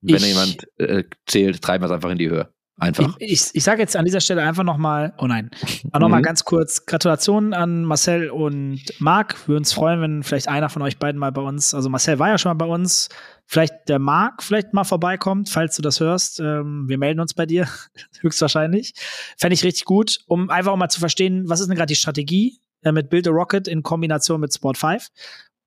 Wenn 0.00 0.16
Ich- 0.16 0.26
jemand 0.26 0.66
äh, 0.78 1.04
zählt, 1.26 1.62
treiben 1.62 1.82
wir 1.82 1.86
es 1.86 1.92
einfach 1.92 2.10
in 2.10 2.18
die 2.18 2.28
Höhe. 2.30 2.52
Einfach. 2.82 3.14
Ich, 3.20 3.32
ich, 3.32 3.50
ich 3.54 3.62
sage 3.64 3.80
jetzt 3.80 3.94
an 3.96 4.04
dieser 4.04 4.20
Stelle 4.20 4.42
einfach 4.42 4.64
nochmal, 4.64 5.14
oh 5.18 5.26
nein, 5.26 5.50
nochmal 5.92 6.20
Mhm. 6.20 6.24
ganz 6.24 6.44
kurz 6.44 6.84
Gratulationen 6.84 7.54
an 7.54 7.84
Marcel 7.84 8.28
und 8.30 8.82
Marc. 8.98 9.36
Wir 9.46 9.48
würden 9.54 9.58
uns 9.60 9.72
freuen, 9.72 10.00
wenn 10.00 10.22
vielleicht 10.24 10.48
einer 10.48 10.68
von 10.68 10.82
euch 10.82 10.98
beiden 10.98 11.18
mal 11.20 11.30
bei 11.30 11.42
uns, 11.42 11.74
also 11.74 11.88
Marcel 11.88 12.18
war 12.18 12.28
ja 12.28 12.38
schon 12.38 12.50
mal 12.50 12.66
bei 12.66 12.70
uns, 12.70 13.08
vielleicht 13.46 13.72
der 13.88 14.00
Marc 14.00 14.42
vielleicht 14.42 14.72
mal 14.74 14.82
vorbeikommt, 14.84 15.48
falls 15.48 15.76
du 15.76 15.82
das 15.82 16.00
hörst. 16.00 16.40
Ähm, 16.40 16.88
wir 16.88 16.98
melden 16.98 17.20
uns 17.20 17.34
bei 17.34 17.46
dir, 17.46 17.68
höchstwahrscheinlich. 18.20 18.94
Fände 19.38 19.54
ich 19.54 19.62
richtig 19.64 19.84
gut, 19.84 20.18
um 20.26 20.50
einfach 20.50 20.72
auch 20.72 20.76
mal 20.76 20.88
zu 20.88 21.00
verstehen, 21.00 21.44
was 21.48 21.60
ist 21.60 21.68
denn 21.68 21.76
gerade 21.76 21.86
die 21.90 21.94
Strategie 21.96 22.58
äh, 22.82 22.90
mit 22.90 23.10
Build 23.10 23.28
a 23.28 23.30
Rocket 23.30 23.68
in 23.68 23.82
Kombination 23.84 24.40
mit 24.40 24.52
Sport 24.52 24.76
5 24.78 25.06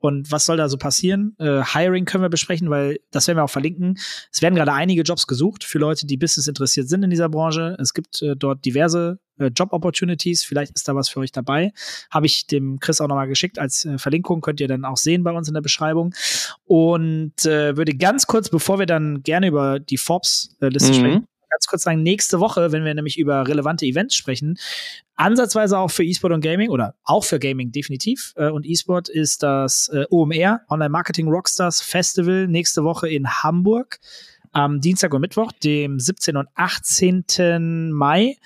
und 0.05 0.31
was 0.31 0.45
soll 0.45 0.57
da 0.57 0.69
so 0.69 0.77
passieren? 0.77 1.35
Äh, 1.39 1.63
Hiring 1.63 2.05
können 2.05 2.23
wir 2.23 2.29
besprechen, 2.29 2.69
weil 2.69 2.99
das 3.11 3.27
werden 3.27 3.37
wir 3.39 3.43
auch 3.43 3.49
verlinken. 3.49 3.97
Es 4.31 4.41
werden 4.41 4.55
gerade 4.55 4.73
einige 4.73 5.01
Jobs 5.01 5.25
gesucht 5.27 5.63
für 5.63 5.79
Leute, 5.79 6.05
die 6.05 6.17
Business 6.17 6.47
interessiert 6.47 6.87
sind 6.89 7.03
in 7.03 7.09
dieser 7.09 7.29
Branche. 7.29 7.75
Es 7.79 7.93
gibt 7.93 8.21
äh, 8.21 8.35
dort 8.35 8.63
diverse 8.65 9.19
äh, 9.39 9.47
Job-Opportunities. 9.47 10.43
Vielleicht 10.43 10.75
ist 10.75 10.87
da 10.87 10.95
was 10.95 11.09
für 11.09 11.19
euch 11.19 11.31
dabei. 11.31 11.73
Habe 12.11 12.25
ich 12.27 12.47
dem 12.47 12.79
Chris 12.79 13.01
auch 13.01 13.07
nochmal 13.07 13.27
geschickt 13.27 13.57
als 13.59 13.85
äh, 13.85 13.97
Verlinkung. 13.97 14.41
Könnt 14.41 14.59
ihr 14.59 14.67
dann 14.67 14.85
auch 14.85 14.97
sehen 14.97 15.23
bei 15.23 15.31
uns 15.31 15.47
in 15.47 15.53
der 15.53 15.61
Beschreibung. 15.61 16.13
Und 16.65 17.45
äh, 17.45 17.75
würde 17.75 17.95
ganz 17.95 18.27
kurz, 18.27 18.49
bevor 18.49 18.79
wir 18.79 18.85
dann 18.85 19.23
gerne 19.23 19.47
über 19.47 19.79
die 19.79 19.97
Forbes-Liste 19.97 20.91
Mhm. 20.91 20.93
sprechen, 20.93 21.27
ganz 21.55 21.67
kurz 21.67 21.83
sagen, 21.83 22.03
nächste 22.03 22.41
Woche, 22.41 22.73
wenn 22.73 22.83
wir 22.83 22.93
nämlich 22.93 23.17
über 23.17 23.47
relevante 23.47 23.85
Events 23.85 24.13
sprechen, 24.15 24.57
ansatzweise 25.15 25.79
auch 25.79 25.89
für 25.89 26.03
E-Sport 26.03 26.33
und 26.33 26.41
Gaming 26.41 26.69
oder 26.69 26.95
auch 27.03 27.23
für 27.23 27.39
Gaming 27.39 27.71
definitiv. 27.71 28.33
Äh, 28.35 28.49
und 28.49 28.65
E-Sport 28.65 29.07
ist 29.07 29.41
das 29.41 29.87
äh, 29.93 30.05
OMR, 30.09 30.61
Online 30.69 30.89
Marketing 30.89 31.29
Rockstars 31.29 31.81
Festival, 31.81 32.47
nächste 32.47 32.83
Woche 32.83 33.07
in 33.09 33.27
Hamburg. 33.27 33.99
Am 34.51 34.79
Dienstag 34.79 35.13
und 35.13 35.21
Mittwoch, 35.21 35.51
dem 35.51 35.99
17. 35.99 36.37
und 36.37 36.47
18. 36.55 37.91
Mai. 37.91 38.37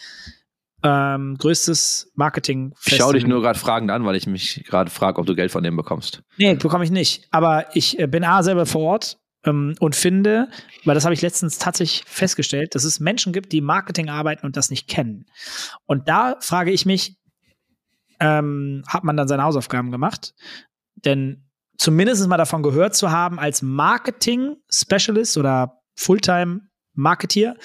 Ähm, 0.81 1.35
größtes 1.37 2.11
Marketing 2.15 2.73
Ich 2.85 2.95
schau 2.95 3.11
dich 3.11 3.27
nur 3.27 3.41
gerade 3.41 3.59
fragend 3.59 3.91
an, 3.91 4.05
weil 4.05 4.15
ich 4.15 4.27
mich 4.27 4.63
gerade 4.65 4.89
frage, 4.89 5.19
ob 5.19 5.25
du 5.25 5.35
Geld 5.35 5.51
von 5.51 5.61
dem 5.61 5.75
bekommst. 5.75 6.23
Nee, 6.37 6.55
bekomme 6.55 6.85
ich 6.85 6.91
nicht. 6.91 7.27
Aber 7.31 7.65
ich 7.75 7.99
äh, 7.99 8.07
bin 8.07 8.23
A 8.23 8.43
selber 8.43 8.65
vor 8.65 8.81
Ort 8.81 9.18
ähm, 9.45 9.75
und 9.79 9.95
finde, 9.95 10.49
weil 10.85 10.95
das 10.95 11.05
habe 11.05 11.13
ich 11.13 11.21
letztens 11.21 11.57
tatsächlich 11.57 12.03
festgestellt, 12.05 12.75
dass 12.75 12.83
es 12.83 12.99
Menschen 12.99 13.33
gibt, 13.33 13.51
die 13.51 13.61
Marketing 13.61 14.09
arbeiten 14.09 14.45
und 14.45 14.57
das 14.57 14.69
nicht 14.69 14.87
kennen. 14.87 15.25
Und 15.85 16.07
da 16.09 16.37
frage 16.41 16.71
ich 16.71 16.85
mich, 16.85 17.17
ähm, 18.19 18.83
hat 18.87 19.03
man 19.03 19.15
dann 19.15 19.27
seine 19.27 19.43
Hausaufgaben 19.43 19.91
gemacht? 19.91 20.33
Denn 20.95 21.49
zumindest 21.77 22.27
mal 22.27 22.37
davon 22.37 22.63
gehört 22.63 22.95
zu 22.95 23.11
haben, 23.11 23.39
als 23.39 23.61
Marketing-Specialist 23.61 25.37
oder 25.37 25.79
Fulltime-Marketeer, 25.95 27.55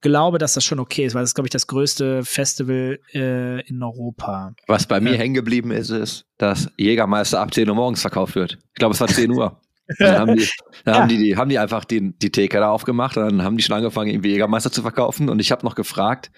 glaube, 0.00 0.38
dass 0.38 0.54
das 0.54 0.64
schon 0.64 0.78
okay 0.78 1.04
ist, 1.04 1.14
weil 1.14 1.22
das 1.22 1.30
ist, 1.30 1.34
glaube 1.34 1.46
ich, 1.48 1.52
das 1.52 1.66
größte 1.66 2.24
Festival 2.24 3.00
äh, 3.12 3.66
in 3.66 3.82
Europa. 3.82 4.54
Was 4.66 4.86
bei 4.86 5.00
mir 5.00 5.12
Ja. 5.12 5.18
hängen 5.18 5.34
geblieben 5.34 5.70
ist, 5.70 5.90
ist, 5.90 6.26
dass 6.38 6.70
Jägermeister 6.76 7.40
ab 7.40 7.52
10 7.52 7.68
Uhr 7.68 7.74
morgens 7.74 8.02
verkauft 8.02 8.34
wird. 8.34 8.58
Ich 8.72 8.74
glaube, 8.74 8.94
es 8.94 9.00
war 9.00 9.08
10 9.08 9.30
Uhr. 9.30 9.60
Dann 9.98 10.16
haben 10.18 10.36
die, 10.36 10.48
dann 10.84 10.94
Ja. 10.94 11.00
haben 11.00 11.08
die, 11.08 11.18
die, 11.18 11.36
haben 11.36 11.48
die 11.48 11.58
einfach 11.58 11.84
die, 11.84 12.12
die 12.18 12.30
Theke 12.30 12.58
da 12.58 12.70
aufgemacht 12.70 13.16
und 13.16 13.24
dann 13.24 13.42
haben 13.42 13.56
die 13.56 13.62
schon 13.62 13.76
angefangen, 13.76 14.10
irgendwie 14.10 14.30
Jägermeister 14.30 14.70
zu 14.72 14.82
verkaufen. 14.82 15.28
Und 15.28 15.40
ich 15.40 15.52
habe 15.52 15.64
noch 15.64 15.74
gefragt, 15.74 16.30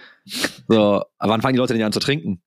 so, 0.68 1.02
wann 1.18 1.42
fangen 1.42 1.54
die 1.54 1.58
Leute 1.60 1.74
denn 1.74 1.82
an 1.82 1.92
zu 1.92 2.00
trinken? 2.00 2.40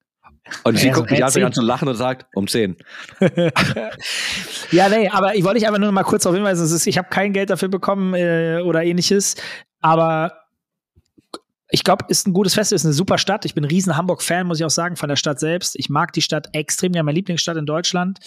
Und 0.63 0.77
sie 0.77 0.87
Ja, 0.87 0.93
so 0.93 0.99
guckt 1.01 1.11
mich 1.11 1.23
an, 1.23 1.29
zehn. 1.29 1.41
fängt 1.41 1.45
an 1.47 1.53
zu 1.53 1.61
lachen 1.61 1.87
und 1.87 1.95
sagt, 1.95 2.25
um 2.35 2.47
10. 2.47 2.75
ja, 4.71 4.89
nee, 4.89 5.07
aber 5.09 5.35
ich 5.35 5.43
wollte 5.43 5.59
dich 5.59 5.67
einfach 5.67 5.79
nur 5.79 5.91
mal 5.91 6.03
kurz 6.03 6.23
darauf 6.23 6.35
hinweisen, 6.35 6.65
es 6.65 6.71
ist, 6.71 6.87
ich 6.87 6.97
habe 6.97 7.09
kein 7.09 7.33
Geld 7.33 7.49
dafür 7.49 7.69
bekommen 7.69 8.13
äh, 8.15 8.61
oder 8.63 8.83
ähnliches, 8.83 9.35
aber 9.81 10.33
ich 11.69 11.83
glaube, 11.85 12.05
ist 12.09 12.27
ein 12.27 12.33
gutes 12.33 12.53
Fest, 12.53 12.73
ist 12.73 12.83
eine 12.83 12.93
super 12.93 13.17
Stadt. 13.17 13.45
Ich 13.45 13.53
bin 13.53 13.63
ein 13.63 13.69
riesen 13.69 13.95
Hamburg-Fan, 13.95 14.45
muss 14.45 14.59
ich 14.59 14.65
auch 14.65 14.69
sagen, 14.71 14.97
von 14.97 15.07
der 15.07 15.15
Stadt 15.15 15.39
selbst. 15.39 15.75
Ich 15.77 15.89
mag 15.89 16.11
die 16.11 16.21
Stadt 16.21 16.49
extrem, 16.53 16.91
ja, 16.93 17.01
meine 17.03 17.15
Lieblingsstadt 17.15 17.55
in 17.55 17.65
Deutschland. 17.65 18.19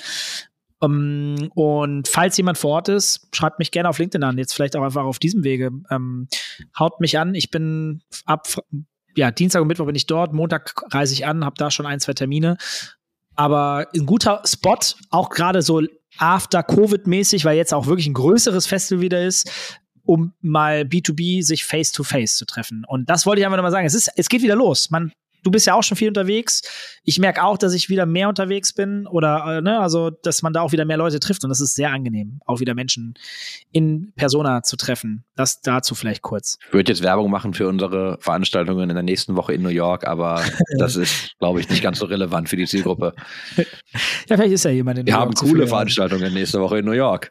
Um, 0.85 1.51
und 1.55 2.09
falls 2.09 2.37
jemand 2.37 2.59
vor 2.59 2.73
Ort 2.73 2.89
ist, 2.89 3.29
schreibt 3.35 3.59
mich 3.59 3.71
gerne 3.71 3.89
auf 3.89 3.99
LinkedIn 3.99 4.23
an. 4.23 4.39
Jetzt 4.39 4.53
vielleicht 4.53 4.77
auch 4.77 4.83
einfach 4.83 5.05
auf 5.05 5.19
diesem 5.19 5.45
Wege. 5.45 5.71
Ähm, 5.91 6.29
haut 6.79 7.01
mich 7.01 7.19
an. 7.19 7.35
Ich 7.35 7.51
bin 7.51 8.03
ab 8.27 8.49
ja, 9.17 9.31
Dienstag 9.31 9.63
und 9.63 9.69
Mittwoch 9.69 9.87
bin 9.87 9.95
ich 9.95 10.07
dort. 10.07 10.33
Montag 10.33 10.75
reise 10.93 11.15
ich 11.15 11.27
an, 11.27 11.45
habe 11.45 11.55
da 11.57 11.71
schon 11.71 11.87
ein, 11.87 12.01
zwei 12.01 12.13
Termine. 12.13 12.57
Aber 13.37 13.89
ein 13.95 14.07
guter 14.07 14.43
Spot, 14.45 14.79
auch 15.11 15.31
gerade 15.31 15.63
so 15.63 15.83
after 16.19 16.61
Covid-mäßig, 16.61 17.45
weil 17.45 17.57
jetzt 17.57 17.75
auch 17.75 17.87
wirklich 17.87 18.07
ein 18.07 18.15
größeres 18.15 18.67
Festival 18.67 19.03
wieder 19.03 19.25
ist, 19.25 19.51
um 20.05 20.35
mal 20.41 20.83
B2B 20.83 21.43
sich 21.43 21.65
face 21.65 21.93
to 21.93 22.05
face 22.05 22.37
zu 22.37 22.45
treffen. 22.45 22.85
Und 22.87 23.09
das 23.09 23.27
wollte 23.27 23.41
ich 23.41 23.47
einfach 23.47 23.57
nochmal 23.57 23.73
sagen. 23.73 23.87
Es 23.87 23.95
ist, 23.95 24.11
es 24.17 24.29
geht 24.29 24.43
wieder 24.43 24.57
los. 24.57 24.91
Man, 24.91 25.13
du 25.45 25.51
bist 25.51 25.67
ja 25.67 25.75
auch 25.75 25.83
schon 25.83 25.97
viel 25.97 26.09
unterwegs. 26.09 26.63
Ich 27.05 27.19
merke 27.19 27.45
auch, 27.45 27.57
dass 27.57 27.75
ich 27.75 27.89
wieder 27.89 28.07
mehr 28.07 28.29
unterwegs 28.29 28.73
bin 28.73 29.07
oder, 29.07 29.59
äh, 29.59 29.63
ne, 29.63 29.79
also, 29.79 30.11
dass 30.11 30.43
man 30.43 30.53
da 30.53 30.63
auch 30.63 30.73
wieder 30.73 30.85
mehr 30.85 30.97
Leute 30.97 31.21
trifft. 31.21 31.45
Und 31.45 31.51
das 31.51 31.61
ist 31.61 31.75
sehr 31.75 31.91
angenehm, 31.91 32.41
auch 32.47 32.61
wieder 32.61 32.75
Menschen 32.75 33.15
in 33.71 34.13
Persona 34.17 34.63
zu 34.63 34.77
treffen. 34.77 35.25
Das 35.37 35.61
dazu 35.61 35.95
vielleicht 35.95 36.23
kurz. 36.23 36.59
Ich 36.67 36.73
würde 36.73 36.91
jetzt 36.91 37.03
Werbung 37.03 37.31
machen 37.31 37.55
für 37.55 37.69
unsere 37.69 38.19
Veranstaltungen 38.21 38.89
in 38.91 38.97
der 38.97 39.05
nächsten 39.05 39.37
Woche 39.37 39.53
in 39.53 39.63
New 39.63 39.69
York, 39.69 40.07
aber 40.07 40.43
das 40.79 40.97
ist, 40.97 41.39
glaube 41.39 41.61
ich, 41.61 41.69
nicht 41.69 41.83
ganz 41.83 41.99
so 41.99 42.07
relevant 42.07 42.49
für 42.49 42.57
die 42.57 42.67
Zielgruppe. 42.67 43.15
Ja, 43.57 44.37
vielleicht 44.37 44.53
ist 44.53 44.65
ja 44.65 44.71
jemand 44.71 44.99
in 44.99 45.07
Wir 45.07 45.13
New 45.13 45.21
haben 45.21 45.29
York 45.29 45.39
coole 45.39 45.51
zufällig. 45.51 45.69
Veranstaltungen 45.69 46.35
nächste 46.35 46.61
Woche 46.61 46.79
in 46.79 46.85
New 46.85 46.93
York. 46.93 47.31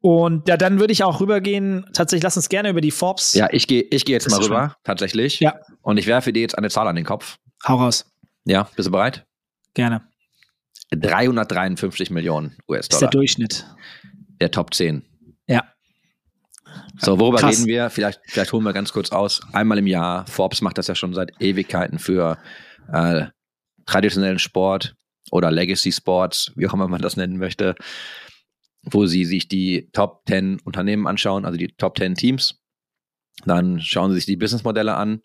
Und 0.00 0.48
ja, 0.48 0.56
dann 0.56 0.80
würde 0.80 0.92
ich 0.92 1.04
auch 1.04 1.20
rübergehen. 1.20 1.86
Tatsächlich, 1.92 2.22
lass 2.22 2.36
uns 2.36 2.48
gerne 2.48 2.70
über 2.70 2.80
die 2.80 2.90
Forbes. 2.90 3.34
Ja, 3.34 3.48
ich 3.50 3.66
gehe 3.66 3.82
ich 3.90 4.04
geh 4.04 4.12
jetzt 4.12 4.30
mal 4.30 4.40
rüber, 4.40 4.76
tatsächlich. 4.84 5.40
Ja. 5.40 5.60
Und 5.82 5.98
ich 5.98 6.06
werfe 6.06 6.32
dir 6.32 6.40
jetzt 6.40 6.56
eine 6.56 6.70
Zahl 6.70 6.88
an 6.88 6.96
den 6.96 7.04
Kopf. 7.04 7.38
Hau 7.66 7.76
raus. 7.76 8.10
Ja, 8.44 8.68
bist 8.76 8.86
du 8.86 8.92
bereit? 8.92 9.26
Gerne. 9.74 10.02
353 10.90 12.10
Millionen 12.10 12.50
Ist 12.50 12.58
der 12.58 12.68
US-Dollar. 12.68 13.10
Durchschnitt. 13.10 13.66
Der 14.40 14.50
Top 14.50 14.72
10. 14.72 15.02
Ja. 15.46 15.64
So, 16.98 17.18
worüber 17.20 17.38
Krass. 17.38 17.58
reden 17.58 17.66
wir? 17.66 17.90
Vielleicht, 17.90 18.20
vielleicht 18.26 18.52
holen 18.52 18.64
wir 18.64 18.72
ganz 18.72 18.92
kurz 18.92 19.10
aus. 19.10 19.40
Einmal 19.52 19.78
im 19.78 19.86
Jahr. 19.86 20.26
Forbes 20.26 20.62
macht 20.62 20.78
das 20.78 20.86
ja 20.86 20.94
schon 20.94 21.14
seit 21.14 21.32
Ewigkeiten 21.40 21.98
für 21.98 22.38
äh, 22.92 23.26
traditionellen 23.86 24.38
Sport 24.38 24.94
oder 25.30 25.50
Legacy 25.50 25.92
Sports, 25.92 26.52
wie 26.56 26.66
auch 26.66 26.74
immer 26.74 26.88
man 26.88 27.02
das 27.02 27.16
nennen 27.16 27.38
möchte, 27.38 27.74
wo 28.82 29.06
sie 29.06 29.24
sich 29.24 29.48
die 29.48 29.90
Top 29.92 30.22
10 30.28 30.60
Unternehmen 30.64 31.06
anschauen, 31.06 31.44
also 31.44 31.58
die 31.58 31.68
Top 31.68 31.98
10 31.98 32.14
Teams. 32.14 32.60
Dann 33.44 33.80
schauen 33.80 34.10
sie 34.10 34.16
sich 34.16 34.26
die 34.26 34.36
Businessmodelle 34.36 34.94
an. 34.94 35.22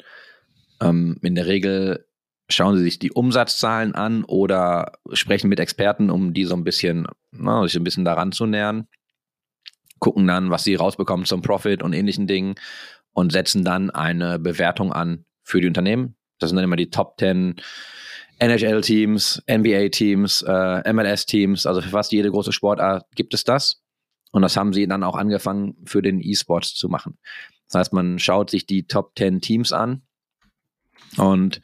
Ähm, 0.81 1.17
in 1.21 1.35
der 1.35 1.47
Regel 1.47 2.05
schauen 2.49 2.77
sie 2.77 2.83
sich 2.83 2.99
die 2.99 3.11
Umsatzzahlen 3.11 3.95
an 3.95 4.23
oder 4.23 4.93
sprechen 5.13 5.49
mit 5.49 5.59
Experten, 5.59 6.09
um 6.09 6.33
die 6.33 6.45
so 6.45 6.55
ein 6.55 6.63
bisschen, 6.63 7.07
na, 7.31 7.63
sich 7.63 7.75
ein 7.75 7.83
bisschen 7.83 8.05
daran 8.05 8.31
zu 8.31 8.45
nähern. 8.45 8.87
Gucken 9.99 10.27
dann, 10.27 10.49
was 10.49 10.63
sie 10.63 10.75
rausbekommen 10.75 11.25
zum 11.25 11.41
Profit 11.41 11.81
und 11.81 11.93
ähnlichen 11.93 12.27
Dingen 12.27 12.55
und 13.13 13.31
setzen 13.31 13.63
dann 13.63 13.89
eine 13.89 14.39
Bewertung 14.39 14.91
an 14.91 15.25
für 15.43 15.61
die 15.61 15.67
Unternehmen. 15.67 16.15
Das 16.39 16.49
sind 16.49 16.57
dann 16.57 16.65
immer 16.65 16.75
die 16.75 16.89
Top 16.89 17.15
10 17.19 17.55
NHL-Teams, 18.43 19.43
NBA-Teams, 19.49 20.41
äh, 20.47 20.93
MLS-Teams, 20.93 21.65
also 21.65 21.81
für 21.81 21.89
fast 21.89 22.11
jede 22.11 22.29
große 22.29 22.51
Sportart 22.51 23.05
gibt 23.15 23.33
es 23.33 23.43
das. 23.43 23.81
Und 24.31 24.41
das 24.41 24.57
haben 24.57 24.73
sie 24.73 24.87
dann 24.87 25.03
auch 25.03 25.15
angefangen 25.15 25.75
für 25.85 26.01
den 26.01 26.19
E-Sports 26.19 26.73
zu 26.73 26.89
machen. 26.89 27.17
Das 27.67 27.79
heißt, 27.79 27.93
man 27.93 28.19
schaut 28.19 28.49
sich 28.49 28.65
die 28.65 28.87
Top 28.87 29.13
10 29.17 29.41
Teams 29.41 29.71
an 29.71 30.01
und 31.17 31.61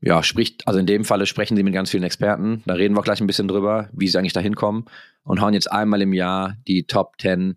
ja, 0.00 0.22
spricht, 0.22 0.68
also 0.68 0.78
in 0.78 0.86
dem 0.86 1.04
Falle 1.04 1.26
sprechen 1.26 1.56
sie 1.56 1.62
mit 1.62 1.74
ganz 1.74 1.90
vielen 1.90 2.04
Experten. 2.04 2.62
Da 2.66 2.74
reden 2.74 2.94
wir 2.94 3.02
gleich 3.02 3.20
ein 3.20 3.26
bisschen 3.26 3.48
drüber, 3.48 3.88
wie 3.92 4.06
sie 4.06 4.16
eigentlich 4.18 4.32
da 4.32 4.40
hinkommen 4.40 4.84
und 5.24 5.40
hauen 5.40 5.54
jetzt 5.54 5.72
einmal 5.72 6.02
im 6.02 6.12
Jahr 6.12 6.56
die 6.68 6.86
Top 6.86 7.14
10 7.20 7.56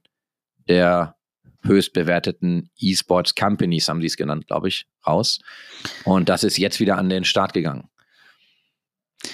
der 0.67 1.15
höchst 1.63 1.93
bewerteten 1.93 2.71
E-Sports 2.79 3.35
Companies, 3.35 3.87
haben 3.87 4.01
sie 4.01 4.07
es 4.07 4.17
genannt, 4.17 4.47
glaube 4.47 4.69
ich, 4.69 4.87
raus. 5.05 5.39
Und 6.03 6.29
das 6.29 6.43
ist 6.43 6.57
jetzt 6.57 6.79
wieder 6.79 6.97
an 6.97 7.09
den 7.09 7.23
Start 7.23 7.53
gegangen. 7.53 7.90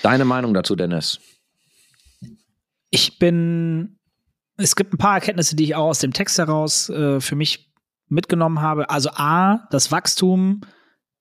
Deine 0.03 0.25
Meinung 0.25 0.53
dazu, 0.53 0.75
Dennis? 0.75 1.19
Ich 2.89 3.19
bin 3.19 3.97
es 4.57 4.75
gibt 4.75 4.93
ein 4.93 4.97
paar 4.97 5.15
Erkenntnisse, 5.15 5.55
die 5.55 5.65
ich 5.65 5.75
auch 5.75 5.87
aus 5.89 5.99
dem 5.99 6.13
Text 6.13 6.37
heraus 6.37 6.89
äh, 6.89 7.21
für 7.21 7.35
mich 7.35 7.71
mitgenommen 8.09 8.61
habe. 8.61 8.89
Also 8.89 9.11
A, 9.11 9.67
das 9.69 9.91
Wachstum 9.91 10.61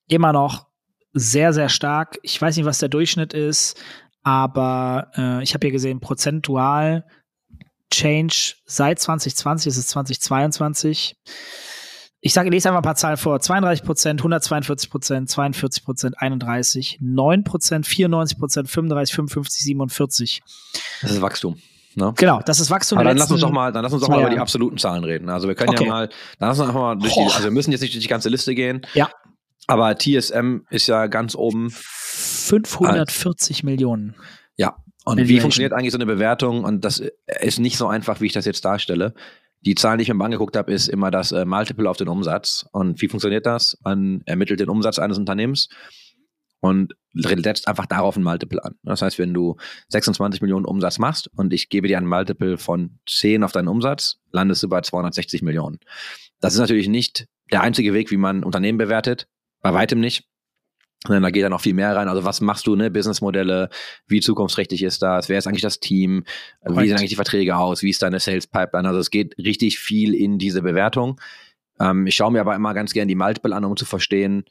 immer 0.08 0.32
noch 0.32 0.66
sehr, 1.12 1.52
sehr 1.52 1.68
stark. 1.68 2.18
Ich 2.22 2.40
weiß 2.40 2.56
nicht, 2.56 2.66
was 2.66 2.78
der 2.78 2.88
Durchschnitt 2.88 3.34
ist, 3.34 3.78
aber 4.22 5.10
äh, 5.16 5.42
ich 5.42 5.54
habe 5.54 5.66
hier 5.66 5.72
gesehen, 5.72 6.00
prozentual 6.00 7.04
Change 7.92 8.54
seit 8.64 8.98
2020, 8.98 9.70
ist 9.70 9.76
es 9.76 9.86
2022. 9.88 11.16
Ich 12.26 12.32
sage, 12.32 12.50
lese 12.50 12.68
einfach 12.68 12.80
ein 12.80 12.82
paar 12.82 12.96
Zahlen 12.96 13.16
vor. 13.18 13.38
32 13.38 13.84
Prozent, 13.86 14.18
142 14.18 14.90
Prozent, 14.90 15.30
42 15.30 15.84
Prozent, 15.84 16.20
31, 16.20 16.98
9 17.00 17.44
Prozent, 17.44 17.86
94 17.86 18.36
Prozent, 18.36 18.68
35, 18.68 19.14
55, 19.14 19.62
47. 19.62 20.42
Das 21.02 21.12
ist 21.12 21.22
Wachstum. 21.22 21.56
Ne? 21.94 22.12
Genau, 22.16 22.40
das 22.44 22.58
ist 22.58 22.68
Wachstum. 22.68 22.98
Aber 22.98 23.10
dann 23.10 23.16
lass 23.16 23.30
uns 23.30 23.42
doch 23.42 23.52
mal, 23.52 23.70
dann 23.70 23.84
lass 23.84 23.92
uns 23.92 24.02
doch 24.02 24.08
mal 24.08 24.22
über 24.22 24.30
die 24.30 24.40
absoluten 24.40 24.76
Zahlen 24.76 25.04
reden. 25.04 25.28
Also 25.28 25.46
wir 25.46 25.54
können 25.54 25.70
Okay. 25.70 25.84
ja 25.84 25.88
mal, 25.88 26.08
dann 26.40 26.48
lass 26.48 26.58
uns 26.58 26.66
einfach 26.68 26.80
mal 26.80 26.96
durch 26.96 27.14
die, 27.14 27.20
also 27.20 27.44
wir 27.44 27.52
müssen 27.52 27.70
jetzt 27.70 27.82
nicht 27.82 27.94
durch 27.94 28.02
die 28.02 28.08
ganze 28.10 28.28
Liste 28.28 28.56
gehen. 28.56 28.82
Ja. 28.94 29.08
Aber 29.68 29.96
TSM 29.96 30.62
ist 30.68 30.88
ja 30.88 31.06
ganz 31.06 31.36
oben. 31.36 31.70
540 31.70 33.62
Millionen. 33.62 34.16
Ja. 34.56 34.74
Und 35.04 35.18
wie 35.28 35.38
funktioniert 35.38 35.72
eigentlich 35.72 35.92
so 35.92 35.98
eine 35.98 36.06
Bewertung? 36.06 36.64
Und 36.64 36.84
das 36.84 37.00
ist 37.40 37.60
nicht 37.60 37.76
so 37.76 37.86
einfach, 37.86 38.20
wie 38.20 38.26
ich 38.26 38.32
das 38.32 38.46
jetzt 38.46 38.64
darstelle. 38.64 39.14
Die 39.66 39.74
Zahlen, 39.74 39.98
die 39.98 40.02
ich 40.02 40.08
mir 40.08 40.14
mal 40.14 40.26
angeguckt 40.26 40.56
habe, 40.56 40.72
ist 40.72 40.88
immer 40.88 41.10
das 41.10 41.32
äh, 41.32 41.44
Multiple 41.44 41.90
auf 41.90 41.96
den 41.96 42.06
Umsatz. 42.06 42.66
Und 42.70 43.02
wie 43.02 43.08
funktioniert 43.08 43.46
das? 43.46 43.76
Man 43.82 44.22
ermittelt 44.24 44.60
den 44.60 44.68
Umsatz 44.68 45.00
eines 45.00 45.18
Unternehmens 45.18 45.68
und 46.60 46.94
setzt 47.12 47.66
einfach 47.66 47.86
darauf 47.86 48.16
ein 48.16 48.22
Multiple 48.22 48.62
an. 48.64 48.76
Das 48.84 49.02
heißt, 49.02 49.18
wenn 49.18 49.34
du 49.34 49.56
26 49.88 50.40
Millionen 50.40 50.66
Umsatz 50.66 51.00
machst 51.00 51.28
und 51.36 51.52
ich 51.52 51.68
gebe 51.68 51.88
dir 51.88 51.98
ein 51.98 52.06
Multiple 52.06 52.58
von 52.58 53.00
10 53.08 53.42
auf 53.42 53.50
deinen 53.50 53.66
Umsatz, 53.66 54.18
landest 54.30 54.62
du 54.62 54.68
bei 54.68 54.82
260 54.82 55.42
Millionen. 55.42 55.80
Das 56.40 56.54
ist 56.54 56.60
natürlich 56.60 56.88
nicht 56.88 57.26
der 57.50 57.62
einzige 57.62 57.92
Weg, 57.92 58.12
wie 58.12 58.16
man 58.16 58.44
Unternehmen 58.44 58.78
bewertet. 58.78 59.26
Bei 59.62 59.74
weitem 59.74 59.98
nicht. 59.98 60.28
Da 61.04 61.30
geht 61.30 61.44
dann 61.44 61.52
noch 61.52 61.60
viel 61.60 61.74
mehr 61.74 61.94
rein. 61.94 62.08
Also 62.08 62.24
was 62.24 62.40
machst 62.40 62.66
du, 62.66 62.74
ne? 62.74 62.90
Businessmodelle, 62.90 63.68
wie 64.08 64.20
zukunftsträchtig 64.20 64.82
ist 64.82 65.02
das? 65.02 65.28
Wer 65.28 65.38
ist 65.38 65.46
eigentlich 65.46 65.62
das 65.62 65.78
Team? 65.78 66.24
Wie 66.62 66.68
Korrekt. 66.72 66.88
sehen 66.88 66.96
eigentlich 66.98 67.10
die 67.10 67.16
Verträge 67.16 67.56
aus? 67.56 67.82
Wie 67.82 67.90
ist 67.90 68.02
deine 68.02 68.18
Sales 68.18 68.46
Pipeline? 68.48 68.88
Also 68.88 69.00
es 69.00 69.10
geht 69.10 69.36
richtig 69.38 69.78
viel 69.78 70.14
in 70.14 70.38
diese 70.38 70.62
Bewertung. 70.62 71.20
Ähm, 71.78 72.06
ich 72.06 72.16
schaue 72.16 72.32
mir 72.32 72.40
aber 72.40 72.56
immer 72.56 72.74
ganz 72.74 72.92
gerne 72.92 73.06
die 73.08 73.14
Multiple 73.14 73.54
an, 73.54 73.64
um 73.64 73.76
zu 73.76 73.84
verstehen, 73.84 74.44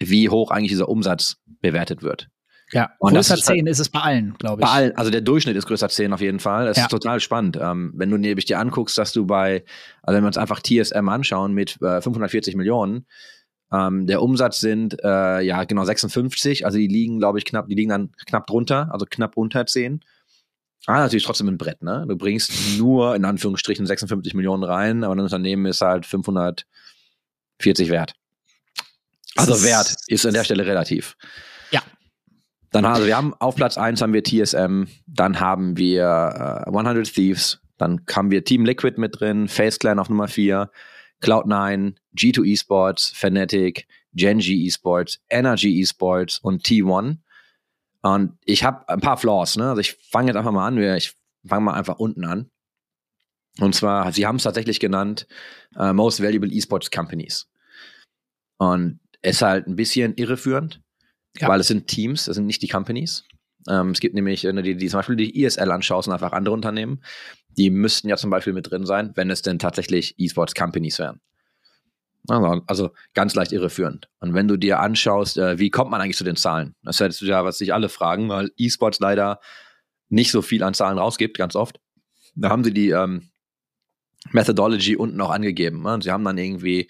wie 0.00 0.28
hoch 0.28 0.50
eigentlich 0.50 0.70
dieser 0.70 0.88
Umsatz 0.88 1.36
bewertet 1.60 2.02
wird. 2.02 2.28
Ja, 2.72 2.90
Und 2.98 3.12
größer 3.14 3.34
ist 3.34 3.48
halt- 3.48 3.58
10 3.58 3.66
ist 3.66 3.80
es 3.80 3.88
bei 3.90 4.00
allen, 4.00 4.34
glaube 4.38 4.62
ich. 4.62 4.66
Bei 4.66 4.72
allen, 4.72 4.96
also 4.96 5.10
der 5.10 5.20
Durchschnitt 5.20 5.56
ist 5.56 5.66
größer 5.66 5.88
10 5.88 6.12
auf 6.12 6.20
jeden 6.20 6.38
Fall. 6.40 6.66
Das 6.66 6.76
Ja. 6.78 6.84
ist 6.84 6.90
total 6.90 7.20
spannend. 7.20 7.58
Ähm, 7.60 7.92
wenn 7.96 8.10
du 8.10 8.16
nämlich 8.16 8.44
dir 8.44 8.58
anguckst, 8.60 8.96
dass 8.96 9.12
du 9.12 9.26
bei, 9.26 9.64
also 10.02 10.16
wenn 10.16 10.22
wir 10.24 10.28
uns 10.28 10.38
einfach 10.38 10.60
TSM 10.60 11.08
anschauen 11.08 11.52
mit 11.52 11.80
äh, 11.82 12.00
540 12.00 12.56
Millionen, 12.56 13.06
ähm, 13.72 14.06
der 14.06 14.22
Umsatz 14.22 14.60
sind 14.60 14.96
äh, 15.04 15.40
ja 15.42 15.64
genau 15.64 15.84
56, 15.84 16.64
also 16.66 16.78
die 16.78 16.88
liegen, 16.88 17.18
glaube 17.18 17.38
ich, 17.38 17.44
knapp, 17.44 17.68
die 17.68 17.74
liegen 17.74 17.90
dann 17.90 18.12
knapp 18.26 18.46
drunter, 18.46 18.88
also 18.92 19.06
knapp 19.08 19.36
unter 19.36 19.66
10. 19.66 20.00
Ah, 20.86 20.98
natürlich 21.00 21.24
trotzdem 21.24 21.48
ein 21.48 21.58
Brett, 21.58 21.82
ne? 21.82 22.06
Du 22.08 22.16
bringst 22.16 22.78
nur 22.78 23.14
in 23.14 23.24
Anführungsstrichen 23.24 23.86
56 23.86 24.32
Millionen 24.34 24.64
rein, 24.64 25.04
aber 25.04 25.14
dein 25.14 25.24
Unternehmen 25.24 25.66
ist 25.66 25.82
halt 25.82 26.06
540 26.06 26.64
wert. 27.90 28.14
Also 29.36 29.54
ist- 29.54 29.62
Wert 29.64 29.94
ist 30.08 30.26
an 30.26 30.34
der 30.34 30.44
Stelle 30.44 30.66
relativ. 30.66 31.16
Ja. 31.70 31.82
Dann 32.72 32.84
also 32.84 33.06
wir 33.06 33.16
haben 33.16 33.34
auf 33.34 33.56
Platz 33.56 33.76
1 33.78 34.00
haben 34.00 34.12
wir 34.12 34.24
TSM, 34.24 34.84
dann 35.06 35.38
haben 35.40 35.76
wir 35.76 36.64
äh, 36.66 36.68
100 36.68 37.12
Thieves, 37.12 37.60
dann 37.78 38.00
haben 38.10 38.30
wir 38.30 38.44
Team 38.44 38.64
Liquid 38.64 38.98
mit 39.00 39.20
drin, 39.20 39.48
Face 39.48 39.78
Clan 39.78 39.98
auf 39.98 40.08
Nummer 40.08 40.28
4, 40.28 40.70
Cloud9, 41.22 41.94
G2 42.16 42.52
Esports, 42.52 43.12
Fnatic, 43.14 43.86
Genji 44.14 44.66
Esports, 44.66 45.20
Energy 45.28 45.80
Esports 45.80 46.38
und 46.38 46.64
T1. 46.64 47.18
Und 48.02 48.38
ich 48.44 48.64
habe 48.64 48.88
ein 48.88 49.00
paar 49.00 49.18
Flaws, 49.18 49.56
ne? 49.56 49.68
Also 49.70 49.80
ich 49.80 49.92
fange 50.10 50.28
jetzt 50.28 50.36
einfach 50.36 50.52
mal 50.52 50.66
an, 50.66 50.78
ich 50.96 51.14
fange 51.46 51.64
mal 51.64 51.74
einfach 51.74 51.98
unten 51.98 52.24
an. 52.24 52.50
Und 53.58 53.74
zwar, 53.74 54.12
sie 54.12 54.26
haben 54.26 54.36
es 54.36 54.44
tatsächlich 54.44 54.80
genannt, 54.80 55.26
äh, 55.76 55.92
Most 55.92 56.22
Valuable 56.22 56.50
Esports 56.50 56.90
Companies. 56.90 57.48
Und 58.58 59.00
ist 59.22 59.42
halt 59.42 59.66
ein 59.66 59.76
bisschen 59.76 60.14
irreführend, 60.14 60.80
Ja. 61.38 61.48
weil 61.48 61.60
es 61.60 61.68
sind 61.68 61.86
Teams, 61.88 62.24
das 62.24 62.36
sind 62.36 62.46
nicht 62.46 62.62
die 62.62 62.68
Companies. 62.68 63.24
Ähm, 63.68 63.90
es 63.90 64.00
gibt 64.00 64.14
nämlich, 64.14 64.44
wenn 64.44 64.56
du 64.56 64.62
die, 64.62 64.76
die 64.76 64.88
zum 64.88 64.98
Beispiel 64.98 65.16
die 65.16 65.44
ESL 65.44 65.70
anschaust 65.70 66.08
und 66.08 66.14
einfach 66.14 66.32
andere 66.32 66.54
Unternehmen, 66.54 67.02
die 67.56 67.70
müssten 67.70 68.08
ja 68.08 68.16
zum 68.16 68.30
Beispiel 68.30 68.52
mit 68.52 68.70
drin 68.70 68.86
sein, 68.86 69.12
wenn 69.14 69.30
es 69.30 69.42
denn 69.42 69.58
tatsächlich 69.58 70.14
E-Sports 70.18 70.54
Companies 70.54 70.98
wären. 70.98 71.20
Also, 72.28 72.62
also 72.66 72.90
ganz 73.14 73.34
leicht 73.34 73.52
irreführend. 73.52 74.08
Und 74.20 74.34
wenn 74.34 74.46
du 74.46 74.56
dir 74.56 74.80
anschaust, 74.80 75.38
äh, 75.38 75.58
wie 75.58 75.70
kommt 75.70 75.90
man 75.90 76.00
eigentlich 76.00 76.16
zu 76.16 76.24
den 76.24 76.36
Zahlen? 76.36 76.74
Das 76.82 77.00
ist 77.00 77.20
ja, 77.22 77.44
was 77.44 77.58
sich 77.58 77.72
alle 77.72 77.88
fragen, 77.88 78.28
weil 78.28 78.50
E-Sports 78.56 79.00
leider 79.00 79.40
nicht 80.08 80.30
so 80.30 80.42
viel 80.42 80.62
an 80.62 80.74
Zahlen 80.74 80.98
rausgibt, 80.98 81.38
ganz 81.38 81.56
oft. 81.56 81.80
Da 82.34 82.50
haben 82.50 82.64
sie 82.64 82.74
die 82.74 82.90
ähm, 82.90 83.30
Methodology 84.32 84.96
unten 84.96 85.20
auch 85.20 85.30
angegeben. 85.30 85.82
Ne? 85.82 85.98
Sie 86.02 86.10
haben 86.10 86.24
dann 86.24 86.38
irgendwie, 86.38 86.88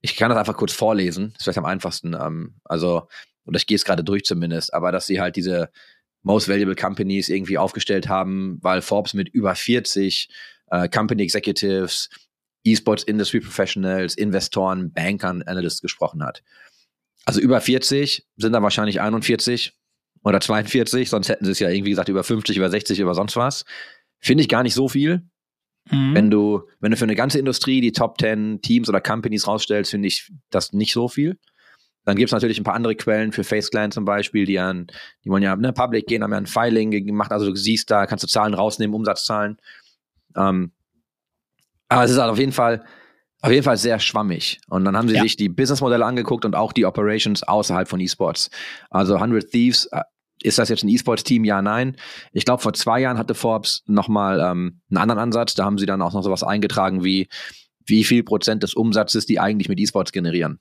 ich 0.00 0.16
kann 0.16 0.30
das 0.30 0.38
einfach 0.38 0.56
kurz 0.56 0.72
vorlesen, 0.72 1.32
ist 1.36 1.44
vielleicht 1.44 1.58
am 1.58 1.64
einfachsten. 1.64 2.14
Ähm, 2.14 2.56
also, 2.64 3.08
oder 3.50 3.58
ich 3.58 3.66
gehe 3.66 3.74
es 3.74 3.84
gerade 3.84 4.04
durch 4.04 4.24
zumindest, 4.24 4.72
aber 4.72 4.92
dass 4.92 5.06
sie 5.06 5.20
halt 5.20 5.36
diese 5.36 5.70
Most 6.22 6.48
Valuable 6.48 6.76
Companies 6.76 7.28
irgendwie 7.28 7.58
aufgestellt 7.58 8.08
haben, 8.08 8.58
weil 8.62 8.80
Forbes 8.80 9.12
mit 9.12 9.28
über 9.28 9.54
40 9.54 10.28
äh, 10.70 10.88
Company 10.88 11.22
Executives, 11.22 12.08
E-Sports 12.64 13.02
Industry 13.04 13.40
Professionals, 13.40 14.14
Investoren, 14.14 14.92
Bankern, 14.92 15.42
Analysts 15.42 15.80
gesprochen 15.80 16.22
hat. 16.22 16.42
Also 17.24 17.40
über 17.40 17.60
40 17.60 18.26
sind 18.36 18.52
da 18.52 18.62
wahrscheinlich 18.62 19.00
41 19.00 19.72
oder 20.22 20.40
42, 20.40 21.08
sonst 21.10 21.28
hätten 21.28 21.44
sie 21.44 21.50
es 21.50 21.58
ja 21.58 21.70
irgendwie 21.70 21.90
gesagt 21.90 22.08
über 22.08 22.22
50, 22.22 22.56
über 22.56 22.70
60, 22.70 23.00
über 23.00 23.14
sonst 23.14 23.36
was. 23.36 23.64
Finde 24.20 24.42
ich 24.42 24.48
gar 24.48 24.62
nicht 24.62 24.74
so 24.74 24.88
viel. 24.88 25.22
Mhm. 25.90 26.14
Wenn 26.14 26.30
du, 26.30 26.68
wenn 26.78 26.90
du 26.90 26.96
für 26.96 27.04
eine 27.04 27.16
ganze 27.16 27.38
Industrie 27.38 27.80
die 27.80 27.92
Top 27.92 28.20
10 28.20 28.60
Teams 28.62 28.88
oder 28.88 29.00
Companies 29.00 29.46
rausstellst, 29.46 29.90
finde 29.90 30.08
ich 30.08 30.30
das 30.50 30.72
nicht 30.72 30.92
so 30.92 31.08
viel. 31.08 31.38
Dann 32.04 32.16
gibt 32.16 32.28
es 32.28 32.32
natürlich 32.32 32.58
ein 32.58 32.64
paar 32.64 32.74
andere 32.74 32.94
Quellen 32.94 33.32
für 33.32 33.44
FaceClan 33.44 33.92
zum 33.92 34.04
Beispiel, 34.04 34.46
die 34.46 34.58
an, 34.58 34.86
die 35.24 35.28
wollen 35.30 35.42
ja 35.42 35.54
ne, 35.56 35.72
Public 35.72 36.06
gehen, 36.06 36.22
haben 36.22 36.32
ja 36.32 36.38
ein 36.38 36.46
Filing 36.46 36.90
gemacht, 36.90 37.30
also 37.30 37.46
du 37.50 37.56
siehst 37.56 37.90
da, 37.90 38.06
kannst 38.06 38.24
du 38.24 38.28
Zahlen 38.28 38.54
rausnehmen, 38.54 38.94
Umsatzzahlen. 38.94 39.58
Ähm, 40.36 40.72
aber 41.88 42.04
es 42.04 42.10
ist 42.10 42.18
halt 42.18 42.30
auf 42.30 42.38
jeden 42.38 42.52
Fall, 42.52 42.84
auf 43.42 43.50
jeden 43.50 43.64
Fall 43.64 43.76
sehr 43.76 43.98
schwammig. 43.98 44.60
Und 44.68 44.84
dann 44.84 44.96
haben 44.96 45.08
sie 45.08 45.14
Ja. 45.16 45.22
sich 45.22 45.36
die 45.36 45.48
Businessmodelle 45.48 46.04
angeguckt 46.04 46.44
und 46.44 46.54
auch 46.54 46.72
die 46.72 46.86
Operations 46.86 47.42
außerhalb 47.42 47.88
von 47.88 48.00
E-Sports. 48.00 48.50
Also 48.90 49.16
100 49.18 49.50
Thieves, 49.50 49.86
äh, 49.92 50.02
ist 50.42 50.58
das 50.58 50.68
jetzt 50.70 50.82
ein 50.84 50.88
E-Sports-Team? 50.88 51.44
Ja, 51.44 51.60
nein. 51.60 51.96
Ich 52.32 52.44
glaube, 52.46 52.62
vor 52.62 52.72
zwei 52.72 53.00
Jahren 53.00 53.18
hatte 53.18 53.34
Forbes 53.34 53.82
nochmal 53.86 54.40
ähm, 54.40 54.80
einen 54.90 54.96
anderen 54.98 55.18
Ansatz. 55.20 55.54
Da 55.54 55.64
haben 55.64 55.76
sie 55.78 55.84
dann 55.86 56.00
auch 56.00 56.14
noch 56.14 56.22
sowas 56.22 56.42
eingetragen 56.42 57.04
wie, 57.04 57.28
wie 57.84 58.04
viel 58.04 58.22
Prozent 58.22 58.62
des 58.62 58.72
Umsatzes 58.74 59.26
die 59.26 59.38
eigentlich 59.38 59.68
mit 59.68 59.78
E-Sports 59.78 60.12
generieren. 60.12 60.58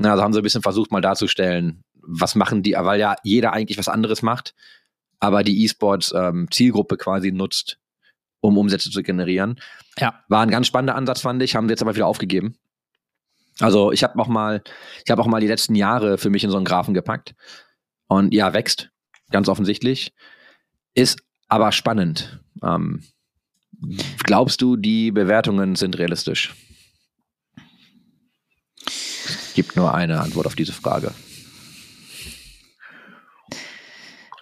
Na, 0.00 0.12
also 0.12 0.22
haben 0.22 0.32
sie 0.32 0.38
ein 0.38 0.44
bisschen 0.44 0.62
versucht, 0.62 0.92
mal 0.92 1.00
darzustellen, 1.00 1.82
was 1.94 2.36
machen 2.36 2.62
die, 2.62 2.74
weil 2.78 3.00
ja 3.00 3.16
jeder 3.24 3.52
eigentlich 3.52 3.78
was 3.78 3.88
anderes 3.88 4.22
macht, 4.22 4.54
aber 5.18 5.42
die 5.42 5.64
E-Sports-Zielgruppe 5.64 6.96
quasi 6.96 7.32
nutzt, 7.32 7.78
um 8.40 8.56
Umsätze 8.56 8.90
zu 8.90 9.02
generieren. 9.02 9.60
Ja. 9.98 10.22
War 10.28 10.42
ein 10.42 10.50
ganz 10.50 10.68
spannender 10.68 10.94
Ansatz, 10.94 11.20
fand 11.22 11.42
ich, 11.42 11.56
haben 11.56 11.66
sie 11.66 11.72
jetzt 11.72 11.82
aber 11.82 11.96
wieder 11.96 12.06
aufgegeben. 12.06 12.56
Also 13.58 13.90
ich 13.90 14.04
habe 14.04 14.16
auch 14.20 14.28
mal, 14.28 14.62
ich 15.04 15.10
habe 15.10 15.20
auch 15.20 15.26
mal 15.26 15.40
die 15.40 15.48
letzten 15.48 15.74
Jahre 15.74 16.16
für 16.16 16.30
mich 16.30 16.44
in 16.44 16.50
so 16.50 16.56
einen 16.56 16.64
Graphen 16.64 16.94
gepackt. 16.94 17.34
Und 18.06 18.32
ja, 18.32 18.52
wächst, 18.54 18.90
ganz 19.32 19.48
offensichtlich. 19.48 20.12
Ist 20.94 21.20
aber 21.48 21.72
spannend. 21.72 22.40
Ähm, 22.62 23.02
glaubst 24.22 24.62
du, 24.62 24.76
die 24.76 25.10
Bewertungen 25.10 25.74
sind 25.74 25.98
realistisch? 25.98 26.54
Gibt 29.58 29.74
nur 29.74 29.92
eine 29.92 30.20
Antwort 30.20 30.46
auf 30.46 30.54
diese 30.54 30.72
Frage. 30.72 31.12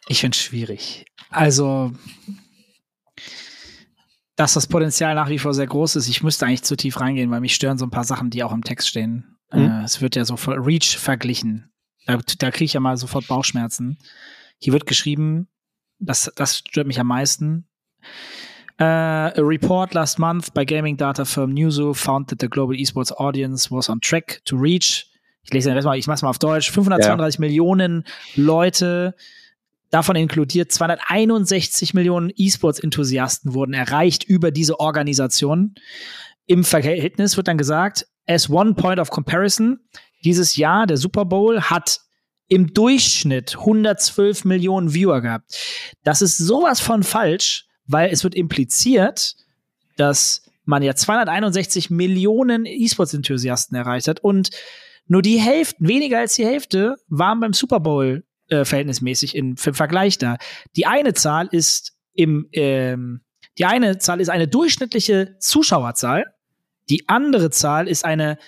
Ich 0.09 0.21
finde 0.21 0.37
es 0.37 0.43
schwierig. 0.43 1.07
Also, 1.31 1.95
dass 4.37 4.53
das 4.53 4.67
Potenzial 4.67 5.15
nach 5.15 5.31
wie 5.31 5.39
vor 5.39 5.55
sehr 5.55 5.69
groß 5.69 5.97
ist. 5.97 6.09
Ich 6.09 6.23
müsste 6.23 6.45
eigentlich 6.45 6.65
zu 6.65 6.77
tief 6.77 7.01
reingehen, 7.01 7.31
weil 7.31 7.41
mich 7.41 7.55
stören 7.55 7.79
so 7.79 7.87
ein 7.87 7.91
paar 7.91 8.05
Sachen, 8.05 8.29
die 8.29 8.45
auch 8.45 8.53
im 8.53 8.63
Text 8.63 8.89
stehen. 8.89 9.39
Mhm. 9.53 9.61
Äh, 9.63 9.85
es 9.85 10.03
wird 10.03 10.17
ja 10.17 10.27
so 10.27 10.35
Reach 10.35 10.99
verglichen. 10.99 11.73
Da, 12.05 12.19
da 12.39 12.51
kriege 12.51 12.67
ich 12.67 12.75
ja 12.75 12.81
mal 12.81 12.99
sofort 12.99 13.27
Bauchschmerzen. 13.27 13.97
Hier 14.59 14.75
wird 14.75 14.85
geschrieben, 14.85 15.49
das, 15.99 16.31
das 16.37 16.59
stört 16.59 16.89
mich 16.89 17.01
am 17.01 17.07
meisten. 17.07 17.67
Uh, 18.79 19.33
a 19.37 19.43
report 19.43 19.95
last 19.95 20.19
month 20.19 20.53
by 20.53 20.65
gaming 20.65 20.97
data 20.97 21.25
firm 21.25 21.55
Newzoo 21.55 21.95
found 21.95 22.29
that 22.29 22.41
the 22.41 22.49
global 22.49 22.75
esports 22.75 23.11
audience 23.19 23.71
was 23.71 23.89
on 23.89 24.01
track 24.01 24.43
to 24.45 24.57
reach. 24.57 25.07
Ich 25.45 25.53
lese 25.53 25.75
das 25.75 25.85
mal, 25.85 25.97
ich 25.97 26.07
mach's 26.07 26.23
mal 26.23 26.29
auf 26.29 26.39
Deutsch. 26.39 26.71
532 26.71 27.39
Millionen 27.39 28.05
Leute. 28.35 29.15
davon 29.91 30.17
inkludiert 30.17 30.73
261 30.73 31.95
Millionen 31.95 32.31
E-Sports-Enthusiasten 32.35 33.55
wurden 33.55 33.75
erreicht 33.75 34.25
über 34.25 34.51
diese 34.51 34.81
Organisation. 34.81 35.75
Im 36.47 36.65
Verhältnis 36.65 37.37
wird 37.37 37.49
dann 37.49 37.59
gesagt, 37.59 38.07
as 38.27 38.51
one 38.51 38.75
point 38.75 38.99
of 38.99 39.11
comparison, 39.11 39.81
dieses 40.25 40.57
Jahr, 40.57 40.87
der 40.87 40.97
Super 40.97 41.25
Bowl, 41.25 41.63
hat 41.63 42.01
im 42.49 42.73
Durchschnitt 42.73 43.57
112 43.59 44.45
Millionen 44.45 44.93
Viewer 44.93 45.21
gehabt. 45.21 45.57
Das 46.05 46.23
ist 46.23 46.37
sowas 46.37 46.81
von 46.81 47.03
falsch, 47.03 47.66
weil 47.87 48.11
es 48.11 48.25
wird 48.25 48.35
impliziert, 48.35 49.37
dass 49.97 50.43
man 50.65 50.83
ja 50.83 50.95
261 50.95 51.91
Millionen 51.91 52.67
E-Sports-Enthusiasten 52.67 53.77
erreicht 53.77 54.09
hat 54.09 54.21
und 54.21 54.51
nur 55.07 55.23
die 55.23 55.39
Hälfte, 55.39 55.77
weniger 55.79 56.19
als 56.19 56.35
die 56.35 56.45
Hälfte, 56.45 56.97
waren 57.09 57.41
beim 57.41 57.53
Super 57.53 57.81
Bowl 57.81 58.25
äh, 58.49 58.65
verhältnismäßig 58.65 59.37
im, 59.37 59.57
im 59.65 59.75
Vergleich 59.75 60.19
da. 60.19 60.37
Die 60.75 60.87
eine 60.87 61.15
Zahl 61.15 61.49
ist 61.51 61.97
im, 62.15 62.49
ähm, 62.53 63.21
die 63.59 63.65
eine 63.65 63.99
Zahl 63.99 64.21
ist 64.21 64.29
eine 64.29 64.49
durchschnittliche 64.49 65.37
Zuschauerzahl, 65.39 66.25
die 66.91 67.09
andere 67.09 67.51
Zahl 67.51 67.89
ist 67.89 68.05
eine 68.05 68.39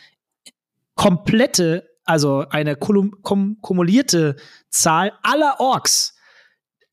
komplette, 0.94 1.88
also 2.04 2.44
eine 2.50 2.76
kum 2.76 3.22
kumulierte 3.60 4.36
Zahl 4.68 5.12
aller 5.22 5.60
Orks 5.60 6.16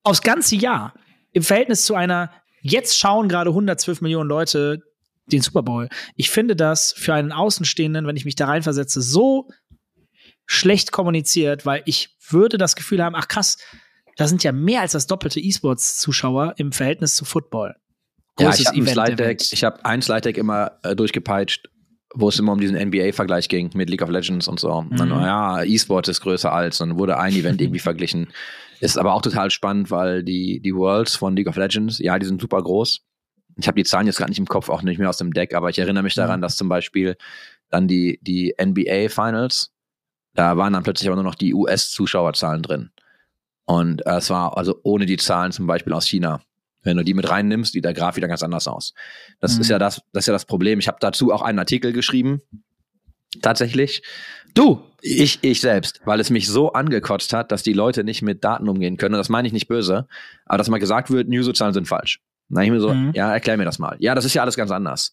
aufs 0.04 0.22
ganze 0.22 0.56
Jahr 0.56 0.94
im 1.36 1.44
Verhältnis 1.44 1.84
zu 1.84 1.96
einer 1.96 2.32
jetzt 2.62 2.98
schauen 2.98 3.28
gerade 3.28 3.50
112 3.50 4.02
Millionen 4.02 4.30
Leute 4.30 4.82
den 5.28 5.42
Super 5.42 5.64
Bowl. 5.64 5.90
Ich 6.16 6.30
finde 6.30 6.56
das 6.56 6.94
für 6.94 7.14
einen 7.14 7.32
Außenstehenden, 7.32 8.08
wenn 8.08 8.16
ich 8.16 8.26
mich 8.26 8.36
da 8.36 8.46
reinversetze, 8.46 9.02
so 9.02 9.50
schlecht 10.46 10.92
kommuniziert, 10.92 11.66
weil 11.66 11.82
ich 11.86 12.16
würde 12.30 12.58
das 12.58 12.76
Gefühl 12.76 13.04
haben, 13.04 13.16
ach 13.16 13.28
krass, 13.28 13.58
da 14.16 14.28
sind 14.28 14.44
ja 14.44 14.54
mehr 14.54 14.82
als 14.82 14.94
das 14.94 15.08
doppelte 15.08 15.42
E-Sports-Zuschauer 15.42 16.54
im 16.58 16.72
Verhältnis 16.72 17.16
zu 17.16 17.26
Football. 17.26 17.76
Großes 18.38 18.66
ja, 18.66 18.72
ich 18.72 19.64
habe 19.64 19.86
ein 19.86 20.02
Slide 20.02 20.22
Deck, 20.22 20.38
immer 20.38 20.80
äh, 20.84 20.96
durchgepeitscht, 20.96 21.68
wo 22.16 22.30
es 22.30 22.40
immer 22.40 22.54
um 22.54 22.60
diesen 22.60 22.78
NBA-Vergleich 22.78 23.50
ging 23.50 23.70
mit 23.76 23.90
League 23.90 24.02
of 24.02 24.10
Legends 24.10 24.48
und 24.48 24.60
so. 24.60 24.82
Mhm. 24.82 24.96
Dann, 24.96 25.10
ja, 25.10 25.64
E-Sport 25.64 26.08
ist 26.08 26.22
größer 26.22 26.52
als, 26.52 26.78
dann 26.80 26.98
wurde 26.98 27.18
ein 27.18 27.34
Event 27.34 27.62
irgendwie 27.62 27.80
verglichen. 27.92 28.28
Ist 28.80 28.98
aber 28.98 29.14
auch 29.14 29.22
total 29.22 29.52
spannend, 29.52 29.92
weil 29.92 30.24
die, 30.24 30.60
die 30.60 30.76
Worlds 30.76 31.16
von 31.16 31.36
League 31.36 31.48
of 31.48 31.56
Legends, 31.56 32.00
ja, 32.00 32.18
die 32.20 32.26
sind 32.26 32.42
super 32.42 32.62
groß 32.62 33.02
ich 33.58 33.68
habe 33.68 33.76
die 33.76 33.84
Zahlen 33.84 34.08
jetzt 34.08 34.18
gerade 34.18 34.32
nicht 34.32 34.40
im 34.40 34.48
Kopf, 34.48 34.70
auch 34.70 34.82
nicht 34.82 34.98
mehr 34.98 35.10
aus 35.10 35.18
dem 35.18 35.34
Deck, 35.34 35.54
aber 35.54 35.70
ich 35.70 35.80
erinnere 35.80 36.04
mich 36.04 36.16
daran, 36.16 36.40
mhm. 36.40 36.42
dass 36.42 36.58
zum 36.58 36.70
Beispiel 36.70 37.16
dann 37.70 37.88
die, 37.88 38.20
die 38.22 38.54
NBA 38.62 39.10
Finals, 39.10 39.72
da 40.34 40.58
waren 40.58 40.74
dann 40.74 40.84
plötzlich 40.84 41.08
aber 41.08 41.16
nur 41.16 41.24
noch 41.24 41.36
die 41.36 41.54
US-Zuschauerzahlen 41.54 42.62
drin. 42.62 42.92
Und 43.66 44.06
äh, 44.06 44.18
es 44.18 44.30
war 44.30 44.58
also 44.58 44.80
ohne 44.84 45.06
die 45.06 45.18
Zahlen 45.18 45.52
zum 45.52 45.66
Beispiel 45.68 45.94
aus 45.94 46.06
China. 46.06 46.42
Wenn 46.86 46.98
du 46.98 47.04
die 47.04 47.14
mit 47.14 47.30
reinnimmst, 47.30 47.74
sieht 47.74 47.84
der 47.84 47.94
Graf 47.94 48.16
wieder 48.16 48.30
ganz 48.30 48.44
anders 48.44 48.68
aus. 48.68 48.94
Das 49.42 49.56
mhm. 49.56 49.62
ist 49.62 49.70
ja 49.70 49.80
das, 49.80 50.02
das 50.14 50.24
ist 50.24 50.28
ja 50.28 50.34
das 50.34 50.46
Problem. 50.46 50.80
Ich 50.80 50.88
habe 50.88 50.98
dazu 51.02 51.34
auch 51.34 51.42
einen 51.42 51.60
Artikel 51.60 51.92
geschrieben. 51.92 52.42
Tatsächlich. 53.42 54.02
Du, 54.54 54.82
ich, 55.02 55.40
ich 55.42 55.60
selbst, 55.60 56.00
weil 56.06 56.22
es 56.22 56.30
mich 56.30 56.48
so 56.48 56.72
angekotzt 56.72 57.34
hat, 57.34 57.52
dass 57.52 57.64
die 57.64 57.74
Leute 57.74 58.06
nicht 58.06 58.22
mit 58.22 58.44
Daten 58.46 58.70
umgehen 58.70 58.96
können. 58.96 59.16
Und 59.16 59.20
das 59.20 59.30
meine 59.30 59.48
ich 59.48 59.54
nicht 59.54 59.68
böse, 59.68 60.08
aber 60.46 60.58
dass 60.58 60.70
mal 60.70 60.78
gesagt 60.78 61.12
wird, 61.12 61.28
Newsozahlen 61.28 61.74
sind 61.74 61.88
falsch. 61.88 62.22
Na, 62.48 62.64
ich 62.64 62.70
mir 62.70 62.80
so, 62.80 62.94
mhm. 62.94 63.12
ja, 63.14 63.34
erklär 63.34 63.58
mir 63.58 63.66
das 63.66 63.80
mal. 63.80 63.98
Ja, 64.00 64.16
das 64.16 64.24
ist 64.24 64.34
ja 64.34 64.44
alles 64.44 64.56
ganz 64.56 64.72
anders. 64.72 65.12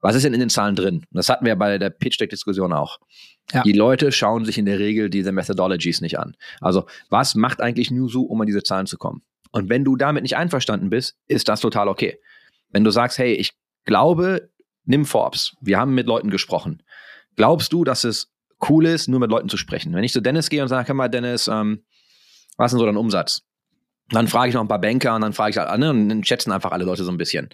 Was 0.00 0.14
ist 0.14 0.24
denn 0.24 0.32
in 0.32 0.40
den 0.40 0.48
Zahlen 0.48 0.76
drin? 0.76 1.04
Das 1.10 1.28
hatten 1.28 1.44
wir 1.44 1.56
bei 1.56 1.76
der 1.76 1.90
Pitch 1.90 2.20
Deck 2.20 2.30
Diskussion 2.30 2.72
auch. 2.72 2.98
Ja. 3.52 3.62
Die 3.62 3.72
Leute 3.72 4.12
schauen 4.12 4.44
sich 4.44 4.56
in 4.56 4.64
der 4.64 4.78
Regel 4.78 5.10
diese 5.10 5.32
Methodologies 5.32 6.00
nicht 6.00 6.18
an. 6.18 6.36
Also, 6.60 6.86
was 7.10 7.34
macht 7.34 7.60
eigentlich 7.60 7.90
Newzoo, 7.90 8.22
um 8.22 8.40
an 8.40 8.46
diese 8.46 8.62
Zahlen 8.62 8.86
zu 8.86 8.96
kommen? 8.96 9.22
Und 9.50 9.68
wenn 9.68 9.84
du 9.84 9.96
damit 9.96 10.22
nicht 10.22 10.36
einverstanden 10.36 10.90
bist, 10.90 11.16
ist 11.26 11.48
das 11.48 11.60
total 11.60 11.88
okay. 11.88 12.18
Wenn 12.70 12.84
du 12.84 12.90
sagst, 12.90 13.18
hey, 13.18 13.32
ich 13.32 13.54
glaube, 13.84 14.50
nimm 14.84 15.04
Forbes. 15.04 15.56
Wir 15.60 15.78
haben 15.78 15.94
mit 15.94 16.06
Leuten 16.06 16.30
gesprochen. 16.30 16.82
Glaubst 17.36 17.72
du, 17.72 17.84
dass 17.84 18.04
es 18.04 18.32
cool 18.68 18.86
ist, 18.86 19.08
nur 19.08 19.20
mit 19.20 19.30
Leuten 19.30 19.48
zu 19.48 19.56
sprechen? 19.56 19.94
Wenn 19.94 20.04
ich 20.04 20.12
zu 20.12 20.20
Dennis 20.20 20.50
gehe 20.50 20.62
und 20.62 20.68
sage, 20.68 20.88
hör 20.88 20.94
mal, 20.94 21.08
Dennis, 21.08 21.48
ähm, 21.48 21.84
was 22.56 22.72
ist 22.72 22.74
denn 22.74 22.80
so 22.80 22.86
dein 22.86 22.96
Umsatz? 22.96 23.42
Dann 24.10 24.26
frage 24.26 24.48
ich 24.48 24.54
noch 24.54 24.62
ein 24.62 24.68
paar 24.68 24.80
Banker 24.80 25.14
und 25.14 25.20
dann 25.20 25.32
frage 25.32 25.50
ich 25.50 25.58
halt 25.58 25.68
alle 25.68 25.90
und 25.90 26.08
dann 26.08 26.24
schätzen 26.24 26.50
einfach 26.50 26.72
alle 26.72 26.84
Leute 26.84 27.04
so 27.04 27.10
ein 27.10 27.18
bisschen. 27.18 27.50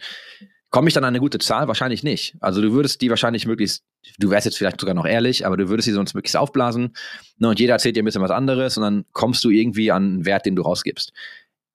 Komme 0.70 0.88
ich 0.88 0.94
dann 0.94 1.04
an 1.04 1.08
eine 1.08 1.20
gute 1.20 1.38
Zahl? 1.38 1.68
Wahrscheinlich 1.68 2.02
nicht. 2.02 2.36
Also 2.40 2.60
du 2.60 2.72
würdest 2.72 3.00
die 3.00 3.10
wahrscheinlich 3.10 3.46
möglichst, 3.46 3.84
du 4.18 4.30
wärst 4.30 4.44
jetzt 4.44 4.58
vielleicht 4.58 4.80
sogar 4.80 4.94
noch 4.94 5.06
ehrlich, 5.06 5.46
aber 5.46 5.56
du 5.56 5.68
würdest 5.68 5.86
sie 5.86 5.92
sonst 5.92 6.14
möglichst 6.14 6.36
aufblasen. 6.36 6.94
Ne, 7.38 7.48
und 7.48 7.60
jeder 7.60 7.74
erzählt 7.74 7.96
dir 7.96 8.02
ein 8.02 8.04
bisschen 8.04 8.22
was 8.22 8.30
anderes 8.30 8.76
und 8.76 8.82
dann 8.82 9.04
kommst 9.12 9.44
du 9.44 9.50
irgendwie 9.50 9.92
an 9.92 10.04
einen 10.04 10.26
Wert, 10.26 10.46
den 10.46 10.56
du 10.56 10.62
rausgibst. 10.62 11.12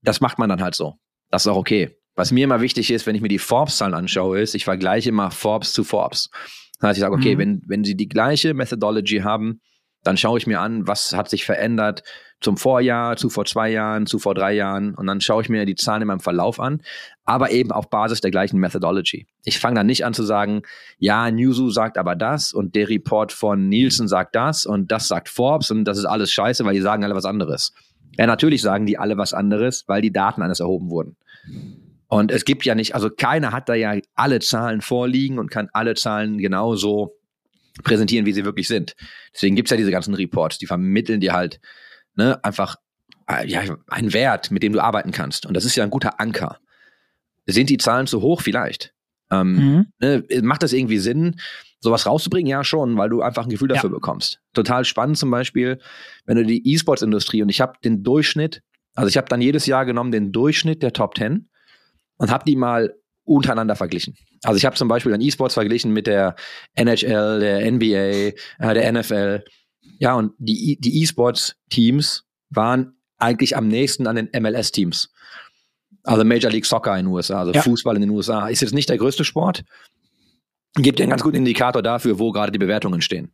Das 0.02 0.22
macht 0.22 0.40
man 0.40 0.50
dann 0.50 0.62
halt 0.62 0.76
so. 0.76 0.96
Das 1.30 1.44
ist 1.44 1.48
auch 1.48 1.58
okay. 1.58 1.96
Was 2.16 2.32
mir 2.32 2.44
immer 2.44 2.62
wichtig 2.62 2.92
ist, 2.92 3.06
wenn 3.08 3.16
ich 3.16 3.22
mir 3.22 3.30
die 3.30 3.40
Forbes-Zahlen 3.40 3.94
anschaue, 3.94 4.42
ist, 4.42 4.56
ich 4.56 4.66
vergleiche 4.66 5.10
immer 5.10 5.32
Forbes 5.32 5.74
zu 5.74 5.84
Forbes. 5.84 6.30
Das 6.80 6.90
heißt, 6.90 6.98
ich 6.98 7.02
sage, 7.02 7.16
okay, 7.16 7.36
mhm. 7.36 7.40
wenn, 7.40 7.62
wenn 7.68 7.84
sie 7.84 7.96
die 7.96 8.10
gleiche 8.10 8.54
Methodology 8.54 9.20
haben, 9.20 9.62
dann 10.04 10.18
schaue 10.18 10.38
ich 10.38 10.48
mir 10.48 10.62
an, 10.62 10.88
was 10.88 11.14
hat 11.14 11.30
sich 11.30 11.44
verändert 11.44 12.04
zum 12.42 12.56
Vorjahr, 12.56 13.18
zu 13.18 13.30
vor 13.30 13.44
zwei 13.44 13.70
Jahren, 13.70 14.06
zu 14.06 14.18
vor 14.18 14.34
drei 14.34 14.54
Jahren 14.54 14.96
und 14.96 15.08
dann 15.08 15.20
schaue 15.20 15.42
ich 15.42 15.50
mir 15.50 15.66
die 15.66 15.76
Zahlen 15.76 16.04
in 16.04 16.08
meinem 16.08 16.22
Verlauf 16.22 16.60
an, 16.60 16.82
aber 17.26 17.52
eben 17.52 17.72
auf 17.72 17.90
Basis 17.90 18.22
der 18.22 18.32
gleichen 18.32 18.60
Methodology. 18.60 19.28
Ich 19.44 19.60
fange 19.60 19.76
dann 19.76 19.88
nicht 19.88 20.06
an 20.06 20.14
zu 20.14 20.24
sagen, 20.24 20.62
ja, 20.98 21.30
Newzoo 21.30 21.70
sagt 21.70 21.98
aber 21.98 22.16
das 22.16 22.54
und 22.54 22.76
der 22.76 22.88
Report 22.88 23.34
von 23.34 23.68
Nielsen 23.68 24.08
sagt 24.08 24.36
das 24.36 24.66
und 24.66 24.90
das 24.92 25.10
sagt 25.10 25.28
Forbes 25.28 25.70
und 25.70 25.84
das 25.84 25.98
ist 25.98 26.06
alles 26.06 26.32
scheiße, 26.32 26.64
weil 26.64 26.76
die 26.76 26.82
sagen 26.82 27.04
alle 27.04 27.16
was 27.16 27.26
anderes. 27.26 27.74
Ja, 28.18 28.28
natürlich 28.28 28.62
sagen 28.62 28.86
die 28.86 28.98
alle 28.98 29.18
was 29.18 29.34
anderes, 29.34 29.86
weil 29.88 30.02
die 30.02 30.12
Daten 30.12 30.42
anders 30.42 30.60
erhoben 30.60 30.90
wurden. 30.90 31.16
Und 32.08 32.32
es 32.32 32.44
gibt 32.44 32.66
ja 32.66 32.76
nicht, 32.76 32.96
also 32.96 33.10
keiner 33.10 33.52
hat 33.52 33.70
da 33.70 33.76
ja 33.76 33.96
alle 34.16 34.40
Zahlen 34.40 34.82
vorliegen 34.82 35.38
und 35.38 35.52
kann 35.52 35.70
alle 35.74 35.94
Zahlen 35.94 36.40
genauso 36.40 37.16
präsentieren, 37.84 38.26
wie 38.26 38.34
sie 38.34 38.46
wirklich 38.46 38.68
sind. 38.68 38.96
Deswegen 39.34 39.56
gibt's 39.56 39.72
ja 39.72 39.78
diese 39.78 39.92
ganzen 39.92 40.16
Reports, 40.16 40.58
die 40.58 40.66
vermitteln 40.66 41.22
dir 41.22 41.34
halt 41.34 41.60
ne, 42.16 42.44
einfach 42.44 42.78
äh, 43.30 43.48
ja, 43.48 43.64
einen 43.88 44.14
Wert, 44.14 44.52
mit 44.52 44.64
dem 44.64 44.74
du 44.74 44.84
arbeiten 44.84 45.12
kannst. 45.12 45.46
Und 45.46 45.54
das 45.54 45.66
ist 45.66 45.76
ja 45.76 45.84
ein 45.84 45.90
guter 45.90 46.20
Anker. 46.20 46.58
Sind 47.46 47.70
die 47.70 47.78
Zahlen 47.78 48.08
zu 48.08 48.22
hoch? 48.22 48.42
Vielleicht. 48.42 48.94
Ähm, 49.32 49.54
mhm. 49.54 49.86
ne, 50.00 50.24
macht 50.42 50.64
das 50.64 50.74
irgendwie 50.74 50.98
Sinn, 50.98 51.40
sowas 51.80 52.06
rauszubringen? 52.06 52.50
Ja, 52.50 52.64
schon, 52.64 52.98
weil 52.98 53.10
du 53.10 53.22
einfach 53.22 53.44
ein 53.44 53.50
Gefühl 53.50 53.70
dafür 53.70 53.90
ja. 53.90 53.96
bekommst. 53.96 54.40
Total 54.54 54.86
spannend 54.86 55.18
zum 55.18 55.32
Beispiel, 55.32 55.80
wenn 56.26 56.38
du 56.38 56.46
die 56.46 56.74
E-Sports-Industrie 56.74 57.42
und 57.42 57.50
ich 57.50 57.62
habe 57.62 57.74
den 57.84 58.04
Durchschnitt, 58.04 58.62
also 58.96 59.08
ich 59.08 59.18
habe 59.18 59.28
dann 59.30 59.42
jedes 59.42 59.66
Jahr 59.66 59.86
genommen 59.86 60.12
den 60.12 60.32
Durchschnitt 60.32 60.84
der 60.84 60.94
Top 60.94 61.18
10 61.18 61.50
und 62.18 62.32
habe 62.32 62.44
die 62.46 62.56
mal 62.56 62.96
untereinander 63.24 63.76
verglichen. 63.76 64.16
Also 64.44 64.58
ich 64.58 64.66
habe 64.66 64.76
zum 64.76 64.88
Beispiel 64.88 65.12
dann 65.12 65.22
E-Sports 65.22 65.54
verglichen 65.54 65.94
mit 65.94 66.08
der 66.08 66.36
NHL, 66.76 67.40
der 67.40 67.72
NBA, 67.72 67.86
äh, 67.86 68.34
der 68.60 68.92
NFL. 68.92 69.44
Ja, 70.00 70.16
und 70.16 70.34
die, 70.40 70.78
die 70.80 71.02
E-Sports-Teams 71.02 72.26
waren 72.50 72.98
eigentlich 73.18 73.56
am 73.56 73.68
nächsten 73.68 74.08
an 74.08 74.16
den 74.16 74.30
MLS-Teams. 74.34 75.12
Also 76.04 76.24
Major 76.24 76.52
League 76.52 76.66
Soccer 76.66 76.98
in 76.98 77.06
den 77.06 77.14
USA, 77.14 77.42
also 77.42 77.52
ja. 77.52 77.62
Fußball 77.62 77.96
in 77.96 78.02
den 78.02 78.10
USA. 78.10 78.48
Ist 78.48 78.62
jetzt 78.62 78.74
nicht 78.74 78.90
der 78.90 78.98
größte 78.98 79.26
Sport, 79.26 79.64
gibt 80.76 81.00
dir 81.00 81.04
einen 81.04 81.12
ganz 81.12 81.24
guten 81.24 81.38
Indikator 81.38 81.82
dafür, 81.82 82.20
wo 82.20 82.32
gerade 82.32 82.52
die 82.52 82.60
Bewertungen 82.60 83.02
stehen. 83.02 83.32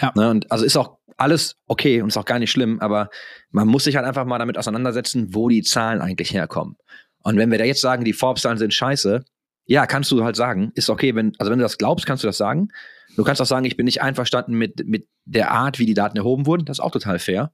Ja. 0.00 0.12
Ne, 0.14 0.30
und 0.30 0.50
also 0.50 0.64
ist 0.64 0.76
auch 0.76 0.98
alles 1.16 1.56
okay 1.66 2.02
und 2.02 2.08
ist 2.08 2.16
auch 2.16 2.24
gar 2.24 2.38
nicht 2.38 2.50
schlimm, 2.50 2.80
aber 2.80 3.08
man 3.50 3.68
muss 3.68 3.84
sich 3.84 3.96
halt 3.96 4.06
einfach 4.06 4.24
mal 4.24 4.38
damit 4.38 4.58
auseinandersetzen, 4.58 5.34
wo 5.34 5.48
die 5.48 5.62
Zahlen 5.62 6.00
eigentlich 6.00 6.32
herkommen. 6.32 6.76
Und 7.22 7.36
wenn 7.38 7.50
wir 7.50 7.58
da 7.58 7.64
jetzt 7.64 7.80
sagen, 7.80 8.04
die 8.04 8.12
Forbes-Zahlen 8.12 8.58
sind 8.58 8.74
scheiße, 8.74 9.24
ja, 9.66 9.86
kannst 9.86 10.10
du 10.10 10.24
halt 10.24 10.36
sagen, 10.36 10.72
ist 10.74 10.90
okay, 10.90 11.14
wenn, 11.14 11.32
also 11.38 11.50
wenn 11.50 11.58
du 11.58 11.64
das 11.64 11.78
glaubst, 11.78 12.04
kannst 12.04 12.22
du 12.22 12.28
das 12.28 12.36
sagen. 12.36 12.68
Du 13.16 13.24
kannst 13.24 13.40
auch 13.40 13.46
sagen, 13.46 13.64
ich 13.64 13.76
bin 13.76 13.84
nicht 13.84 14.02
einverstanden 14.02 14.54
mit, 14.54 14.86
mit 14.86 15.08
der 15.24 15.52
Art, 15.52 15.78
wie 15.78 15.86
die 15.86 15.94
Daten 15.94 16.18
erhoben 16.18 16.46
wurden. 16.46 16.66
Das 16.66 16.78
ist 16.78 16.84
auch 16.84 16.90
total 16.90 17.18
fair. 17.18 17.52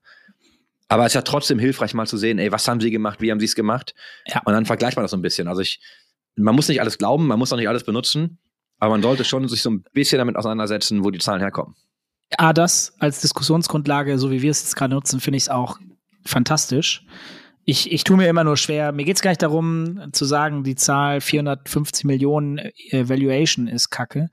Aber 0.89 1.05
es 1.05 1.11
ist 1.11 1.15
ja 1.15 1.23
trotzdem 1.23 1.61
hilfreich, 1.61 1.95
mal 1.95 2.07
zu 2.07 2.17
sehen, 2.17 2.41
ey, 2.41 2.51
was 2.51 2.67
haben 2.67 2.81
sie 2.81 2.91
gemacht, 2.91 3.21
wie 3.21 3.31
haben 3.31 3.39
sie 3.39 3.47
es 3.47 3.55
gemacht? 3.55 3.95
Ja. 4.27 4.43
Und 4.45 4.55
dann 4.55 4.67
vergleicht 4.67 4.97
man 4.97 5.05
das 5.05 5.13
so 5.13 5.17
ein 5.17 5.23
bisschen. 5.23 5.47
Also 5.47 5.61
ich, 5.61 5.81
man 6.35 6.57
muss 6.57 6.69
nicht 6.69 6.81
alles 6.81 6.99
glauben, 6.99 7.29
man 7.29 7.39
muss 7.39 7.53
auch 7.53 7.57
nicht 7.57 7.69
alles 7.69 7.85
benutzen, 7.85 8.39
aber 8.81 8.91
man 8.91 9.03
sollte 9.03 9.25
schon 9.25 9.47
sich 9.49 9.63
so 9.63 9.71
ein 9.71 9.85
bisschen 9.93 10.19
damit 10.19 10.37
auseinandersetzen, 10.37 11.05
wo 11.05 11.11
die 11.11 11.19
Zahlen 11.19 11.41
herkommen. 11.41 11.77
Ja, 12.39 12.53
das 12.53 12.95
als 12.99 13.21
Diskussionsgrundlage, 13.21 14.19
so 14.19 14.31
wie 14.31 14.43
wir 14.43 14.51
es 14.51 14.63
jetzt 14.63 14.77
gerade 14.77 14.95
nutzen, 14.95 15.21
finde 15.21 15.37
ich 15.37 15.45
es 15.45 15.49
auch 15.49 15.79
fantastisch 16.25 17.05
ich, 17.71 17.93
ich 17.93 18.05
tue 18.05 18.17
mir 18.17 18.29
immer 18.29 18.43
nur 18.43 18.57
schwer. 18.57 18.91
Mir 18.91 19.05
geht 19.05 19.17
es 19.17 19.23
gar 19.23 19.31
nicht 19.31 19.43
darum, 19.43 20.13
zu 20.13 20.25
sagen, 20.25 20.65
die 20.65 20.75
Zahl 20.75 21.21
450 21.21 22.05
Millionen 22.05 22.59
äh, 22.59 23.09
Valuation 23.09 23.69
ist 23.69 23.91
kacke. 23.91 24.29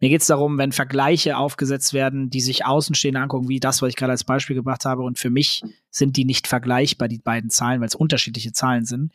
Mir 0.00 0.08
geht 0.08 0.22
es 0.22 0.26
darum, 0.26 0.58
wenn 0.58 0.72
Vergleiche 0.72 1.36
aufgesetzt 1.36 1.92
werden, 1.92 2.30
die 2.30 2.40
sich 2.40 2.66
Außenstehende 2.66 3.20
angucken, 3.20 3.48
wie 3.48 3.60
das, 3.60 3.80
was 3.80 3.90
ich 3.90 3.96
gerade 3.96 4.12
als 4.12 4.24
Beispiel 4.24 4.56
gebracht 4.56 4.86
habe. 4.86 5.02
Und 5.02 5.18
für 5.18 5.30
mich 5.30 5.62
sind 5.90 6.16
die 6.16 6.24
nicht 6.24 6.48
vergleichbar, 6.48 7.06
die 7.06 7.18
beiden 7.18 7.50
Zahlen, 7.50 7.80
weil 7.80 7.88
es 7.88 7.94
unterschiedliche 7.94 8.52
Zahlen 8.52 8.84
sind. 8.84 9.12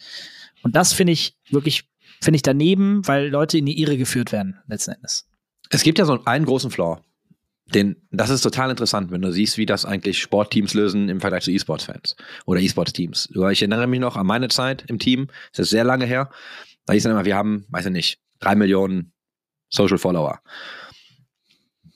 Und 0.63 0.75
das 0.75 0.93
finde 0.93 1.13
ich 1.13 1.35
wirklich, 1.49 1.85
finde 2.25 2.37
ich 2.37 2.41
daneben, 2.41 3.07
weil 3.07 3.29
Leute 3.29 3.57
in 3.57 3.65
die 3.65 3.79
Irre 3.79 3.97
geführt 3.97 4.31
werden, 4.31 4.59
letzten 4.67 4.91
Endes. 4.91 5.27
Es 5.69 5.83
gibt 5.83 5.99
ja 5.99 6.05
so 6.05 6.23
einen 6.25 6.45
großen 6.45 6.71
Flaw. 6.71 7.01
den, 7.73 7.95
das 8.11 8.29
ist 8.29 8.41
total 8.41 8.69
interessant, 8.69 9.11
wenn 9.11 9.21
du 9.21 9.31
siehst, 9.31 9.57
wie 9.57 9.65
das 9.65 9.85
eigentlich 9.85 10.19
Sportteams 10.19 10.73
lösen 10.73 11.09
im 11.09 11.21
Vergleich 11.21 11.43
zu 11.43 11.51
E-Sports-Fans 11.51 12.15
oder 12.45 12.59
E-Sports-Teams. 12.59 13.29
Ich 13.51 13.61
erinnere 13.61 13.87
mich 13.87 13.99
noch 13.99 14.17
an 14.17 14.27
meine 14.27 14.49
Zeit 14.49 14.85
im 14.87 14.99
Team, 14.99 15.27
das 15.51 15.59
ist 15.59 15.69
sehr 15.69 15.83
lange 15.83 16.05
her. 16.05 16.29
Da 16.85 16.93
hieß 16.93 17.03
dann 17.03 17.13
immer, 17.13 17.25
wir 17.25 17.35
haben, 17.35 17.65
weiß 17.69 17.87
ich 17.87 17.91
nicht, 17.91 18.19
drei 18.39 18.55
Millionen 18.55 19.13
Social 19.69 19.97
Follower. 19.97 20.39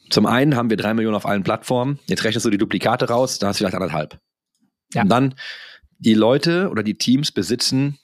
Zum 0.09 0.25
einen 0.25 0.55
haben 0.55 0.71
wir 0.71 0.77
drei 0.77 0.93
Millionen 0.95 1.15
auf 1.15 1.27
allen 1.27 1.43
Plattformen. 1.43 1.99
Jetzt 2.07 2.23
rechnest 2.23 2.45
du 2.45 2.49
die 2.49 2.57
Duplikate 2.57 3.09
raus, 3.09 3.37
da 3.37 3.47
hast 3.47 3.59
du 3.59 3.63
vielleicht 3.63 3.75
anderthalb. 3.75 4.19
Ja. 4.93 5.03
Und 5.03 5.09
dann 5.09 5.35
die 5.99 6.15
Leute 6.15 6.69
oder 6.69 6.81
die 6.81 6.97
Teams 6.97 7.31
besitzen 7.31 7.99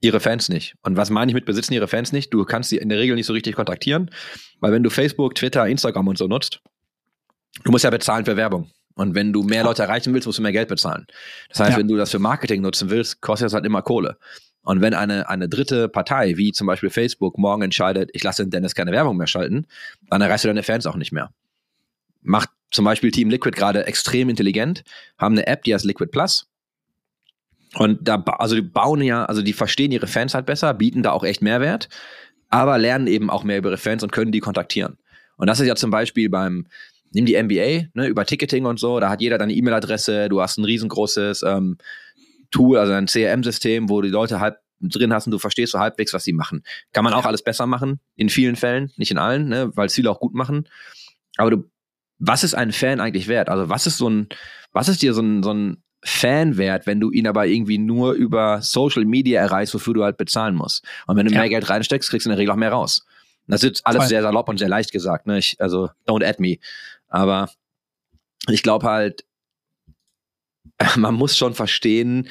ihre 0.00 0.20
Fans 0.20 0.48
nicht. 0.48 0.74
Und 0.82 0.96
was 0.96 1.10
meine 1.10 1.30
ich 1.30 1.34
mit 1.34 1.46
besitzen 1.46 1.72
ihre 1.72 1.88
Fans 1.88 2.12
nicht? 2.12 2.32
Du 2.32 2.44
kannst 2.44 2.70
sie 2.70 2.76
in 2.76 2.88
der 2.88 2.98
Regel 2.98 3.16
nicht 3.16 3.26
so 3.26 3.32
richtig 3.32 3.54
kontaktieren, 3.54 4.10
weil 4.60 4.72
wenn 4.72 4.82
du 4.82 4.90
Facebook, 4.90 5.34
Twitter, 5.34 5.66
Instagram 5.66 6.08
und 6.08 6.18
so 6.18 6.26
nutzt, 6.26 6.60
du 7.64 7.70
musst 7.70 7.84
ja 7.84 7.90
bezahlen 7.90 8.24
für 8.24 8.36
Werbung. 8.36 8.70
Und 8.96 9.14
wenn 9.14 9.32
du 9.32 9.42
mehr 9.42 9.64
Leute 9.64 9.82
erreichen 9.82 10.14
willst, 10.14 10.26
musst 10.26 10.38
du 10.38 10.42
mehr 10.42 10.52
Geld 10.52 10.68
bezahlen. 10.68 11.06
Das 11.48 11.60
heißt, 11.60 11.72
ja. 11.72 11.78
wenn 11.78 11.88
du 11.88 11.96
das 11.96 12.10
für 12.10 12.20
Marketing 12.20 12.62
nutzen 12.62 12.90
willst, 12.90 13.20
kostet 13.20 13.46
das 13.46 13.54
halt 13.54 13.64
immer 13.64 13.82
Kohle. 13.82 14.18
Und 14.62 14.80
wenn 14.80 14.94
eine, 14.94 15.28
eine 15.28 15.48
dritte 15.48 15.88
Partei, 15.88 16.36
wie 16.36 16.52
zum 16.52 16.66
Beispiel 16.66 16.90
Facebook, 16.90 17.36
morgen 17.36 17.62
entscheidet, 17.62 18.10
ich 18.12 18.22
lasse 18.22 18.46
Dennis 18.46 18.74
keine 18.74 18.92
Werbung 18.92 19.16
mehr 19.16 19.26
schalten, 19.26 19.66
dann 20.08 20.22
erreichst 20.22 20.44
du 20.44 20.48
deine 20.48 20.62
Fans 20.62 20.86
auch 20.86 20.96
nicht 20.96 21.12
mehr. 21.12 21.30
Macht 22.22 22.48
zum 22.70 22.84
Beispiel 22.84 23.10
Team 23.10 23.28
Liquid 23.30 23.56
gerade 23.56 23.86
extrem 23.86 24.30
intelligent, 24.30 24.82
haben 25.18 25.34
eine 25.34 25.46
App, 25.46 25.64
die 25.64 25.74
heißt 25.74 25.84
Liquid 25.84 26.10
Plus. 26.10 26.46
Und 27.74 28.06
da, 28.06 28.16
also 28.38 28.54
die 28.54 28.62
bauen 28.62 29.02
ja, 29.02 29.24
also 29.24 29.42
die 29.42 29.52
verstehen 29.52 29.92
ihre 29.92 30.06
Fans 30.06 30.34
halt 30.34 30.46
besser, 30.46 30.74
bieten 30.74 31.02
da 31.02 31.12
auch 31.12 31.24
echt 31.24 31.42
Mehrwert, 31.42 31.88
aber 32.48 32.78
lernen 32.78 33.06
eben 33.06 33.30
auch 33.30 33.44
mehr 33.44 33.58
über 33.58 33.70
ihre 33.70 33.78
Fans 33.78 34.02
und 34.02 34.12
können 34.12 34.32
die 34.32 34.40
kontaktieren. 34.40 34.98
Und 35.36 35.48
das 35.48 35.60
ist 35.60 35.66
ja 35.66 35.74
zum 35.74 35.90
Beispiel 35.90 36.28
beim, 36.28 36.66
nimm 37.12 37.26
die 37.26 37.40
NBA, 37.40 37.88
ne, 37.94 38.06
über 38.06 38.24
Ticketing 38.24 38.66
und 38.66 38.78
so, 38.78 39.00
da 39.00 39.10
hat 39.10 39.20
jeder 39.20 39.38
deine 39.38 39.52
E-Mail-Adresse, 39.52 40.28
du 40.28 40.40
hast 40.40 40.58
ein 40.58 40.64
riesengroßes 40.64 41.42
ähm, 41.42 41.78
Tool, 42.50 42.78
also 42.78 42.92
ein 42.92 43.06
CRM-System, 43.06 43.88
wo 43.88 44.00
die 44.00 44.10
Leute 44.10 44.38
halb 44.38 44.58
drin 44.80 45.12
hast 45.12 45.26
und 45.26 45.32
du 45.32 45.38
verstehst 45.38 45.72
so 45.72 45.78
halbwegs, 45.80 46.12
was 46.12 46.24
sie 46.24 46.32
machen. 46.32 46.62
Kann 46.92 47.04
man 47.04 47.14
auch 47.14 47.24
alles 47.24 47.42
besser 47.42 47.66
machen, 47.66 48.00
in 48.16 48.28
vielen 48.28 48.56
Fällen, 48.56 48.92
nicht 48.96 49.10
in 49.10 49.18
allen, 49.18 49.48
ne, 49.48 49.70
weil 49.74 49.86
es 49.86 49.94
viele 49.94 50.10
auch 50.10 50.20
gut 50.20 50.34
machen. 50.34 50.68
Aber 51.36 51.50
du, 51.50 51.70
was 52.18 52.44
ist 52.44 52.54
ein 52.54 52.72
Fan 52.72 53.00
eigentlich 53.00 53.28
wert? 53.28 53.48
Also 53.48 53.68
was 53.68 53.86
ist 53.86 53.98
so 53.98 54.08
ein, 54.08 54.28
was 54.72 54.88
ist 54.88 55.02
dir 55.02 55.14
so 55.14 55.22
ein, 55.22 55.42
so 55.42 55.52
ein 55.52 55.83
Fan 56.04 56.58
wert, 56.58 56.86
wenn 56.86 57.00
du 57.00 57.10
ihn 57.10 57.26
aber 57.26 57.46
irgendwie 57.46 57.78
nur 57.78 58.12
über 58.12 58.60
Social 58.60 59.04
Media 59.04 59.40
erreichst, 59.40 59.74
wofür 59.74 59.94
du 59.94 60.04
halt 60.04 60.18
bezahlen 60.18 60.54
musst. 60.54 60.84
Und 61.06 61.16
wenn 61.16 61.26
du 61.26 61.32
ja. 61.32 61.40
mehr 61.40 61.48
Geld 61.48 61.68
reinsteckst, 61.68 62.10
kriegst 62.10 62.26
du 62.26 62.30
in 62.30 62.32
der 62.32 62.38
Regel 62.38 62.52
auch 62.52 62.56
mehr 62.56 62.72
raus. 62.72 63.06
Das 63.46 63.62
ist 63.62 63.86
alles 63.86 64.02
Voll. 64.02 64.08
sehr 64.08 64.22
salopp 64.22 64.48
und 64.48 64.58
sehr 64.58 64.68
leicht 64.68 64.92
gesagt. 64.92 65.26
Ne? 65.26 65.38
Ich, 65.38 65.56
also, 65.60 65.90
don't 66.06 66.26
add 66.26 66.40
me. 66.40 66.56
Aber 67.08 67.50
ich 68.48 68.62
glaube 68.62 68.86
halt, 68.86 69.24
man 70.96 71.14
muss 71.14 71.36
schon 71.36 71.54
verstehen, 71.54 72.28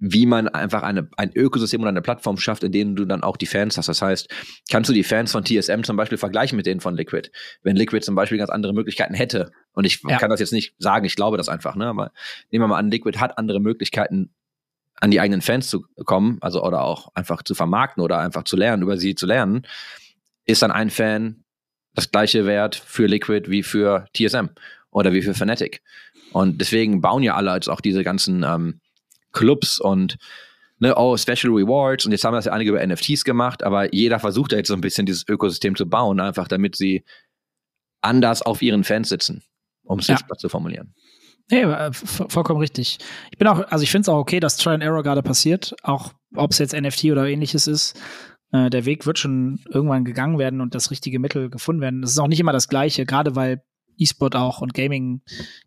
wie 0.00 0.24
man 0.24 0.48
einfach 0.48 0.82
eine, 0.82 1.08
ein 1.18 1.30
Ökosystem 1.34 1.82
oder 1.82 1.90
eine 1.90 2.00
Plattform 2.00 2.38
schafft, 2.38 2.64
in 2.64 2.72
denen 2.72 2.96
du 2.96 3.04
dann 3.04 3.22
auch 3.22 3.36
die 3.36 3.46
Fans 3.46 3.76
hast. 3.76 3.88
Das 3.88 4.00
heißt, 4.00 4.28
kannst 4.70 4.88
du 4.88 4.94
die 4.94 5.04
Fans 5.04 5.30
von 5.30 5.44
TSM 5.44 5.82
zum 5.82 5.96
Beispiel 5.96 6.16
vergleichen 6.16 6.56
mit 6.56 6.64
denen 6.64 6.80
von 6.80 6.96
Liquid? 6.96 7.30
Wenn 7.62 7.76
Liquid 7.76 8.02
zum 8.02 8.14
Beispiel 8.14 8.38
ganz 8.38 8.50
andere 8.50 8.72
Möglichkeiten 8.72 9.12
hätte, 9.12 9.52
und 9.72 9.84
ich 9.84 10.02
ja. 10.08 10.16
kann 10.16 10.30
das 10.30 10.40
jetzt 10.40 10.54
nicht 10.54 10.74
sagen, 10.78 11.04
ich 11.04 11.16
glaube 11.16 11.36
das 11.36 11.50
einfach, 11.50 11.76
ne? 11.76 11.86
Aber 11.86 12.12
nehmen 12.50 12.64
wir 12.64 12.68
mal 12.68 12.78
an, 12.78 12.90
Liquid 12.90 13.18
hat 13.18 13.36
andere 13.36 13.60
Möglichkeiten, 13.60 14.34
an 14.96 15.10
die 15.10 15.20
eigenen 15.20 15.42
Fans 15.42 15.68
zu 15.68 15.84
kommen, 16.04 16.38
also 16.40 16.64
oder 16.64 16.82
auch 16.82 17.08
einfach 17.14 17.42
zu 17.42 17.54
vermarkten 17.54 18.02
oder 18.02 18.18
einfach 18.18 18.44
zu 18.44 18.56
lernen, 18.56 18.82
über 18.82 18.96
sie 18.96 19.14
zu 19.14 19.26
lernen, 19.26 19.66
ist 20.46 20.62
dann 20.62 20.70
ein 20.70 20.90
Fan 20.90 21.44
das 21.94 22.10
gleiche 22.10 22.46
Wert 22.46 22.74
für 22.74 23.06
Liquid 23.06 23.50
wie 23.50 23.62
für 23.62 24.06
TSM 24.14 24.46
oder 24.90 25.12
wie 25.12 25.22
für 25.22 25.34
Fnatic. 25.34 25.82
Und 26.32 26.60
deswegen 26.60 27.00
bauen 27.00 27.22
ja 27.22 27.34
alle 27.34 27.54
jetzt 27.54 27.68
auch 27.68 27.80
diese 27.80 28.04
ganzen 28.04 28.44
ähm, 28.44 28.80
Clubs 29.32 29.80
und 29.80 30.16
ne, 30.78 30.94
oh, 30.96 31.16
Special 31.16 31.52
Rewards 31.52 32.06
und 32.06 32.12
jetzt 32.12 32.24
haben 32.24 32.34
das 32.34 32.46
ja 32.46 32.52
einige 32.52 32.70
über 32.70 32.86
NFTs 32.86 33.24
gemacht, 33.24 33.62
aber 33.62 33.94
jeder 33.94 34.18
versucht 34.18 34.52
ja 34.52 34.58
jetzt 34.58 34.68
so 34.68 34.74
ein 34.74 34.80
bisschen 34.80 35.06
dieses 35.06 35.28
Ökosystem 35.28 35.76
zu 35.76 35.88
bauen, 35.88 36.20
einfach 36.20 36.48
damit 36.48 36.76
sie 36.76 37.04
anders 38.00 38.42
auf 38.42 38.62
ihren 38.62 38.84
Fans 38.84 39.08
sitzen, 39.08 39.42
um 39.84 39.98
es 39.98 40.06
ja. 40.08 40.18
zu 40.38 40.48
formulieren. 40.48 40.94
Nee, 41.50 41.62
äh, 41.62 41.92
vollkommen 41.92 42.60
richtig. 42.60 42.98
Ich 43.30 43.38
bin 43.38 43.48
auch, 43.48 43.60
also 43.70 43.82
ich 43.82 43.90
finde 43.90 44.02
es 44.02 44.08
auch 44.08 44.18
okay, 44.18 44.40
dass 44.40 44.56
Try 44.56 44.70
and 44.70 44.82
Error 44.82 45.02
gerade 45.02 45.22
passiert, 45.22 45.74
auch 45.82 46.12
ob 46.34 46.52
es 46.52 46.58
jetzt 46.58 46.74
NFT 46.74 47.06
oder 47.06 47.26
ähnliches 47.26 47.66
ist. 47.66 48.00
Äh, 48.52 48.70
der 48.70 48.84
Weg 48.84 49.04
wird 49.04 49.18
schon 49.18 49.58
irgendwann 49.68 50.04
gegangen 50.04 50.38
werden 50.38 50.60
und 50.60 50.74
das 50.74 50.90
richtige 50.92 51.18
Mittel 51.18 51.50
gefunden 51.50 51.82
werden. 51.82 52.02
Das 52.02 52.12
ist 52.12 52.18
auch 52.18 52.28
nicht 52.28 52.40
immer 52.40 52.52
das 52.52 52.68
Gleiche, 52.68 53.04
gerade 53.04 53.34
weil 53.34 53.62
E-Sport 53.98 54.36
auch 54.36 54.60
und 54.60 54.74
Gaming 54.74 55.22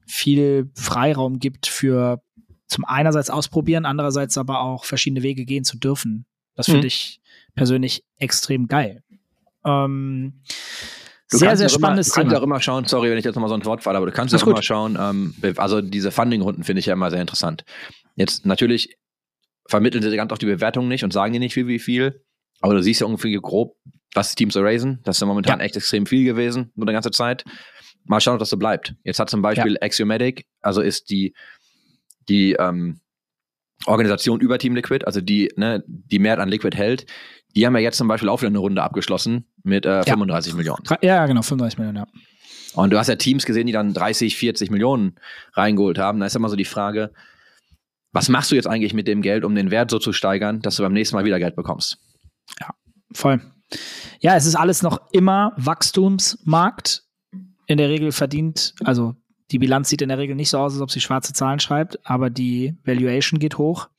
viel 0.07 0.71
Freiraum 0.73 1.39
gibt 1.39 1.67
für 1.67 2.21
zum 2.67 2.85
einerseits 2.85 3.29
ausprobieren, 3.29 3.85
andererseits 3.85 4.37
aber 4.37 4.61
auch 4.61 4.85
verschiedene 4.85 5.23
Wege 5.23 5.45
gehen 5.45 5.63
zu 5.63 5.77
dürfen. 5.77 6.25
Das 6.55 6.67
finde 6.67 6.81
mhm. 6.81 6.87
ich 6.87 7.21
persönlich 7.55 8.03
extrem 8.17 8.67
geil. 8.67 9.03
Ähm, 9.65 10.41
sehr, 11.27 11.57
sehr 11.57 11.69
spannendes 11.69 12.07
immer, 12.07 12.15
Thema. 12.15 12.23
Du 12.23 12.29
kannst 12.29 12.41
auch 12.41 12.43
immer 12.43 12.61
schauen, 12.61 12.85
sorry, 12.85 13.09
wenn 13.09 13.17
ich 13.17 13.25
jetzt 13.25 13.35
nochmal 13.35 13.49
so 13.49 13.55
ein 13.55 13.65
Wort 13.65 13.83
falle, 13.83 13.97
aber 13.97 14.05
du 14.05 14.11
kannst 14.11 14.35
auch 14.35 14.45
immer 14.45 14.61
schauen, 14.61 14.97
ähm, 14.99 15.33
also 15.57 15.81
diese 15.81 16.11
Funding-Runden 16.11 16.63
finde 16.63 16.79
ich 16.79 16.85
ja 16.85 16.93
immer 16.93 17.09
sehr 17.09 17.21
interessant. 17.21 17.63
Jetzt 18.15 18.45
natürlich 18.45 18.97
vermitteln 19.67 20.03
sie 20.03 20.15
ganz 20.15 20.31
auch 20.31 20.37
die 20.37 20.45
Bewertungen 20.45 20.89
nicht 20.89 21.03
und 21.03 21.11
sagen 21.11 21.33
dir 21.33 21.39
nicht 21.39 21.53
viel, 21.53 21.67
wie 21.67 21.79
viel, 21.79 22.23
aber 22.61 22.75
du 22.75 22.83
siehst 22.83 23.01
ja 23.01 23.07
ungefähr 23.07 23.39
grob, 23.39 23.75
was 24.13 24.35
Teams 24.35 24.55
raisen. 24.55 24.99
Das 25.03 25.17
ist 25.17 25.21
ja 25.21 25.27
momentan 25.27 25.59
ja. 25.59 25.65
echt 25.65 25.75
extrem 25.75 26.05
viel 26.05 26.25
gewesen, 26.25 26.71
nur 26.75 26.85
die 26.85 26.93
ganze 26.93 27.11
Zeit. 27.11 27.43
Mal 28.05 28.19
schauen, 28.19 28.33
ob 28.33 28.39
das 28.39 28.49
so 28.49 28.57
bleibt. 28.57 28.95
Jetzt 29.03 29.19
hat 29.19 29.29
zum 29.29 29.41
Beispiel 29.41 29.73
ja. 29.73 29.81
Axiomatic, 29.81 30.45
also 30.61 30.81
ist 30.81 31.09
die 31.09 31.33
die 32.29 32.53
ähm, 32.53 32.99
Organisation 33.85 34.39
über 34.39 34.57
Team 34.57 34.75
Liquid, 34.75 35.05
also 35.05 35.21
die, 35.21 35.51
ne, 35.55 35.83
die 35.87 36.19
Mehrheit 36.19 36.39
an 36.39 36.49
Liquid 36.49 36.77
hält, 36.77 37.05
die 37.55 37.65
haben 37.65 37.75
ja 37.75 37.81
jetzt 37.81 37.97
zum 37.97 38.07
Beispiel 38.07 38.29
auch 38.29 38.41
wieder 38.41 38.49
eine 38.49 38.59
Runde 38.59 38.81
abgeschlossen 38.81 39.45
mit 39.63 39.85
äh, 39.85 40.03
35 40.03 40.51
ja. 40.51 40.57
Millionen. 40.57 40.83
Ja, 41.01 41.25
genau, 41.25 41.41
35 41.41 41.77
Millionen, 41.77 41.97
ja. 41.97 42.07
Und 42.75 42.91
du 42.91 42.97
hast 42.97 43.07
ja 43.07 43.15
Teams 43.15 43.45
gesehen, 43.45 43.67
die 43.67 43.73
dann 43.73 43.93
30, 43.93 44.35
40 44.35 44.71
Millionen 44.71 45.15
reingeholt 45.53 45.99
haben. 45.99 46.19
Da 46.19 46.25
ist 46.25 46.35
immer 46.35 46.49
so 46.49 46.55
die 46.55 46.65
Frage, 46.65 47.11
was 48.11 48.29
machst 48.29 48.51
du 48.51 48.55
jetzt 48.55 48.67
eigentlich 48.67 48.93
mit 48.93 49.07
dem 49.07 49.21
Geld, 49.21 49.43
um 49.43 49.53
den 49.53 49.69
Wert 49.69 49.91
so 49.91 49.99
zu 49.99 50.13
steigern, 50.13 50.61
dass 50.61 50.77
du 50.77 50.83
beim 50.83 50.93
nächsten 50.93 51.15
Mal 51.15 51.25
wieder 51.25 51.39
Geld 51.39 51.55
bekommst? 51.55 51.97
Ja, 52.59 52.69
voll. 53.13 53.41
Ja, 54.19 54.35
es 54.35 54.45
ist 54.45 54.55
alles 54.55 54.81
noch 54.81 55.01
immer 55.11 55.53
Wachstumsmarkt. 55.57 57.03
In 57.65 57.77
der 57.77 57.89
Regel 57.89 58.11
verdient, 58.11 58.75
also 58.83 59.15
die 59.51 59.59
Bilanz 59.59 59.89
sieht 59.89 60.01
in 60.01 60.09
der 60.09 60.17
Regel 60.17 60.35
nicht 60.35 60.49
so 60.49 60.57
aus, 60.57 60.73
als 60.73 60.81
ob 60.81 60.91
sie 60.91 61.01
schwarze 61.01 61.33
Zahlen 61.33 61.59
schreibt, 61.59 62.05
aber 62.05 62.29
die 62.29 62.75
Valuation 62.83 63.39
geht 63.39 63.57
hoch. 63.57 63.89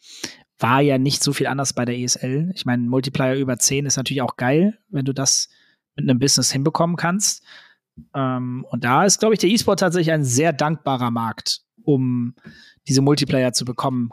War 0.59 0.81
ja 0.81 0.99
nicht 0.99 1.23
so 1.23 1.33
viel 1.33 1.47
anders 1.47 1.73
bei 1.73 1.85
der 1.85 1.99
ESL. 1.99 2.53
Ich 2.55 2.65
meine, 2.65 2.83
Multiplier 2.85 3.37
über 3.37 3.59
10 3.59 3.87
ist 3.87 3.97
natürlich 3.97 4.23
auch 4.23 4.37
geil, 4.37 4.79
wenn 4.89 5.05
du 5.05 5.13
das 5.13 5.49
mit 5.97 6.09
einem 6.09 6.19
Business 6.19 6.53
hinbekommen 6.53 6.97
kannst. 6.97 7.43
Ähm, 8.15 8.65
und 8.71 8.85
da 8.85 9.05
ist, 9.05 9.19
glaube 9.19 9.35
ich, 9.35 9.41
der 9.41 9.51
E-Sport 9.51 9.81
tatsächlich 9.81 10.13
ein 10.13 10.25
sehr 10.25 10.53
dankbarer 10.53 11.11
Markt, 11.11 11.63
um 11.83 12.35
diese 12.89 13.03
Multiplayer 13.03 13.53
zu 13.53 13.65
bekommen 13.65 14.11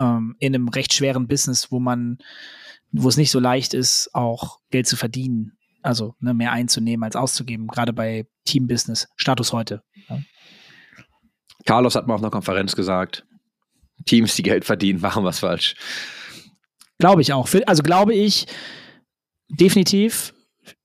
ähm, 0.00 0.36
in 0.38 0.54
einem 0.54 0.68
recht 0.68 0.92
schweren 0.92 1.28
Business, 1.28 1.70
wo 1.70 1.78
man, 1.80 2.18
wo 2.92 3.08
es 3.08 3.16
nicht 3.16 3.30
so 3.30 3.40
leicht 3.40 3.74
ist, 3.74 4.10
auch 4.14 4.60
Geld 4.70 4.86
zu 4.86 4.96
verdienen. 4.96 5.52
Also 5.82 6.16
ne, 6.18 6.34
mehr 6.34 6.52
einzunehmen 6.52 7.04
als 7.04 7.16
auszugeben, 7.16 7.68
gerade 7.68 7.92
bei 7.92 8.26
Team-Business, 8.44 9.08
Status 9.16 9.52
heute. 9.52 9.82
Ja. 10.08 10.18
Carlos 11.66 11.94
hat 11.94 12.06
mal 12.06 12.14
auf 12.14 12.22
einer 12.22 12.30
Konferenz 12.30 12.74
gesagt, 12.74 13.26
Teams, 14.06 14.34
die 14.36 14.42
Geld 14.42 14.64
verdienen, 14.64 15.00
machen 15.00 15.24
was 15.24 15.40
falsch. 15.40 15.74
Glaube 16.98 17.22
ich 17.22 17.32
auch. 17.32 17.48
Also 17.66 17.82
glaube 17.82 18.14
ich 18.14 18.46
definitiv 19.48 20.32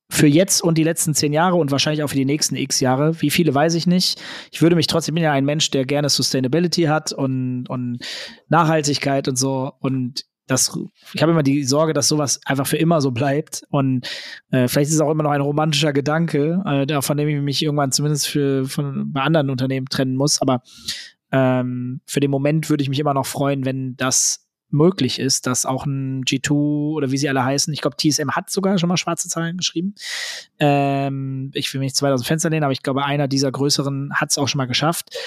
für 0.09 0.27
jetzt 0.27 0.61
und 0.61 0.77
die 0.77 0.83
letzten 0.83 1.13
zehn 1.13 1.31
Jahre 1.31 1.55
und 1.55 1.71
wahrscheinlich 1.71 2.03
auch 2.03 2.09
für 2.09 2.17
die 2.17 2.25
nächsten 2.25 2.57
x 2.57 2.81
Jahre. 2.81 3.21
Wie 3.21 3.29
viele 3.29 3.55
weiß 3.55 3.75
ich 3.75 3.87
nicht. 3.87 4.21
Ich 4.51 4.61
würde 4.61 4.75
mich 4.75 4.87
trotzdem, 4.87 5.15
bin 5.15 5.23
ja 5.23 5.31
ein 5.31 5.45
Mensch, 5.45 5.71
der 5.71 5.85
gerne 5.85 6.09
Sustainability 6.09 6.83
hat 6.83 7.13
und, 7.13 7.67
und 7.69 7.99
Nachhaltigkeit 8.49 9.29
und 9.29 9.37
so. 9.37 9.71
Und 9.79 10.25
das, 10.51 10.77
ich 11.13 11.21
habe 11.21 11.31
immer 11.31 11.43
die 11.43 11.63
Sorge, 11.63 11.93
dass 11.93 12.07
sowas 12.07 12.39
einfach 12.45 12.67
für 12.67 12.77
immer 12.77 13.01
so 13.01 13.11
bleibt. 13.11 13.63
Und 13.69 14.07
äh, 14.51 14.67
vielleicht 14.67 14.89
ist 14.89 14.95
es 14.95 15.01
auch 15.01 15.11
immer 15.11 15.23
noch 15.23 15.31
ein 15.31 15.41
romantischer 15.41 15.93
Gedanke, 15.93 16.61
äh, 16.65 17.01
von 17.01 17.17
dem 17.17 17.27
ich 17.27 17.41
mich 17.41 17.63
irgendwann 17.63 17.91
zumindest 17.91 18.27
für, 18.27 18.65
von, 18.65 19.11
bei 19.11 19.21
anderen 19.21 19.49
Unternehmen 19.49 19.87
trennen 19.87 20.15
muss. 20.15 20.41
Aber 20.41 20.61
ähm, 21.31 22.01
für 22.05 22.19
den 22.19 22.31
Moment 22.31 22.69
würde 22.69 22.83
ich 22.83 22.89
mich 22.89 22.99
immer 22.99 23.13
noch 23.13 23.25
freuen, 23.25 23.65
wenn 23.65 23.95
das 23.95 24.47
möglich 24.69 25.19
ist, 25.19 25.47
dass 25.47 25.65
auch 25.65 25.85
ein 25.85 26.23
G2 26.23 26.51
oder 26.93 27.11
wie 27.11 27.17
sie 27.17 27.29
alle 27.29 27.43
heißen, 27.43 27.73
ich 27.73 27.81
glaube, 27.81 27.97
TSM 27.97 28.31
hat 28.31 28.49
sogar 28.49 28.77
schon 28.77 28.89
mal 28.89 28.97
schwarze 28.97 29.27
Zahlen 29.27 29.57
geschrieben. 29.57 29.95
Ähm, 30.59 31.51
ich 31.53 31.73
will 31.73 31.79
mich 31.79 31.87
nicht 31.87 31.97
2000 31.97 32.27
Fenster 32.27 32.49
lehnen, 32.49 32.63
aber 32.63 32.71
ich 32.71 32.81
glaube, 32.81 33.03
einer 33.03 33.27
dieser 33.27 33.51
größeren 33.51 34.13
hat 34.13 34.31
es 34.31 34.37
auch 34.37 34.47
schon 34.47 34.59
mal 34.59 34.67
geschafft, 34.67 35.17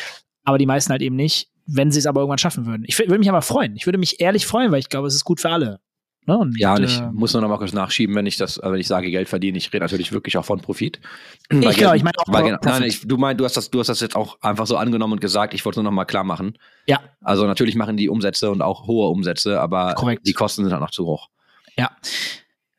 aber 0.44 0.58
die 0.58 0.66
meisten 0.66 0.92
halt 0.92 1.02
eben 1.02 1.16
nicht 1.16 1.50
wenn 1.66 1.90
sie 1.90 1.98
es 1.98 2.06
aber 2.06 2.20
irgendwann 2.20 2.38
schaffen 2.38 2.66
würden. 2.66 2.84
Ich 2.86 2.98
würde 2.98 3.18
mich 3.18 3.28
aber 3.28 3.42
freuen. 3.42 3.76
Ich 3.76 3.86
würde 3.86 3.98
mich 3.98 4.20
ehrlich 4.20 4.46
freuen, 4.46 4.70
weil 4.72 4.80
ich 4.80 4.88
glaube, 4.88 5.06
es 5.08 5.14
ist 5.14 5.24
gut 5.24 5.40
für 5.40 5.50
alle. 5.50 5.80
Ne? 6.26 6.38
Und, 6.38 6.58
Ja, 6.58 6.74
und 6.74 6.82
ich 6.84 6.98
äh, 7.00 7.10
muss 7.12 7.32
nur 7.34 7.42
noch 7.42 7.50
mal 7.50 7.58
kurz 7.58 7.74
nachschieben, 7.74 8.14
wenn 8.16 8.24
ich 8.24 8.36
das, 8.38 8.58
also 8.58 8.72
wenn 8.72 8.80
ich 8.80 8.86
sage 8.88 9.10
Geld 9.10 9.28
verdienen, 9.28 9.56
ich 9.58 9.72
rede 9.72 9.84
natürlich 9.84 10.10
wirklich 10.12 10.38
auch 10.38 10.44
von 10.44 10.58
Profit. 10.60 10.98
Ich 11.42 11.48
genau, 11.48 11.70
Geld- 11.70 11.96
ich 11.96 12.02
meine 12.02 12.16
auch 12.18 12.32
weil, 12.32 12.40
Pro- 12.42 12.46
genau- 12.48 12.58
Profit. 12.60 12.80
nein, 12.80 12.88
ich, 12.88 13.06
du 13.06 13.16
meinst, 13.18 13.40
du 13.40 13.44
hast 13.44 13.56
das, 13.58 13.70
du 13.70 13.78
hast 13.80 13.88
das 13.88 14.00
jetzt 14.00 14.16
auch 14.16 14.40
einfach 14.40 14.66
so 14.66 14.76
angenommen 14.78 15.12
und 15.14 15.20
gesagt, 15.20 15.52
ich 15.52 15.64
wollte 15.66 15.74
es 15.74 15.82
nur 15.82 15.90
noch 15.90 15.94
mal 15.94 16.06
klar 16.06 16.24
machen. 16.24 16.56
Ja. 16.86 17.00
Also 17.20 17.46
natürlich 17.46 17.74
machen 17.76 17.98
die 17.98 18.08
Umsätze 18.08 18.50
und 18.50 18.62
auch 18.62 18.86
hohe 18.86 19.08
Umsätze, 19.10 19.60
aber 19.60 19.92
Korrekt. 19.94 20.26
die 20.26 20.32
Kosten 20.32 20.64
sind 20.64 20.72
halt 20.72 20.80
noch 20.82 20.90
zu 20.92 21.04
hoch. 21.04 21.28
Ja. 21.76 21.90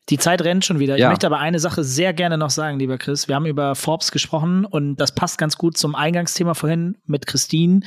Die 0.08 0.18
Zeit 0.18 0.42
rennt 0.42 0.64
schon 0.64 0.78
wieder. 0.78 0.94
Ich 0.94 1.00
Ja. 1.02 1.08
möchte 1.08 1.26
aber 1.26 1.38
eine 1.38 1.58
Sache 1.58 1.82
sehr 1.82 2.12
gerne 2.12 2.38
noch 2.38 2.50
sagen, 2.50 2.78
lieber 2.78 2.96
Chris. 2.98 3.26
Wir 3.28 3.34
haben 3.34 3.46
über 3.46 3.74
Forbes 3.74 4.12
gesprochen 4.12 4.64
und 4.64 4.96
das 4.96 5.14
passt 5.14 5.36
ganz 5.38 5.56
gut 5.58 5.76
zum 5.76 5.94
Eingangsthema 5.96 6.54
vorhin 6.54 6.96
mit 7.06 7.26
Christine. 7.26 7.80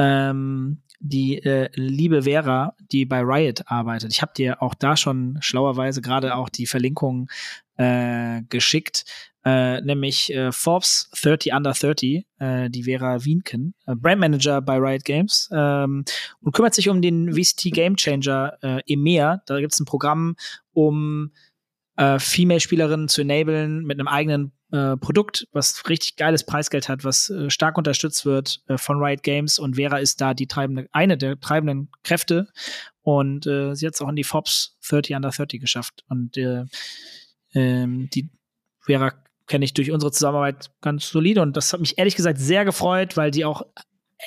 Ähm, 0.00 0.82
die 1.00 1.42
äh, 1.42 1.70
liebe 1.74 2.22
Vera, 2.22 2.74
die 2.92 3.06
bei 3.06 3.20
Riot 3.20 3.62
arbeitet. 3.66 4.12
Ich 4.12 4.20
habe 4.22 4.32
dir 4.36 4.62
auch 4.62 4.74
da 4.74 4.96
schon 4.96 5.38
schlauerweise 5.40 6.02
gerade 6.02 6.34
auch 6.34 6.50
die 6.50 6.66
Verlinkung 6.66 7.30
äh, 7.78 8.42
geschickt, 8.50 9.04
äh, 9.44 9.80
nämlich 9.80 10.32
äh, 10.34 10.52
Forbes 10.52 11.10
30 11.22 11.54
Under 11.54 11.72
30, 11.72 12.26
äh, 12.38 12.68
die 12.68 12.82
Vera 12.82 13.24
Wienken, 13.24 13.74
äh, 13.86 13.94
Brandmanager 13.94 14.60
bei 14.60 14.76
Riot 14.76 15.04
Games 15.04 15.48
ähm, 15.52 16.04
und 16.42 16.52
kümmert 16.52 16.74
sich 16.74 16.90
um 16.90 17.00
den 17.00 17.32
VCT 17.32 17.72
Game 17.72 17.96
Changer 17.96 18.58
äh, 18.62 18.82
EMEA. 18.86 19.42
Da 19.46 19.60
gibt 19.60 19.72
es 19.72 19.80
ein 19.80 19.86
Programm, 19.86 20.36
um 20.72 21.32
äh, 21.96 22.18
Female-Spielerinnen 22.18 23.08
zu 23.08 23.22
enablen 23.22 23.84
mit 23.86 23.98
einem 23.98 24.08
eigenen 24.08 24.52
äh, 24.72 24.96
Produkt, 24.96 25.46
was 25.52 25.88
richtig 25.88 26.16
geiles 26.16 26.44
Preisgeld 26.44 26.88
hat, 26.88 27.04
was 27.04 27.30
äh, 27.30 27.50
stark 27.50 27.78
unterstützt 27.78 28.24
wird 28.24 28.60
äh, 28.68 28.78
von 28.78 29.02
Riot 29.02 29.22
Games 29.22 29.58
und 29.58 29.76
Vera 29.76 29.98
ist 29.98 30.20
da 30.20 30.34
die 30.34 30.46
treibende, 30.46 30.86
eine 30.92 31.16
der 31.16 31.38
treibenden 31.40 31.90
Kräfte 32.02 32.48
und 33.02 33.46
äh, 33.46 33.74
sie 33.74 33.86
hat 33.86 33.94
es 33.94 34.00
auch 34.00 34.08
in 34.08 34.16
die 34.16 34.24
Forbes 34.24 34.76
30 34.88 35.16
Under 35.16 35.30
30 35.30 35.60
geschafft 35.60 36.04
und 36.08 36.36
äh, 36.36 36.64
ähm, 37.54 38.08
die 38.12 38.30
Vera 38.80 39.12
kenne 39.46 39.64
ich 39.64 39.74
durch 39.74 39.90
unsere 39.90 40.12
Zusammenarbeit 40.12 40.70
ganz 40.80 41.08
solide 41.08 41.42
und 41.42 41.56
das 41.56 41.72
hat 41.72 41.80
mich 41.80 41.98
ehrlich 41.98 42.16
gesagt 42.16 42.38
sehr 42.38 42.64
gefreut, 42.64 43.16
weil 43.16 43.30
die 43.30 43.44
auch 43.44 43.62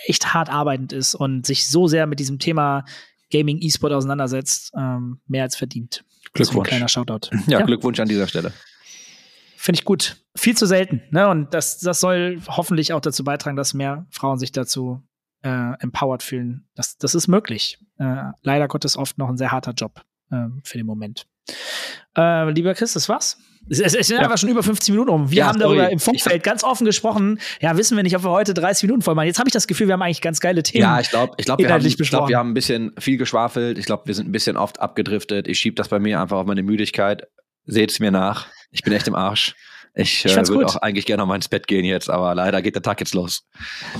echt 0.05 0.33
hart 0.33 0.49
arbeitend 0.49 0.91
ist 0.91 1.15
und 1.15 1.45
sich 1.45 1.67
so 1.67 1.87
sehr 1.87 2.07
mit 2.07 2.19
diesem 2.19 2.39
Thema 2.39 2.83
Gaming 3.31 3.59
E-Sport 3.61 3.93
auseinandersetzt, 3.93 4.71
ähm, 4.77 5.19
mehr 5.27 5.43
als 5.43 5.55
verdient. 5.55 6.03
Glückwunsch. 6.33 6.67
Kleiner 6.67 6.87
Shoutout. 6.87 7.29
Ja, 7.47 7.61
Glückwunsch 7.61 7.99
an 7.99 8.07
dieser 8.07 8.27
Stelle. 8.27 8.53
Finde 9.63 9.79
ich 9.79 9.85
gut. 9.85 10.17
Viel 10.35 10.57
zu 10.57 10.65
selten. 10.65 11.01
Ne? 11.11 11.29
Und 11.29 11.53
das, 11.53 11.79
das 11.79 12.01
soll 12.01 12.41
hoffentlich 12.49 12.91
auch 12.91 12.99
dazu 12.99 13.23
beitragen, 13.23 13.55
dass 13.55 13.73
mehr 13.73 14.05
Frauen 14.11 14.37
sich 14.37 14.51
dazu 14.51 15.01
äh, 15.41 15.79
empowered 15.79 16.21
fühlen. 16.21 16.67
Das, 16.75 16.97
das 16.97 17.15
ist 17.15 17.29
möglich. 17.29 17.77
Äh, 17.97 18.31
leider 18.41 18.67
Gottes 18.67 18.97
oft 18.97 19.17
noch 19.17 19.29
ein 19.29 19.37
sehr 19.37 19.53
harter 19.53 19.71
Job 19.71 20.01
äh, 20.31 20.47
für 20.65 20.77
den 20.79 20.85
Moment. 20.85 21.27
Äh, 22.17 22.49
lieber 22.51 22.73
Chris, 22.73 22.91
das 22.91 23.07
war's. 23.07 23.37
Es, 23.69 23.79
es, 23.79 23.95
es 23.95 24.07
sind 24.07 24.17
Ja. 24.17 24.23
einfach 24.23 24.37
schon 24.37 24.49
über 24.49 24.63
15 24.63 24.93
Minuten 24.93 25.09
um. 25.09 25.31
Wir 25.31 25.37
Ja, 25.37 25.47
haben 25.47 25.59
sorry. 25.61 25.77
darüber 25.77 25.91
im 25.91 25.97
Ich 25.97 26.03
Vorfeld 26.03 26.43
ganz 26.43 26.65
offen 26.65 26.83
gesprochen. 26.83 27.39
Ja, 27.61 27.77
wissen 27.77 27.95
wir 27.95 28.03
nicht, 28.03 28.17
ob 28.17 28.23
wir 28.25 28.31
heute 28.31 28.53
30 28.53 28.83
Minuten 28.83 29.01
voll 29.01 29.15
machen. 29.15 29.27
Jetzt 29.27 29.39
habe 29.39 29.47
ich 29.47 29.53
das 29.53 29.67
Gefühl, 29.67 29.87
wir 29.87 29.93
haben 29.93 30.01
eigentlich 30.01 30.19
ganz 30.21 30.41
geile 30.41 30.61
Themen. 30.63 30.81
Ja, 30.81 30.99
ich 30.99 31.09
glaube, 31.09 31.35
ich 31.37 31.45
glaub, 31.45 31.57
wir, 31.59 31.63
haben, 31.67 31.69
inhaltlich 31.69 31.97
ich 31.97 32.09
glaub, 32.09 32.27
wir 32.27 32.37
haben 32.37 32.49
ein 32.51 32.53
bisschen 32.53 32.91
viel 32.99 33.15
geschwafelt. 33.15 33.77
Ich 33.77 33.85
glaube, 33.85 34.07
wir 34.07 34.13
sind 34.13 34.27
ein 34.27 34.33
bisschen 34.33 34.57
oft 34.57 34.81
abgedriftet. 34.81 35.47
Ich 35.47 35.57
schiebe 35.59 35.75
das 35.75 35.87
bei 35.87 35.99
mir 35.99 36.19
einfach 36.19 36.35
auf 36.39 36.45
meine 36.45 36.63
Müdigkeit. 36.63 37.27
Seht's 37.65 38.01
mir 38.01 38.11
nach. 38.11 38.47
Ich 38.73 38.81
bin 38.81 38.91
echt 38.93 39.07
im 39.07 39.15
Arsch. 39.15 39.55
Ich, 39.95 40.25
Ich 40.25 40.35
äh, 40.35 40.47
würde 40.47 40.65
auch 40.65 40.75
eigentlich 40.77 41.05
gerne 41.05 41.21
noch 41.21 41.27
mal 41.27 41.35
ins 41.35 41.47
Bett 41.47 41.67
gehen 41.67 41.85
jetzt, 41.85 42.09
aber 42.09 42.33
leider 42.33 42.61
geht 42.63 42.73
der 42.75 42.81
Tag 42.81 42.99
jetzt 42.99 43.13
los. 43.13 43.47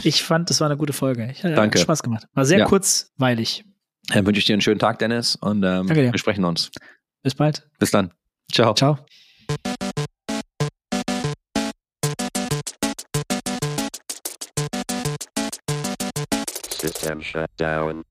Ich 0.03 0.23
fand, 0.23 0.49
das 0.49 0.59
war 0.59 0.67
eine 0.67 0.75
gute 0.77 0.91
Folge. 0.93 1.29
Ich, 1.31 1.43
hat 1.43 1.55
Danke. 1.55 1.77
Spaß 1.77 2.01
gemacht. 2.01 2.25
War 2.33 2.45
sehr 2.45 2.59
Ja. 2.59 2.65
kurzweilig. 2.65 3.63
Dann 4.07 4.25
wünsche 4.25 4.39
ich 4.39 4.45
dir 4.45 4.53
einen 4.53 4.61
schönen 4.61 4.79
Tag, 4.79 4.99
Dennis, 4.99 5.35
und 5.35 5.57
ähm, 5.57 5.87
Danke 5.87 5.93
dir. 6.03 6.11
wir 6.11 6.19
sprechen 6.19 6.43
uns. 6.43 6.71
Bis 7.21 7.35
bald. 7.35 7.69
Bis 7.79 7.91
dann. 7.91 8.11
Ciao. 8.51 8.73
Ciao. 8.73 8.97
System 16.81 17.21
shut 17.21 17.49
down. 17.57 18.03